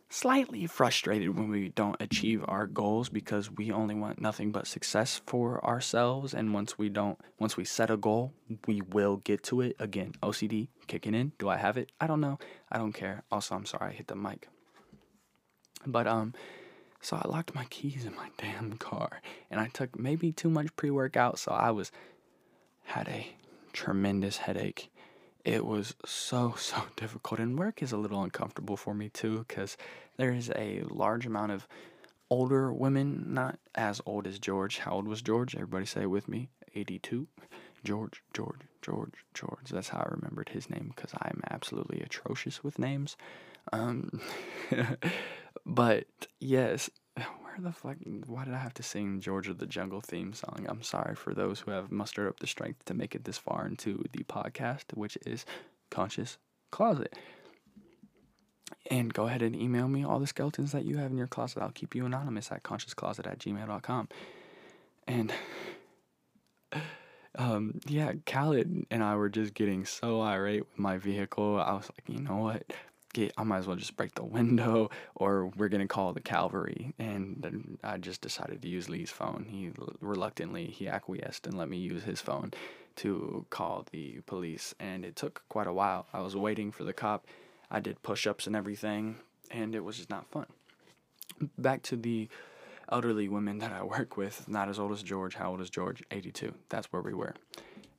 slightly 0.10 0.66
frustrated 0.66 1.38
when 1.38 1.50
we 1.50 1.70
don't 1.70 2.02
achieve 2.02 2.44
our 2.48 2.66
goals 2.66 3.10
because 3.10 3.52
we 3.52 3.72
only 3.72 3.94
want 3.94 4.20
nothing 4.20 4.52
but 4.52 4.66
success 4.66 5.22
for 5.28 5.64
ourselves. 5.64 6.34
And 6.34 6.54
once 6.54 6.78
we 6.78 6.90
don't 6.90 7.20
once 7.40 7.56
we 7.56 7.66
set 7.66 7.92
a 7.92 7.98
goal 7.98 8.34
we 8.66 8.82
will 8.82 9.18
get 9.18 9.44
to 9.44 9.62
it. 9.62 9.76
Again 9.80 10.14
ocd 10.24 10.68
kicking 10.88 11.14
in. 11.14 11.34
Do 11.38 11.50
i 11.50 11.58
have 11.58 11.78
it? 11.78 11.92
I 12.02 12.08
don't 12.08 12.22
know. 12.22 12.40
I 12.72 12.78
don't 12.78 12.94
care. 12.94 13.24
Also 13.32 13.56
i'm 13.56 13.66
sorry 13.66 13.92
i 13.92 13.94
hit 13.94 14.08
the 14.08 14.16
mic. 14.16 14.48
But 15.86 16.08
um 16.08 16.34
so 17.02 17.16
I 17.16 17.28
locked 17.30 17.56
my 17.56 17.66
keys 17.66 18.06
in 18.06 18.16
my 18.16 18.30
damn 18.38 18.74
car 18.78 19.22
and 19.50 19.60
I 19.60 19.68
took 19.68 19.98
maybe 19.98 20.32
too 20.32 20.50
much 20.50 20.76
pre 20.76 20.90
workout, 20.90 21.40
so 21.40 21.52
I 21.52 21.72
was 21.72 21.92
had 22.84 23.08
a 23.08 23.28
tremendous 23.74 24.38
headache. 24.38 24.92
It 25.50 25.66
was 25.66 25.96
so 26.06 26.54
so 26.58 26.84
difficult 26.96 27.40
and 27.40 27.58
work 27.58 27.82
is 27.82 27.92
a 27.92 27.98
little 27.98 28.22
uncomfortable 28.22 28.78
for 28.78 28.94
me 28.94 29.10
too 29.10 29.46
cuz 29.48 29.78
there's 30.18 30.52
a 30.52 30.84
large 30.90 31.26
amount 31.26 31.52
of 31.52 31.68
older 32.30 32.72
women, 32.72 33.34
not 33.34 33.58
as 33.74 34.00
old 34.06 34.28
as 34.28 34.38
George. 34.38 34.78
How 34.78 34.92
old 34.92 35.08
was 35.08 35.24
George? 35.24 35.56
Everybody 35.56 35.88
say 35.88 36.04
it 36.04 36.12
with 36.12 36.28
me. 36.28 36.50
82. 36.76 37.28
George, 37.84 38.22
George, 38.32 38.62
George, 38.84 39.26
George. 39.34 39.70
That's 39.72 39.90
how 39.90 40.02
I 40.02 40.14
remembered 40.14 40.50
his 40.50 40.70
name 40.70 40.94
because 40.96 41.14
I'm 41.20 41.42
absolutely 41.50 42.02
atrocious 42.02 42.64
with 42.64 42.78
names. 42.78 43.18
Um, 43.74 44.22
but 45.66 46.06
yes, 46.40 46.92
where 47.42 47.56
the 47.60 47.72
fuck? 47.72 47.98
Why 48.28 48.46
did 48.46 48.54
I 48.54 48.60
have 48.60 48.74
to 48.76 48.84
sing 48.84 49.20
George 49.20 49.48
of 49.48 49.58
the 49.58 49.66
Jungle 49.66 50.02
theme 50.02 50.34
song? 50.34 50.66
I'm 50.68 50.84
sorry 50.84 51.16
for 51.16 51.34
those 51.34 51.62
who 51.62 51.72
have 51.72 51.92
mustered 51.92 52.28
up 52.28 52.40
the 52.40 52.48
strength 52.48 52.86
to 52.86 52.94
make 52.94 53.16
it 53.16 53.24
this 53.24 53.38
far 53.38 53.66
into 53.66 54.04
the 54.12 54.24
podcast, 54.24 54.86
which 54.94 55.18
is 55.26 55.46
Conscious 55.90 56.38
Closet. 56.72 57.16
And 58.90 59.14
go 59.14 59.28
ahead 59.28 59.42
and 59.42 59.56
email 59.56 59.88
me 59.88 60.04
all 60.04 60.20
the 60.20 60.28
skeletons 60.28 60.72
that 60.72 60.86
you 60.86 60.98
have 60.98 61.12
in 61.12 61.18
your 61.18 61.28
closet. 61.28 61.62
I'll 61.62 61.72
keep 61.72 61.96
you 61.96 62.06
anonymous 62.06 62.52
at 62.52 62.64
consciouscloset 62.64 63.28
at 63.28 63.40
gmail.com. 63.40 64.10
And 65.08 65.34
um, 67.38 67.80
yeah, 67.88 68.14
Khaled 68.26 68.86
and 68.90 69.04
I 69.04 69.16
were 69.16 69.30
just 69.30 69.54
getting 69.54 69.86
so 69.86 70.22
irate 70.22 70.62
with 70.62 70.80
my 70.80 70.98
vehicle. 70.98 71.60
I 71.60 71.74
was 71.74 71.90
like, 71.90 72.04
you 72.08 72.24
know 72.24 72.38
what? 72.38 72.64
Get, 73.14 73.34
I 73.38 73.44
might 73.44 73.58
as 73.58 73.68
well 73.68 73.76
just 73.76 73.98
break 73.98 74.14
the 74.14 74.24
window, 74.24 74.92
or 75.16 75.48
we're 75.58 75.70
gonna 75.70 75.88
call 75.88 76.14
the 76.14 76.20
cavalry. 76.20 76.94
And 77.00 77.80
I 77.84 77.98
just 77.98 78.22
decided 78.22 78.62
to 78.62 78.68
use 78.68 78.88
Lee's 78.88 79.10
phone. 79.10 79.48
He 79.50 79.72
reluctantly 80.00 80.68
he 80.68 80.88
acquiesced 80.88 81.48
and 81.48 81.58
let 81.58 81.70
me 81.70 81.78
use 81.78 82.04
his 82.04 82.22
phone 82.22 82.52
to 82.98 83.46
call 83.50 83.86
the 83.92 84.20
police. 84.26 84.76
And 84.80 85.04
it 85.04 85.16
took 85.16 85.42
quite 85.50 85.68
a 85.68 85.74
while. 85.74 86.08
I 86.14 86.22
was 86.22 86.36
waiting 86.36 86.72
for 86.72 86.84
the 86.84 86.94
cop. 86.94 87.26
I 87.72 87.80
did 87.80 88.04
push-ups 88.04 88.48
and 88.48 88.56
everything, 88.56 89.18
and 89.50 89.74
it 89.74 89.84
was 89.84 89.98
just 89.98 90.10
not 90.10 90.30
fun. 90.30 90.48
Back 91.58 91.82
to 91.84 91.96
the 91.96 92.28
elderly 92.92 93.30
women 93.30 93.60
that 93.60 93.72
I 93.72 93.84
work 93.84 94.18
with, 94.18 94.48
not 94.50 94.70
as 94.70 94.80
old 94.80 94.92
as 94.92 95.04
George. 95.04 95.36
How 95.36 95.52
old 95.52 95.62
is 95.62 95.70
George? 95.70 96.04
82. 96.12 96.54
That's 96.70 96.92
where 96.92 97.02
we 97.02 97.14
were. 97.14 97.36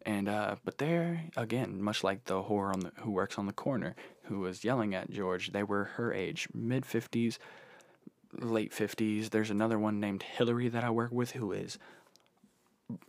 And 0.07 0.29
uh, 0.29 0.57
but 0.65 0.79
there 0.79 1.25
again, 1.37 1.83
much 1.83 2.03
like 2.03 2.25
the 2.25 2.43
whore 2.43 2.73
on 2.73 2.81
the 2.81 2.93
who 3.01 3.11
works 3.11 3.39
on 3.39 3.47
the 3.47 3.53
corner, 3.53 3.95
who 4.25 4.41
was 4.41 4.65
yelling 4.65 4.95
at 4.95 5.11
George, 5.11 5.53
they 5.53 5.63
were 5.63 5.85
her 5.85 6.13
age, 6.13 6.49
mid 6.55 6.85
50s, 6.85 7.39
late 8.39 8.73
50s. 8.73 9.31
There's 9.31 9.51
another 9.51 9.79
one 9.79 10.01
named 10.01 10.23
Hillary 10.23 10.69
that 10.69 10.85
I 10.85 10.91
work 10.91 11.13
with 11.13 11.33
who 11.33 11.53
is 11.53 11.79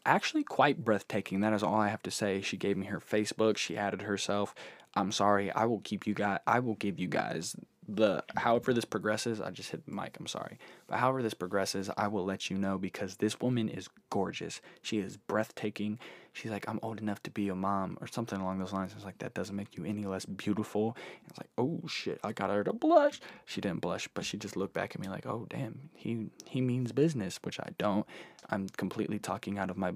actually 0.06 0.44
quite 0.44 0.84
breathtaking. 0.84 1.42
That 1.42 1.54
is 1.54 1.64
all 1.64 1.80
I 1.80 1.90
have 1.90 2.04
to 2.04 2.12
say. 2.12 2.42
She 2.42 2.58
gave 2.58 2.78
me 2.78 2.88
her 2.88 3.00
Facebook. 3.00 3.58
She 3.58 3.78
added 3.78 4.04
herself. 4.04 4.54
I'm 4.94 5.12
sorry. 5.12 5.52
I 5.52 5.66
will 5.66 5.80
keep 5.80 6.06
you 6.06 6.14
guys. 6.14 6.40
I 6.46 6.60
will 6.60 6.76
give 6.76 7.00
you 7.00 7.08
guys 7.08 7.56
the 7.96 8.24
however 8.38 8.74
this 8.74 8.86
progresses, 8.86 9.42
I 9.42 9.52
just 9.52 9.72
hit 9.72 9.86
the 9.86 9.92
mic, 9.92 10.18
I'm 10.20 10.28
sorry. 10.28 10.58
But 10.88 11.00
however 11.00 11.22
this 11.22 11.34
progresses, 11.34 11.90
I 11.98 12.08
will 12.08 12.24
let 12.24 12.50
you 12.50 12.58
know 12.58 12.78
because 12.78 13.18
this 13.18 13.40
woman 13.40 13.70
is 13.70 13.90
gorgeous. 14.10 14.62
She 14.82 15.00
is 15.00 15.18
breathtaking. 15.18 16.00
She's 16.34 16.52
like, 16.52 16.68
I'm 16.70 16.80
old 16.82 17.02
enough 17.02 17.22
to 17.24 17.32
be 17.32 17.50
a 17.50 17.56
mom 17.56 17.98
or 18.00 18.08
something 18.08 18.40
along 18.40 18.60
those 18.60 18.72
lines. 18.72 18.94
I 18.94 18.96
was 18.96 19.04
like, 19.04 19.18
that 19.20 19.34
doesn't 19.34 19.56
make 19.56 19.78
you 19.78 19.84
any 19.84 20.04
less 20.04 20.26
beautiful. 20.26 20.96
And 21.24 21.26
I 21.26 21.32
was 21.32 21.38
like, 21.40 21.50
oh 21.58 21.88
shit, 21.88 22.20
I 22.24 22.32
got 22.32 22.50
her 22.50 22.64
to 22.64 22.74
blush. 22.74 23.20
She 23.46 23.60
didn't 23.60 23.82
blush, 23.82 24.08
but 24.14 24.24
she 24.26 24.38
just 24.38 24.56
looked 24.56 24.74
back 24.74 24.96
at 24.96 25.02
me 25.02 25.10
like, 25.10 25.26
oh 25.26 25.46
damn, 25.50 25.90
he 25.94 26.28
he 26.46 26.62
means 26.62 26.94
business, 26.94 27.40
which 27.44 27.60
I 27.60 27.72
don't. 27.78 28.06
I'm 28.50 28.70
completely 28.70 29.20
talking 29.20 29.60
out 29.60 29.70
of 29.70 29.78
my 29.78 29.94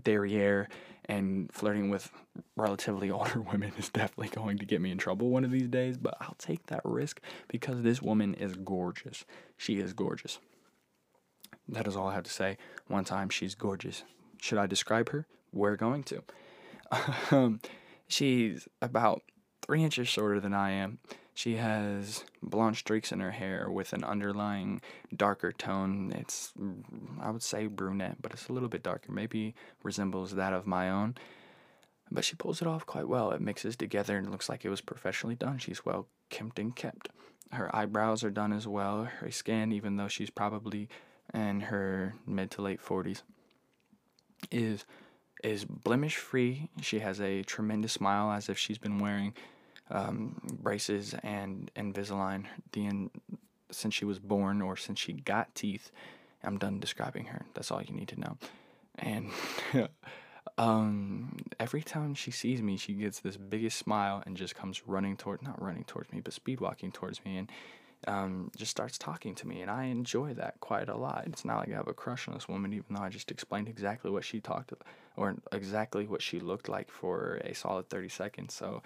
derriere 0.00 0.68
and 1.06 1.50
flirting 1.52 1.90
with 1.90 2.10
relatively 2.56 3.10
older 3.10 3.40
women 3.40 3.72
is 3.78 3.88
definitely 3.88 4.28
going 4.28 4.58
to 4.58 4.66
get 4.66 4.80
me 4.80 4.90
in 4.90 4.98
trouble 4.98 5.30
one 5.30 5.44
of 5.44 5.50
these 5.50 5.68
days, 5.68 5.96
but 5.96 6.16
I'll 6.20 6.36
take 6.38 6.66
that 6.66 6.82
risk 6.84 7.20
because 7.48 7.82
this 7.82 8.02
woman 8.02 8.34
is 8.34 8.54
gorgeous. 8.54 9.24
She 9.56 9.78
is 9.78 9.92
gorgeous. 9.92 10.38
That 11.68 11.86
is 11.86 11.96
all 11.96 12.08
I 12.08 12.14
have 12.14 12.24
to 12.24 12.30
say. 12.30 12.56
One 12.86 13.04
time, 13.04 13.28
she's 13.28 13.54
gorgeous. 13.54 14.04
Should 14.40 14.58
I 14.58 14.66
describe 14.66 15.10
her? 15.10 15.26
We're 15.52 15.76
going 15.76 16.04
to. 16.04 16.22
Um, 17.30 17.60
she's 18.08 18.66
about 18.80 19.20
three 19.60 19.84
inches 19.84 20.08
shorter 20.08 20.40
than 20.40 20.54
I 20.54 20.70
am. 20.70 20.98
She 21.38 21.54
has 21.54 22.24
blonde 22.42 22.78
streaks 22.78 23.12
in 23.12 23.20
her 23.20 23.30
hair 23.30 23.70
with 23.70 23.92
an 23.92 24.02
underlying 24.02 24.80
darker 25.16 25.52
tone. 25.52 26.12
It's, 26.12 26.52
mm, 26.60 26.82
I 27.20 27.30
would 27.30 27.44
say, 27.44 27.68
brunette, 27.68 28.20
but 28.20 28.32
it's 28.32 28.48
a 28.48 28.52
little 28.52 28.68
bit 28.68 28.82
darker. 28.82 29.12
Maybe 29.12 29.54
resembles 29.84 30.34
that 30.34 30.52
of 30.52 30.66
my 30.66 30.90
own. 30.90 31.14
But 32.10 32.24
she 32.24 32.34
pulls 32.34 32.60
it 32.60 32.66
off 32.66 32.86
quite 32.86 33.06
well. 33.06 33.30
It 33.30 33.40
mixes 33.40 33.76
together 33.76 34.16
and 34.16 34.32
looks 34.32 34.48
like 34.48 34.64
it 34.64 34.68
was 34.68 34.80
professionally 34.80 35.36
done. 35.36 35.58
She's 35.58 35.86
well 35.86 36.08
kempt 36.28 36.58
and 36.58 36.74
kept. 36.74 37.08
Her 37.52 37.70
eyebrows 37.72 38.24
are 38.24 38.30
done 38.30 38.52
as 38.52 38.66
well. 38.66 39.04
Her 39.04 39.30
skin, 39.30 39.70
even 39.70 39.94
though 39.96 40.08
she's 40.08 40.30
probably 40.30 40.88
in 41.32 41.60
her 41.60 42.16
mid 42.26 42.50
to 42.50 42.62
late 42.62 42.82
40s, 42.84 43.22
is 44.50 44.84
is 45.44 45.64
blemish 45.64 46.16
free. 46.16 46.68
She 46.80 46.98
has 46.98 47.20
a 47.20 47.44
tremendous 47.44 47.92
smile 47.92 48.32
as 48.32 48.48
if 48.48 48.58
she's 48.58 48.78
been 48.78 48.98
wearing 48.98 49.34
um, 49.90 50.40
braces 50.60 51.14
and 51.22 51.70
Invisalign 51.76 52.44
the 52.72 52.86
in, 52.86 53.10
since 53.70 53.94
she 53.94 54.04
was 54.04 54.18
born 54.18 54.62
or 54.62 54.76
since 54.76 54.98
she 54.98 55.12
got 55.12 55.54
teeth. 55.54 55.90
I'm 56.42 56.58
done 56.58 56.78
describing 56.80 57.26
her. 57.26 57.44
That's 57.54 57.70
all 57.70 57.82
you 57.82 57.94
need 57.94 58.08
to 58.08 58.20
know. 58.20 58.38
And 58.98 59.30
um, 60.58 61.36
every 61.58 61.82
time 61.82 62.14
she 62.14 62.30
sees 62.30 62.62
me, 62.62 62.76
she 62.76 62.94
gets 62.94 63.20
this 63.20 63.36
biggest 63.36 63.78
smile 63.78 64.22
and 64.24 64.36
just 64.36 64.54
comes 64.54 64.86
running 64.86 65.16
toward 65.16 65.42
not 65.42 65.60
running 65.60 65.84
towards 65.84 66.12
me, 66.12 66.20
but 66.20 66.32
speed 66.32 66.60
walking 66.60 66.92
towards 66.92 67.24
me 67.24 67.38
and 67.38 67.52
um, 68.06 68.50
just 68.56 68.70
starts 68.70 68.96
talking 68.98 69.34
to 69.34 69.48
me. 69.48 69.60
And 69.60 69.70
I 69.70 69.84
enjoy 69.84 70.34
that 70.34 70.60
quite 70.60 70.88
a 70.88 70.96
lot. 70.96 71.24
It's 71.26 71.44
not 71.44 71.58
like 71.58 71.70
I 71.70 71.76
have 71.76 71.88
a 71.88 71.94
crush 71.94 72.28
on 72.28 72.34
this 72.34 72.48
woman, 72.48 72.72
even 72.72 72.94
though 72.94 73.02
I 73.02 73.08
just 73.08 73.30
explained 73.30 73.68
exactly 73.68 74.10
what 74.10 74.24
she 74.24 74.40
talked 74.40 74.72
or 75.16 75.36
exactly 75.50 76.06
what 76.06 76.22
she 76.22 76.38
looked 76.38 76.68
like 76.68 76.90
for 76.90 77.40
a 77.44 77.54
solid 77.54 77.88
30 77.88 78.08
seconds. 78.08 78.54
So 78.54 78.82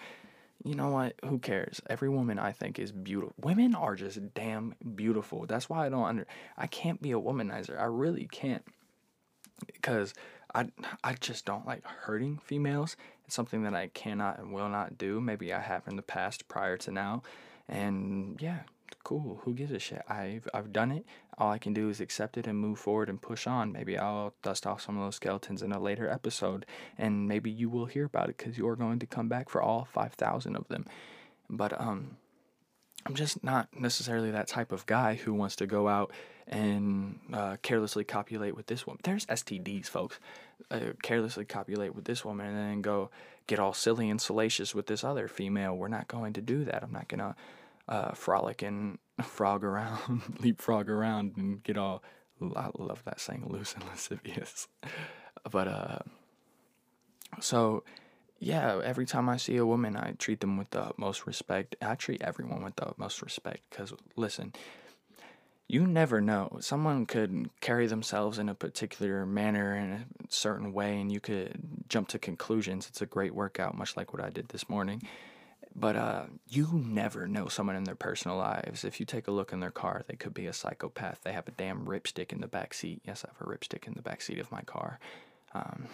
you 0.64 0.74
know 0.74 0.90
what? 0.90 1.14
Who 1.24 1.38
cares? 1.38 1.80
Every 1.88 2.08
woman 2.08 2.38
I 2.38 2.52
think 2.52 2.78
is 2.78 2.92
beautiful. 2.92 3.34
Women 3.40 3.74
are 3.74 3.96
just 3.96 4.34
damn 4.34 4.74
beautiful. 4.94 5.46
That's 5.46 5.68
why 5.68 5.86
I 5.86 5.88
don't 5.88 6.04
under. 6.04 6.26
I 6.56 6.66
can't 6.66 7.02
be 7.02 7.12
a 7.12 7.20
womanizer. 7.20 7.80
I 7.80 7.84
really 7.84 8.28
can't, 8.30 8.64
because 9.66 10.14
I 10.54 10.68
I 11.02 11.14
just 11.14 11.44
don't 11.44 11.66
like 11.66 11.84
hurting 11.84 12.38
females. 12.44 12.96
It's 13.26 13.34
something 13.34 13.62
that 13.64 13.74
I 13.74 13.88
cannot 13.88 14.38
and 14.38 14.52
will 14.52 14.68
not 14.68 14.98
do. 14.98 15.20
Maybe 15.20 15.52
I 15.52 15.60
have 15.60 15.86
in 15.88 15.96
the 15.96 16.02
past 16.02 16.48
prior 16.48 16.76
to 16.78 16.90
now, 16.90 17.22
and 17.68 18.40
yeah, 18.40 18.60
cool. 19.04 19.40
Who 19.44 19.54
gives 19.54 19.72
a 19.72 19.78
shit? 19.78 20.02
I've 20.08 20.46
I've 20.54 20.72
done 20.72 20.92
it. 20.92 21.04
All 21.38 21.50
I 21.50 21.58
can 21.58 21.72
do 21.72 21.88
is 21.88 22.00
accept 22.00 22.36
it 22.36 22.46
and 22.46 22.58
move 22.58 22.78
forward 22.78 23.08
and 23.08 23.20
push 23.20 23.46
on. 23.46 23.72
Maybe 23.72 23.96
I'll 23.96 24.34
dust 24.42 24.66
off 24.66 24.82
some 24.82 24.96
of 24.98 25.04
those 25.04 25.16
skeletons 25.16 25.62
in 25.62 25.72
a 25.72 25.80
later 25.80 26.08
episode, 26.08 26.66
and 26.98 27.26
maybe 27.26 27.50
you 27.50 27.70
will 27.70 27.86
hear 27.86 28.04
about 28.04 28.28
it 28.28 28.36
because 28.36 28.58
you're 28.58 28.76
going 28.76 28.98
to 28.98 29.06
come 29.06 29.28
back 29.28 29.48
for 29.48 29.62
all 29.62 29.84
5,000 29.84 30.56
of 30.56 30.68
them. 30.68 30.86
But, 31.48 31.78
um, 31.80 32.16
I'm 33.04 33.14
just 33.14 33.42
not 33.42 33.68
necessarily 33.78 34.30
that 34.30 34.46
type 34.46 34.72
of 34.72 34.86
guy 34.86 35.14
who 35.14 35.34
wants 35.34 35.56
to 35.56 35.66
go 35.66 35.88
out 35.88 36.12
and 36.46 37.18
uh, 37.32 37.56
carelessly 37.62 38.04
copulate 38.04 38.54
with 38.54 38.66
this 38.66 38.86
woman. 38.86 39.00
There's 39.02 39.26
STDs, 39.26 39.86
folks. 39.86 40.18
Uh, 40.70 40.92
carelessly 41.02 41.44
copulate 41.44 41.94
with 41.94 42.04
this 42.04 42.24
woman 42.24 42.46
and 42.46 42.56
then 42.56 42.82
go 42.82 43.10
get 43.46 43.58
all 43.58 43.72
silly 43.72 44.08
and 44.08 44.20
salacious 44.20 44.74
with 44.74 44.86
this 44.86 45.02
other 45.02 45.26
female. 45.28 45.76
We're 45.76 45.88
not 45.88 46.08
going 46.08 46.34
to 46.34 46.40
do 46.40 46.64
that. 46.64 46.82
I'm 46.82 46.92
not 46.92 47.08
going 47.08 47.18
to 47.18 47.34
uh, 47.88 48.12
frolic 48.12 48.62
and 48.62 48.98
frog 49.22 49.64
around, 49.64 50.22
leapfrog 50.40 50.88
around, 50.88 51.36
and 51.36 51.62
get 51.62 51.76
all. 51.76 52.02
I 52.56 52.70
love 52.76 53.02
that 53.04 53.20
saying, 53.20 53.46
loose 53.48 53.74
and 53.74 53.84
lascivious. 53.84 54.66
but, 55.50 55.68
uh, 55.68 55.98
so 57.40 57.84
yeah, 58.42 58.80
every 58.82 59.06
time 59.06 59.28
I 59.28 59.36
see 59.36 59.56
a 59.56 59.64
woman, 59.64 59.96
I 59.96 60.14
treat 60.18 60.40
them 60.40 60.56
with 60.56 60.70
the 60.70 60.82
utmost 60.82 61.28
respect. 61.28 61.76
I 61.80 61.94
treat 61.94 62.22
everyone 62.22 62.64
with 62.64 62.74
the 62.74 62.88
utmost 62.88 63.22
respect 63.22 63.60
because, 63.70 63.94
listen, 64.16 64.52
you 65.68 65.86
never 65.86 66.20
know. 66.20 66.58
Someone 66.58 67.06
could 67.06 67.50
carry 67.60 67.86
themselves 67.86 68.40
in 68.40 68.48
a 68.48 68.54
particular 68.56 69.24
manner 69.24 69.76
in 69.76 69.92
a 69.92 70.06
certain 70.28 70.72
way, 70.72 71.00
and 71.00 71.12
you 71.12 71.20
could 71.20 71.56
jump 71.88 72.08
to 72.08 72.18
conclusions. 72.18 72.88
It's 72.88 73.00
a 73.00 73.06
great 73.06 73.32
workout, 73.32 73.78
much 73.78 73.96
like 73.96 74.12
what 74.12 74.20
I 74.20 74.30
did 74.30 74.48
this 74.48 74.68
morning. 74.68 75.02
But 75.74 75.96
uh, 75.96 76.24
you 76.48 76.68
never 76.72 77.26
know 77.26 77.48
someone 77.48 77.76
in 77.76 77.84
their 77.84 77.94
personal 77.94 78.36
lives. 78.36 78.84
If 78.84 79.00
you 79.00 79.06
take 79.06 79.26
a 79.26 79.32
look 79.32 79.52
in 79.52 79.60
their 79.60 79.70
car, 79.70 80.02
they 80.06 80.16
could 80.16 80.34
be 80.34 80.46
a 80.46 80.52
psychopath. 80.52 81.20
They 81.22 81.32
have 81.32 81.48
a 81.48 81.52
damn 81.52 81.86
ripstick 81.86 82.32
in 82.32 82.40
the 82.40 82.46
back 82.46 82.74
seat. 82.74 83.00
Yes, 83.04 83.24
I 83.24 83.32
have 83.32 83.46
a 83.46 83.50
ripstick 83.50 83.86
in 83.86 83.94
the 83.94 84.02
back 84.02 84.20
seat 84.20 84.38
of 84.38 84.52
my 84.52 84.60
car. 84.62 84.98
Um, 85.54 85.86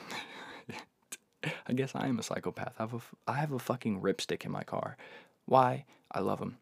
I 1.67 1.73
guess 1.73 1.93
I 1.95 2.09
am 2.09 2.19
a 2.19 2.25
psychopath. 2.25 2.75
I 2.79 2.83
have 2.83 2.95
a, 2.95 3.01
I 3.31 3.35
have 3.35 3.53
a 3.53 3.59
fucking 3.59 4.01
ripstick 4.01 4.45
in 4.45 4.51
my 4.51 4.65
car. 4.65 4.97
Why? 5.47 5.85
I 6.11 6.21
love 6.21 6.41
them. 6.41 6.59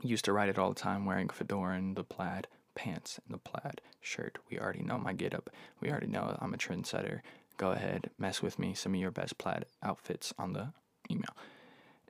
Used 0.00 0.24
to 0.26 0.32
ride 0.32 0.48
it 0.48 0.58
all 0.58 0.68
the 0.68 0.80
time, 0.80 1.06
wearing 1.06 1.28
fedora 1.28 1.76
and 1.76 1.96
the 1.96 2.04
plaid 2.04 2.46
pants 2.74 3.20
and 3.26 3.34
the 3.34 3.38
plaid 3.38 3.80
shirt. 4.00 4.38
We 4.50 4.58
already 4.58 4.82
know 4.82 4.98
my 4.98 5.12
getup. 5.12 5.50
We 5.80 5.90
already 5.90 6.06
know 6.06 6.36
I'm 6.40 6.54
a 6.54 6.58
trendsetter. 6.58 7.20
Go 7.56 7.70
ahead, 7.70 8.10
mess 8.18 8.42
with 8.42 8.58
me. 8.58 8.74
Some 8.74 8.94
of 8.94 9.00
your 9.00 9.10
best 9.10 9.38
plaid 9.38 9.64
outfits 9.82 10.32
on 10.38 10.52
the 10.52 10.72
email. 11.10 11.34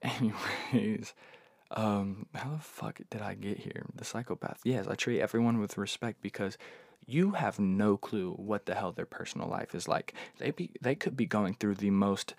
Anyways, 0.73 1.15
um, 1.71 2.27
how 2.35 2.51
the 2.51 2.59
fuck 2.59 3.01
did 3.11 3.23
I 3.23 3.35
get 3.35 3.59
here? 3.59 3.87
The 3.95 4.05
psychopath. 4.05 4.61
Yes, 4.65 4.87
I 4.87 4.95
treat 4.95 5.21
everyone 5.21 5.59
with 5.59 5.79
respect 5.79 6.21
because 6.21 6.59
you 7.07 7.33
have 7.33 7.59
no 7.59 7.97
clue 7.97 8.33
what 8.33 8.67
the 8.67 8.75
hell 8.75 8.93
their 8.93 9.07
personal 9.07 9.49
life 9.49 9.75
is 9.75 9.89
like. 9.89 10.13
They 10.39 10.51
be 10.51 10.73
they 10.81 10.95
could 10.95 11.17
be 11.17 11.27
going 11.27 11.55
through 11.55 11.77
the 11.77 11.91
most 11.91 12.35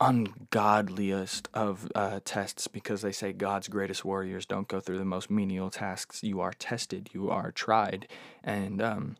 ungodliest 0.00 1.48
of 1.54 1.90
uh, 1.94 2.20
tests 2.24 2.68
because 2.68 3.00
they 3.00 3.12
say 3.12 3.32
God's 3.32 3.68
greatest 3.68 4.04
warriors 4.04 4.44
don't 4.44 4.68
go 4.68 4.80
through 4.80 4.98
the 4.98 5.04
most 5.04 5.30
menial 5.30 5.70
tasks. 5.70 6.22
You 6.22 6.40
are 6.40 6.52
tested, 6.52 7.10
you 7.14 7.30
are 7.30 7.50
tried, 7.50 8.08
and 8.42 8.82
um, 8.82 9.16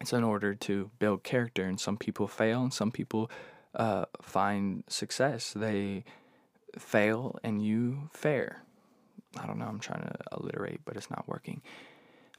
it's 0.00 0.12
in 0.12 0.24
order 0.24 0.54
to 0.54 0.90
build 0.98 1.22
character. 1.22 1.64
And 1.64 1.80
some 1.80 1.96
people 1.96 2.28
fail, 2.28 2.62
and 2.62 2.74
some 2.74 2.90
people 2.90 3.30
uh, 3.74 4.06
find 4.22 4.84
success. 4.88 5.52
They 5.54 6.04
fail, 6.78 7.38
and 7.42 7.64
you 7.64 8.10
fare. 8.12 8.62
I 9.38 9.46
don't 9.46 9.58
know. 9.58 9.66
I'm 9.66 9.80
trying 9.80 10.02
to 10.02 10.16
alliterate, 10.32 10.80
but 10.84 10.96
it's 10.96 11.10
not 11.10 11.28
working. 11.28 11.62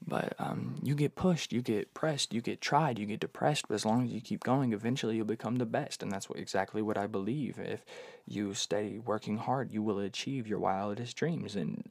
But 0.06 0.36
um, 0.40 0.80
you 0.84 0.94
get 0.94 1.16
pushed, 1.16 1.52
you 1.52 1.62
get 1.62 1.94
pressed, 1.94 2.34
you 2.34 2.42
get 2.42 2.62
tried, 2.62 3.00
you 3.00 3.06
get 3.06 3.20
depressed. 3.20 3.68
But 3.68 3.76
as 3.76 3.86
long 3.86 4.06
as 4.06 4.12
you 4.12 4.22
keep 4.22 4.44
going, 4.44 4.74
eventually 4.74 5.16
you'll 5.16 5.26
become 5.26 5.56
the 5.56 5.66
best, 5.66 6.04
and 6.04 6.12
that's 6.12 6.30
what 6.30 6.38
exactly 6.38 6.82
what 6.82 6.98
I 6.98 7.08
believe. 7.08 7.58
If 7.58 7.84
you 8.28 8.54
stay 8.54 9.00
working 9.04 9.38
hard, 9.38 9.72
you 9.72 9.82
will 9.82 10.00
achieve 10.00 10.48
your 10.48 10.60
wildest 10.60 11.16
dreams, 11.16 11.56
and 11.56 11.90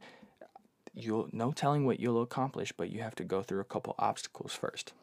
you'll 0.93 1.29
no 1.33 1.51
telling 1.51 1.85
what 1.85 1.99
you'll 1.99 2.21
accomplish. 2.21 2.71
But 2.71 2.89
you 2.89 3.01
have 3.01 3.15
to 3.15 3.23
go 3.23 3.41
through 3.41 3.59
a 3.59 3.65
couple 3.65 3.95
obstacles 3.99 4.53
first. 4.53 4.93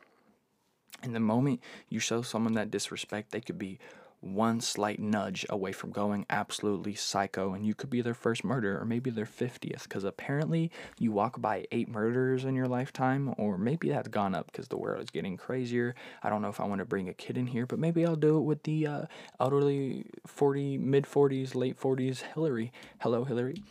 And 1.02 1.14
the 1.14 1.20
moment 1.20 1.60
you 1.88 1.98
show 1.98 2.22
someone 2.22 2.54
that 2.54 2.70
disrespect, 2.70 3.32
they 3.32 3.40
could 3.40 3.58
be 3.58 3.78
one 4.22 4.60
slight 4.60 5.00
nudge 5.00 5.44
away 5.50 5.72
from 5.72 5.90
going 5.90 6.24
absolutely 6.30 6.94
psycho 6.94 7.52
and 7.52 7.66
you 7.66 7.74
could 7.74 7.90
be 7.90 8.00
their 8.00 8.14
first 8.14 8.44
murder 8.44 8.80
or 8.80 8.84
maybe 8.84 9.10
their 9.10 9.26
50th 9.26 9.82
because 9.82 10.04
apparently 10.04 10.70
you 10.98 11.10
walk 11.10 11.40
by 11.40 11.66
eight 11.72 11.88
murders 11.88 12.44
in 12.44 12.54
your 12.54 12.68
lifetime 12.68 13.34
or 13.36 13.58
maybe 13.58 13.88
that's 13.88 14.08
gone 14.08 14.34
up 14.34 14.46
because 14.46 14.68
the 14.68 14.76
world 14.76 15.02
is 15.02 15.10
getting 15.10 15.36
crazier. 15.36 15.94
I 16.22 16.30
don't 16.30 16.40
know 16.40 16.48
if 16.48 16.60
i 16.60 16.64
want 16.64 16.78
to 16.78 16.84
bring 16.84 17.08
a 17.08 17.14
kid 17.14 17.36
in 17.36 17.48
here 17.48 17.66
but 17.66 17.78
maybe 17.78 18.06
i'll 18.06 18.16
do 18.16 18.38
it 18.38 18.42
with 18.42 18.62
the 18.62 18.86
uh, 18.86 19.02
elderly 19.40 20.06
40 20.26 20.78
mid 20.78 21.04
40s 21.04 21.54
late 21.54 21.78
40s 21.78 22.22
hillary. 22.34 22.72
Hello 23.00 23.24
hillary 23.24 23.62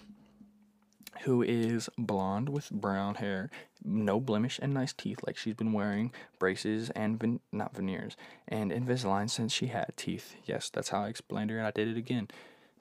who 1.23 1.41
is 1.41 1.89
blonde 1.97 2.49
with 2.49 2.71
brown 2.71 3.15
hair, 3.15 3.49
no 3.83 4.19
blemish, 4.19 4.59
and 4.61 4.73
nice 4.73 4.93
teeth, 4.93 5.19
like 5.25 5.37
she's 5.37 5.53
been 5.53 5.73
wearing 5.73 6.11
braces 6.39 6.89
and 6.91 7.19
ven- 7.19 7.39
not 7.51 7.75
veneers 7.75 8.15
and 8.47 8.71
Invisalign 8.71 9.29
since 9.29 9.53
she 9.53 9.67
had 9.67 9.93
teeth. 9.95 10.35
Yes, 10.45 10.69
that's 10.69 10.89
how 10.89 11.03
I 11.03 11.07
explained 11.07 11.49
her, 11.51 11.57
and 11.57 11.67
I 11.67 11.71
did 11.71 11.87
it 11.87 11.97
again. 11.97 12.27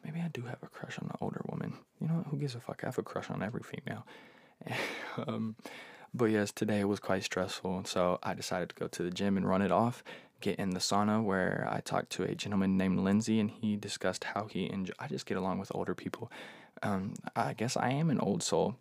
Maybe 0.04 0.20
I 0.20 0.28
do 0.28 0.42
have 0.42 0.62
a 0.62 0.66
crush 0.66 0.98
on 0.98 1.06
an 1.06 1.16
older 1.20 1.42
woman. 1.48 1.74
You 2.00 2.08
know, 2.08 2.24
who 2.30 2.36
gives 2.38 2.54
a 2.54 2.60
fuck? 2.60 2.80
I 2.82 2.86
have 2.86 2.98
a 2.98 3.02
crush 3.02 3.30
on 3.30 3.42
every 3.42 3.62
female. 3.62 4.06
um, 5.26 5.56
but 6.12 6.26
yes, 6.26 6.52
today 6.52 6.84
was 6.84 7.00
quite 7.00 7.24
stressful, 7.24 7.76
and 7.76 7.86
so 7.86 8.18
I 8.22 8.34
decided 8.34 8.70
to 8.70 8.74
go 8.74 8.88
to 8.88 9.02
the 9.02 9.10
gym 9.10 9.36
and 9.36 9.48
run 9.48 9.62
it 9.62 9.70
off. 9.70 10.02
Get 10.40 10.58
in 10.58 10.70
the 10.70 10.80
sauna 10.80 11.22
where 11.22 11.68
I 11.70 11.80
talked 11.80 12.10
to 12.12 12.22
a 12.22 12.34
gentleman 12.34 12.78
named 12.78 13.00
Lindsay, 13.00 13.38
and 13.38 13.50
he 13.50 13.76
discussed 13.76 14.24
how 14.24 14.46
he 14.46 14.70
enjoy. 14.70 14.94
I 14.98 15.06
just 15.06 15.26
get 15.26 15.36
along 15.36 15.58
with 15.58 15.70
older 15.74 15.94
people 15.94 16.32
um, 16.82 17.14
I 17.36 17.52
guess 17.52 17.76
I 17.76 17.90
am 17.90 18.10
an 18.10 18.20
old 18.20 18.42
soul 18.42 18.76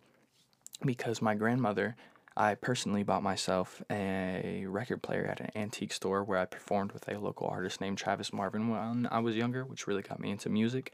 because 0.84 1.20
my 1.20 1.34
grandmother, 1.34 1.96
I 2.36 2.54
personally 2.54 3.02
bought 3.02 3.22
myself 3.22 3.82
a 3.90 4.64
record 4.66 5.02
player 5.02 5.26
at 5.26 5.40
an 5.40 5.50
antique 5.54 5.92
store 5.92 6.24
where 6.24 6.38
I 6.38 6.46
performed 6.46 6.92
with 6.92 7.08
a 7.08 7.18
local 7.18 7.48
artist 7.48 7.80
named 7.80 7.98
Travis 7.98 8.32
Marvin 8.32 8.68
when 8.68 9.08
I 9.10 9.18
was 9.18 9.36
younger, 9.36 9.64
which 9.64 9.86
really 9.86 10.02
got 10.02 10.20
me 10.20 10.30
into 10.30 10.48
music. 10.48 10.92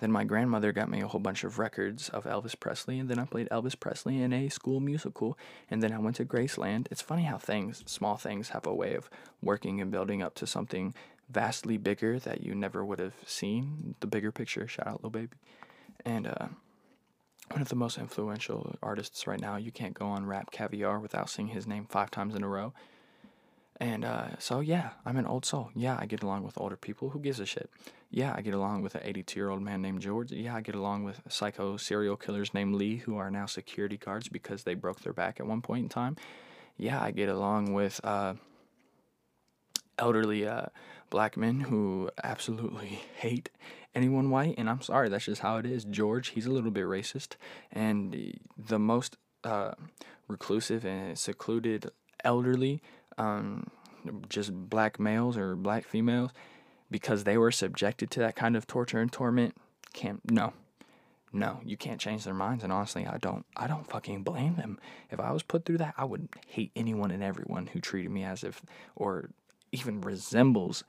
Then 0.00 0.12
my 0.12 0.24
grandmother 0.24 0.72
got 0.72 0.90
me 0.90 1.00
a 1.00 1.08
whole 1.08 1.20
bunch 1.20 1.42
of 1.42 1.58
records 1.58 2.10
of 2.10 2.24
Elvis 2.24 2.58
Presley, 2.58 2.98
and 2.98 3.08
then 3.08 3.18
I 3.18 3.24
played 3.24 3.48
Elvis 3.48 3.78
Presley 3.78 4.20
in 4.20 4.34
a 4.34 4.50
school 4.50 4.80
musical, 4.80 5.38
and 5.70 5.82
then 5.82 5.92
I 5.92 5.98
went 5.98 6.16
to 6.16 6.26
Graceland. 6.26 6.88
It's 6.90 7.00
funny 7.00 7.22
how 7.22 7.38
things, 7.38 7.82
small 7.86 8.18
things, 8.18 8.50
have 8.50 8.66
a 8.66 8.74
way 8.74 8.94
of 8.94 9.08
working 9.40 9.80
and 9.80 9.90
building 9.90 10.22
up 10.22 10.34
to 10.34 10.46
something 10.46 10.94
vastly 11.30 11.78
bigger 11.78 12.18
that 12.18 12.42
you 12.42 12.54
never 12.54 12.84
would 12.84 12.98
have 12.98 13.14
seen. 13.24 13.94
The 14.00 14.06
bigger 14.06 14.32
picture. 14.32 14.68
Shout 14.68 14.86
out, 14.86 15.02
Lil 15.02 15.10
Baby 15.10 15.36
and 16.04 16.26
uh, 16.26 16.48
one 17.50 17.62
of 17.62 17.68
the 17.68 17.76
most 17.76 17.98
influential 17.98 18.74
artists 18.82 19.26
right 19.26 19.40
now. 19.40 19.56
You 19.56 19.70
can't 19.70 19.94
go 19.94 20.06
on 20.06 20.26
Rap 20.26 20.50
Caviar 20.50 20.98
without 20.98 21.30
seeing 21.30 21.48
his 21.48 21.66
name 21.66 21.86
five 21.88 22.10
times 22.10 22.34
in 22.34 22.42
a 22.42 22.48
row. 22.48 22.72
And 23.78 24.04
uh, 24.04 24.38
so, 24.38 24.60
yeah, 24.60 24.90
I'm 25.04 25.16
an 25.18 25.26
old 25.26 25.44
soul. 25.44 25.70
Yeah, 25.74 25.98
I 26.00 26.06
get 26.06 26.22
along 26.22 26.44
with 26.44 26.58
older 26.58 26.76
people. 26.76 27.10
Who 27.10 27.20
gives 27.20 27.40
a 27.40 27.46
shit? 27.46 27.70
Yeah, 28.10 28.32
I 28.34 28.40
get 28.40 28.54
along 28.54 28.82
with 28.82 28.94
an 28.94 29.02
82 29.04 29.38
year 29.38 29.50
old 29.50 29.60
man 29.60 29.82
named 29.82 30.00
George. 30.00 30.32
Yeah, 30.32 30.56
I 30.56 30.62
get 30.62 30.74
along 30.74 31.04
with 31.04 31.20
psycho 31.28 31.76
serial 31.76 32.16
killers 32.16 32.54
named 32.54 32.74
Lee 32.74 32.96
who 32.96 33.18
are 33.18 33.30
now 33.30 33.46
security 33.46 33.98
guards 33.98 34.28
because 34.28 34.62
they 34.62 34.74
broke 34.74 35.00
their 35.00 35.12
back 35.12 35.40
at 35.40 35.46
one 35.46 35.60
point 35.60 35.82
in 35.82 35.88
time. 35.88 36.16
Yeah, 36.78 37.02
I 37.02 37.10
get 37.10 37.28
along 37.28 37.74
with 37.74 38.00
uh, 38.02 38.34
elderly 39.98 40.46
uh, 40.46 40.66
black 41.10 41.36
men 41.36 41.60
who 41.60 42.10
absolutely 42.22 43.00
hate 43.16 43.50
anyone 43.94 44.30
white, 44.30 44.54
and 44.58 44.68
I'm 44.68 44.82
sorry, 44.82 45.08
that's 45.08 45.24
just 45.24 45.42
how 45.42 45.56
it 45.56 45.66
is. 45.66 45.84
George, 45.84 46.28
he's 46.28 46.46
a 46.46 46.50
little 46.50 46.70
bit 46.70 46.84
racist, 46.84 47.36
and 47.72 48.38
the 48.56 48.78
most 48.78 49.16
uh, 49.44 49.72
reclusive 50.28 50.84
and 50.84 51.18
secluded 51.18 51.90
elderly, 52.24 52.82
um, 53.18 53.68
just 54.28 54.52
black 54.52 55.00
males 55.00 55.36
or 55.36 55.56
black 55.56 55.86
females, 55.86 56.30
because 56.90 57.24
they 57.24 57.38
were 57.38 57.50
subjected 57.50 58.10
to 58.12 58.20
that 58.20 58.36
kind 58.36 58.56
of 58.56 58.66
torture 58.66 59.00
and 59.00 59.12
torment, 59.12 59.56
can't 59.92 60.20
no. 60.30 60.52
No, 61.32 61.60
you 61.64 61.76
can't 61.76 62.00
change 62.00 62.24
their 62.24 62.32
minds, 62.32 62.64
and 62.64 62.72
honestly, 62.72 63.04
I 63.06 63.18
don't. 63.18 63.44
I 63.56 63.66
don't 63.66 63.86
fucking 63.86 64.22
blame 64.22 64.54
them. 64.54 64.78
If 65.10 65.20
I 65.20 65.32
was 65.32 65.42
put 65.42 65.64
through 65.64 65.78
that, 65.78 65.94
I 65.98 66.04
would 66.04 66.28
hate 66.46 66.70
anyone 66.74 67.10
and 67.10 67.22
everyone 67.22 67.66
who 67.66 67.80
treated 67.80 68.10
me 68.10 68.24
as 68.24 68.42
if, 68.42 68.62
or 68.94 69.30
even 69.72 70.00
resembles 70.00 70.84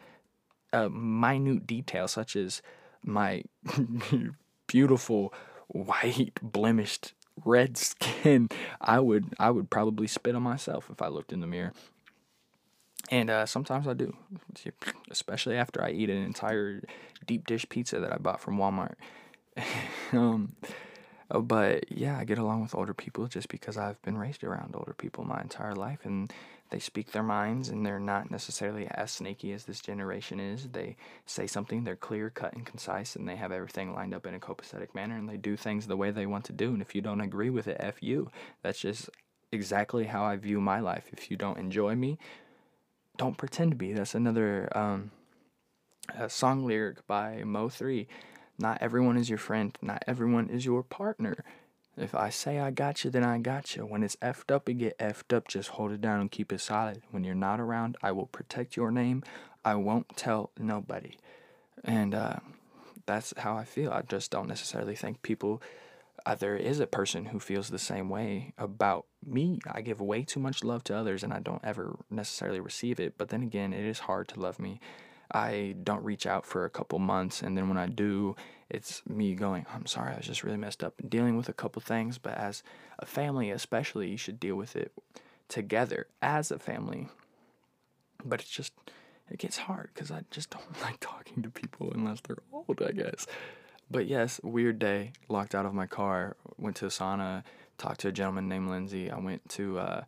a 0.74 0.90
minute 0.90 1.66
detail 1.66 2.08
such 2.08 2.36
as 2.36 2.62
my 3.04 3.44
beautiful 4.68 5.34
white 5.68 6.40
blemished 6.42 7.14
red 7.46 7.78
skin 7.88 8.50
i 8.82 9.00
would 9.00 9.34
i 9.40 9.50
would 9.50 9.70
probably 9.70 10.08
spit 10.08 10.36
on 10.36 10.42
myself 10.42 10.90
if 10.92 11.02
i 11.02 11.08
looked 11.08 11.32
in 11.32 11.42
the 11.42 11.48
mirror. 11.48 11.74
And 13.10 13.30
uh, 13.30 13.46
sometimes 13.46 13.88
i 13.88 13.94
do 13.94 14.16
especially 15.12 15.56
after 15.56 15.84
i 15.84 15.92
eat 15.92 16.10
an 16.10 16.24
entire 16.24 16.84
deep 17.26 17.48
dish 17.48 17.68
pizza 17.70 18.00
that 18.00 18.12
i 18.12 18.18
bought 18.18 18.42
from 18.42 18.58
walmart. 18.58 18.96
Um, 20.14 20.56
Uh, 20.64 20.68
but 21.30 21.92
yeah, 21.92 22.18
I 22.18 22.24
get 22.24 22.38
along 22.38 22.62
with 22.62 22.76
older 22.76 22.94
people 22.94 23.28
just 23.28 23.50
because 23.50 23.78
I've 23.78 24.02
been 24.02 24.18
raised 24.18 24.44
around 24.44 24.76
older 24.76 24.94
people 24.94 25.26
my 25.26 25.42
entire 25.42 25.76
life 25.76 26.00
and 26.06 26.32
they 26.70 26.80
speak 26.80 27.12
their 27.12 27.24
minds 27.24 27.70
and 27.70 27.86
they're 27.86 28.00
not 28.00 28.30
necessarily 28.32 28.88
as 28.92 29.12
snaky 29.12 29.54
as 29.54 29.66
this 29.66 29.80
generation 29.80 30.40
is. 30.40 30.70
They 30.70 30.96
say 31.26 31.48
something, 31.48 31.84
they're 31.84 31.96
clear, 31.96 32.30
cut, 32.30 32.54
and 32.54 32.66
concise, 32.66 33.16
and 33.16 33.28
they 33.28 33.36
have 33.36 33.52
everything 33.52 33.94
lined 33.94 34.14
up 34.14 34.26
in 34.26 34.36
a 34.36 34.40
copacetic 34.40 34.94
manner 34.94 35.18
and 35.18 35.30
they 35.30 35.38
do 35.38 35.56
things 35.56 35.88
the 35.88 35.98
way 35.98 36.12
they 36.12 36.26
want 36.26 36.46
to 36.46 36.54
do. 36.54 36.70
And 36.70 36.82
if 36.82 36.96
you 36.96 37.02
don't 37.02 37.22
agree 37.22 37.50
with 37.50 37.68
it, 37.68 37.78
F 37.80 38.02
you. 38.02 38.30
That's 38.64 38.80
just 38.80 39.10
exactly 39.52 40.06
how 40.06 40.24
I 40.24 40.36
view 40.36 40.60
my 40.60 40.80
life. 40.80 41.06
If 41.12 41.32
you 41.32 41.38
don't 41.38 41.58
enjoy 41.58 41.96
me, 41.96 42.18
don't 43.18 43.38
pretend 43.38 43.72
to 43.72 43.78
be. 43.78 43.94
That's 43.94 44.16
another 44.16 44.70
um, 44.78 45.12
song 46.28 46.66
lyric 46.66 47.06
by 47.08 47.44
Mo3. 47.46 48.08
Not 48.60 48.80
everyone 48.82 49.18
is 49.18 49.30
your 49.30 49.38
friend. 49.38 49.78
Not 49.82 50.04
everyone 50.08 50.50
is 50.50 50.66
your 50.66 50.84
partner. 50.84 51.44
If 51.96 52.14
I 52.14 52.30
say 52.30 52.60
I 52.60 52.72
got 52.72 53.04
you, 53.04 53.10
then 53.10 53.24
I 53.24 53.40
got 53.40 53.76
you. 53.76 53.84
When 53.86 54.04
it's 54.04 54.16
effed 54.18 54.54
up, 54.54 54.70
it 54.70 54.76
get 54.76 54.98
effed 55.00 55.36
up. 55.36 55.48
Just 55.48 55.70
hold 55.70 55.92
it 55.92 56.02
down 56.02 56.22
and 56.22 56.32
keep 56.32 56.54
it 56.54 56.62
solid. 56.62 57.02
When 57.12 57.24
you're 57.24 57.36
not 57.36 57.60
around, 57.60 57.98
I 58.04 58.12
will 58.12 58.28
protect 58.28 58.76
your 58.76 58.92
name. 58.92 59.24
I 59.66 59.76
won't 59.76 60.16
tell 60.16 60.52
nobody. 60.60 61.18
And 61.84 62.14
uh, 62.14 62.38
that's 63.08 63.34
how 63.38 63.56
I 63.56 63.64
feel. 63.64 63.92
I 63.92 64.04
just 64.04 64.30
don't 64.30 64.48
necessarily 64.48 64.96
think 64.96 65.24
people. 65.24 65.62
Uh, 66.26 66.36
there 66.36 66.56
is 66.58 66.80
a 66.80 66.88
person 66.88 67.26
who 67.26 67.40
feels 67.40 67.70
the 67.70 67.80
same 67.80 68.10
way 68.10 68.54
about 68.58 69.06
me. 69.26 69.60
I 69.72 69.82
give 69.82 70.02
way 70.02 70.24
too 70.24 70.40
much 70.40 70.64
love 70.64 70.84
to 70.86 70.96
others 70.96 71.24
and 71.24 71.34
I 71.34 71.40
don't 71.40 71.64
ever 71.64 71.98
necessarily 72.12 72.60
receive 72.60 73.00
it. 73.00 73.16
But 73.18 73.30
then 73.30 73.42
again, 73.42 73.74
it 73.74 73.86
is 73.86 74.00
hard 74.00 74.28
to 74.30 74.40
love 74.40 74.60
me 74.60 74.80
I 75.32 75.76
don't 75.84 76.04
reach 76.04 76.26
out 76.26 76.46
for 76.46 76.66
a 76.66 76.70
couple 76.70 77.00
months, 77.00 77.42
and 77.42 77.58
then 77.58 77.68
when 77.68 77.78
I 77.78 77.88
do, 77.88 78.36
it's 78.70 79.02
me 79.08 79.36
going, 79.36 79.66
I'm 79.74 79.86
sorry, 79.86 80.14
I 80.14 80.18
was 80.18 80.26
just 80.26 80.44
really 80.44 80.58
messed 80.58 80.84
up 80.84 81.00
and 81.00 81.10
dealing 81.10 81.38
with 81.38 81.50
a 81.50 81.54
couple 81.54 81.82
things. 81.82 82.18
But 82.18 82.38
as 82.38 82.64
a 83.00 83.06
family, 83.06 83.50
especially, 83.50 84.10
you 84.10 84.18
should 84.18 84.40
deal 84.40 84.56
with 84.56 84.76
it 84.76 84.92
together 85.48 86.08
as 86.22 86.52
a 86.52 86.60
family. 86.60 87.08
But 88.26 88.42
it's 88.42 88.50
just, 88.50 88.74
it 89.30 89.40
gets 89.40 89.58
hard 89.58 89.90
because 89.94 90.12
I 90.12 90.24
just 90.32 90.50
don't 90.52 90.82
like 90.82 91.00
talking 91.00 91.44
to 91.44 91.50
people 91.50 91.92
unless 91.94 92.22
they're 92.22 92.38
old, 92.52 92.82
I 92.86 92.92
guess. 92.92 93.28
But 93.90 94.08
yes, 94.08 94.42
weird 94.44 94.80
day, 94.80 95.14
locked 95.30 95.56
out 95.56 95.66
of 95.66 95.74
my 95.74 95.88
car, 95.88 96.36
went 96.58 96.76
to 96.78 96.86
a 96.86 96.90
sauna, 96.90 97.44
talked 97.78 98.02
to 98.02 98.10
a 98.10 98.12
gentleman 98.12 98.50
named 98.50 98.70
Lindsay. 98.70 99.10
I 99.10 99.18
went 99.18 99.48
to, 99.50 99.80
uh, 99.80 100.02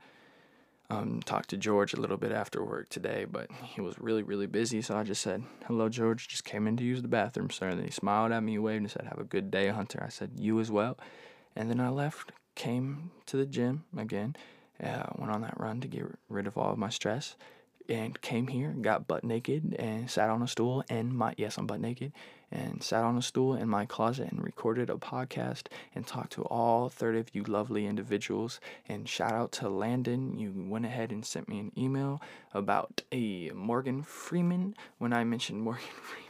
um, 0.90 1.22
talked 1.24 1.50
to 1.52 1.58
George 1.58 1.94
a 1.94 2.00
little 2.02 2.18
bit 2.18 2.32
after 2.32 2.64
work 2.64 2.90
today, 2.90 3.26
but 3.30 3.50
he 3.64 3.82
was 3.82 4.00
really, 4.00 4.24
really 4.24 4.48
busy. 4.48 4.82
So 4.82 4.98
I 4.98 5.04
just 5.04 5.22
said, 5.22 5.44
Hello, 5.66 5.88
George. 5.90 6.28
Just 6.28 6.44
came 6.44 6.68
in 6.68 6.78
to 6.78 6.84
use 6.84 7.02
the 7.02 7.08
bathroom, 7.08 7.50
sir. 7.50 7.68
And 7.68 7.80
then 7.80 7.86
he 7.86 7.92
smiled 7.92 8.32
at 8.32 8.42
me, 8.42 8.58
waved, 8.58 8.82
and 8.82 8.92
said, 8.92 9.06
Have 9.08 9.20
a 9.20 9.24
good 9.24 9.52
day, 9.52 9.68
Hunter. 9.68 10.02
I 10.04 10.10
said, 10.10 10.32
You 10.36 10.60
as 10.60 10.72
well. 10.72 10.98
And 11.56 11.70
then 11.70 11.80
I 11.80 11.90
left, 11.90 12.32
came 12.56 13.12
to 13.28 13.38
the 13.38 13.46
gym 13.46 13.84
again, 13.96 14.36
uh, 14.84 15.04
went 15.18 15.32
on 15.32 15.42
that 15.42 15.60
run 15.60 15.82
to 15.82 15.88
get 15.88 16.06
rid 16.28 16.48
of 16.48 16.58
all 16.58 16.72
of 16.72 16.78
my 16.78 16.90
stress, 16.90 17.36
and 17.90 18.22
came 18.22 18.48
here, 18.48 18.70
got 18.70 19.08
butt 19.08 19.24
naked, 19.24 19.76
and 19.80 20.10
sat 20.10 20.30
on 20.30 20.42
a 20.42 20.48
stool. 20.48 20.84
And 20.90 21.14
my, 21.14 21.34
yes, 21.38 21.58
I'm 21.58 21.68
butt 21.68 21.82
naked, 21.82 22.14
and 22.52 22.82
sat 22.84 23.04
on 23.04 23.18
a 23.18 23.22
stool 23.22 23.56
in 23.56 23.68
my 23.68 23.86
closet 23.86 24.32
and 24.32 24.44
recorded 24.44 24.90
a 24.90 24.96
podcast 24.96 25.68
and 25.96 26.06
talked 26.06 26.32
to 26.34 26.44
all 26.44 26.90
30 26.90 27.20
of 27.20 27.36
you 27.36 27.44
lovely 27.44 27.86
individuals. 27.86 28.60
And 28.88 29.10
shout 29.10 29.34
out 29.34 29.52
to 29.54 29.70
Landon. 29.70 30.38
You 30.38 30.54
went 30.56 30.86
ahead 30.86 31.12
and 31.12 31.26
sent 31.26 31.50
me 31.50 31.60
an 31.60 31.72
email 31.78 32.22
about 32.54 33.02
a 33.12 33.50
Morgan 33.50 34.04
Freeman 34.04 34.76
when 35.00 35.12
I 35.12 35.24
mentioned 35.24 35.62
Morgan 35.64 35.84
Freeman. 36.02 36.26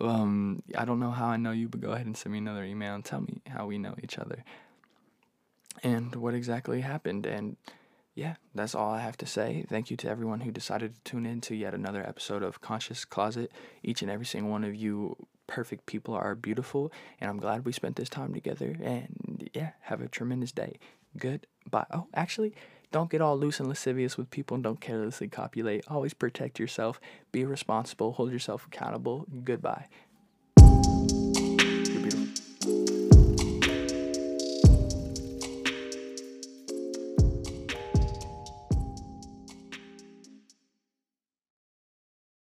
Um, 0.00 0.62
I 0.76 0.84
don't 0.84 0.98
know 0.98 1.10
how 1.10 1.26
I 1.26 1.36
know 1.36 1.50
you, 1.52 1.68
but 1.68 1.80
go 1.80 1.92
ahead 1.92 2.06
and 2.06 2.16
send 2.16 2.32
me 2.32 2.38
another 2.38 2.64
email 2.64 2.94
and 2.94 3.04
tell 3.04 3.20
me 3.20 3.42
how 3.46 3.66
we 3.66 3.78
know 3.78 3.94
each 4.02 4.18
other 4.18 4.42
and 5.82 6.14
what 6.16 6.34
exactly 6.34 6.80
happened. 6.80 7.26
And 7.26 7.56
yeah, 8.14 8.36
that's 8.54 8.74
all 8.74 8.90
I 8.90 9.00
have 9.00 9.16
to 9.18 9.26
say. 9.26 9.64
Thank 9.68 9.90
you 9.90 9.96
to 9.98 10.08
everyone 10.08 10.40
who 10.40 10.52
decided 10.52 10.94
to 10.94 11.10
tune 11.10 11.26
in 11.26 11.40
to 11.42 11.54
yet 11.54 11.74
another 11.74 12.06
episode 12.06 12.42
of 12.42 12.60
Conscious 12.60 13.04
Closet. 13.04 13.50
Each 13.82 14.02
and 14.02 14.10
every 14.10 14.26
single 14.26 14.50
one 14.50 14.64
of 14.64 14.74
you 14.74 15.16
perfect 15.46 15.86
people 15.86 16.14
are 16.14 16.34
beautiful, 16.34 16.92
and 17.20 17.28
I'm 17.28 17.38
glad 17.38 17.64
we 17.64 17.72
spent 17.72 17.96
this 17.96 18.08
time 18.08 18.32
together. 18.32 18.76
And 18.82 19.48
yeah, 19.52 19.70
have 19.82 20.00
a 20.00 20.08
tremendous 20.08 20.52
day. 20.52 20.78
Goodbye. 21.16 21.86
Oh, 21.92 22.06
actually, 22.14 22.54
don't 22.92 23.10
get 23.10 23.20
all 23.20 23.36
loose 23.36 23.58
and 23.58 23.68
lascivious 23.68 24.16
with 24.16 24.30
people 24.30 24.54
and 24.54 24.62
don't 24.62 24.80
carelessly 24.80 25.26
copulate. 25.28 25.84
Always 25.88 26.14
protect 26.14 26.60
yourself, 26.60 27.00
be 27.32 27.44
responsible, 27.44 28.12
hold 28.12 28.30
yourself 28.30 28.66
accountable. 28.66 29.26
Goodbye. 29.42 29.88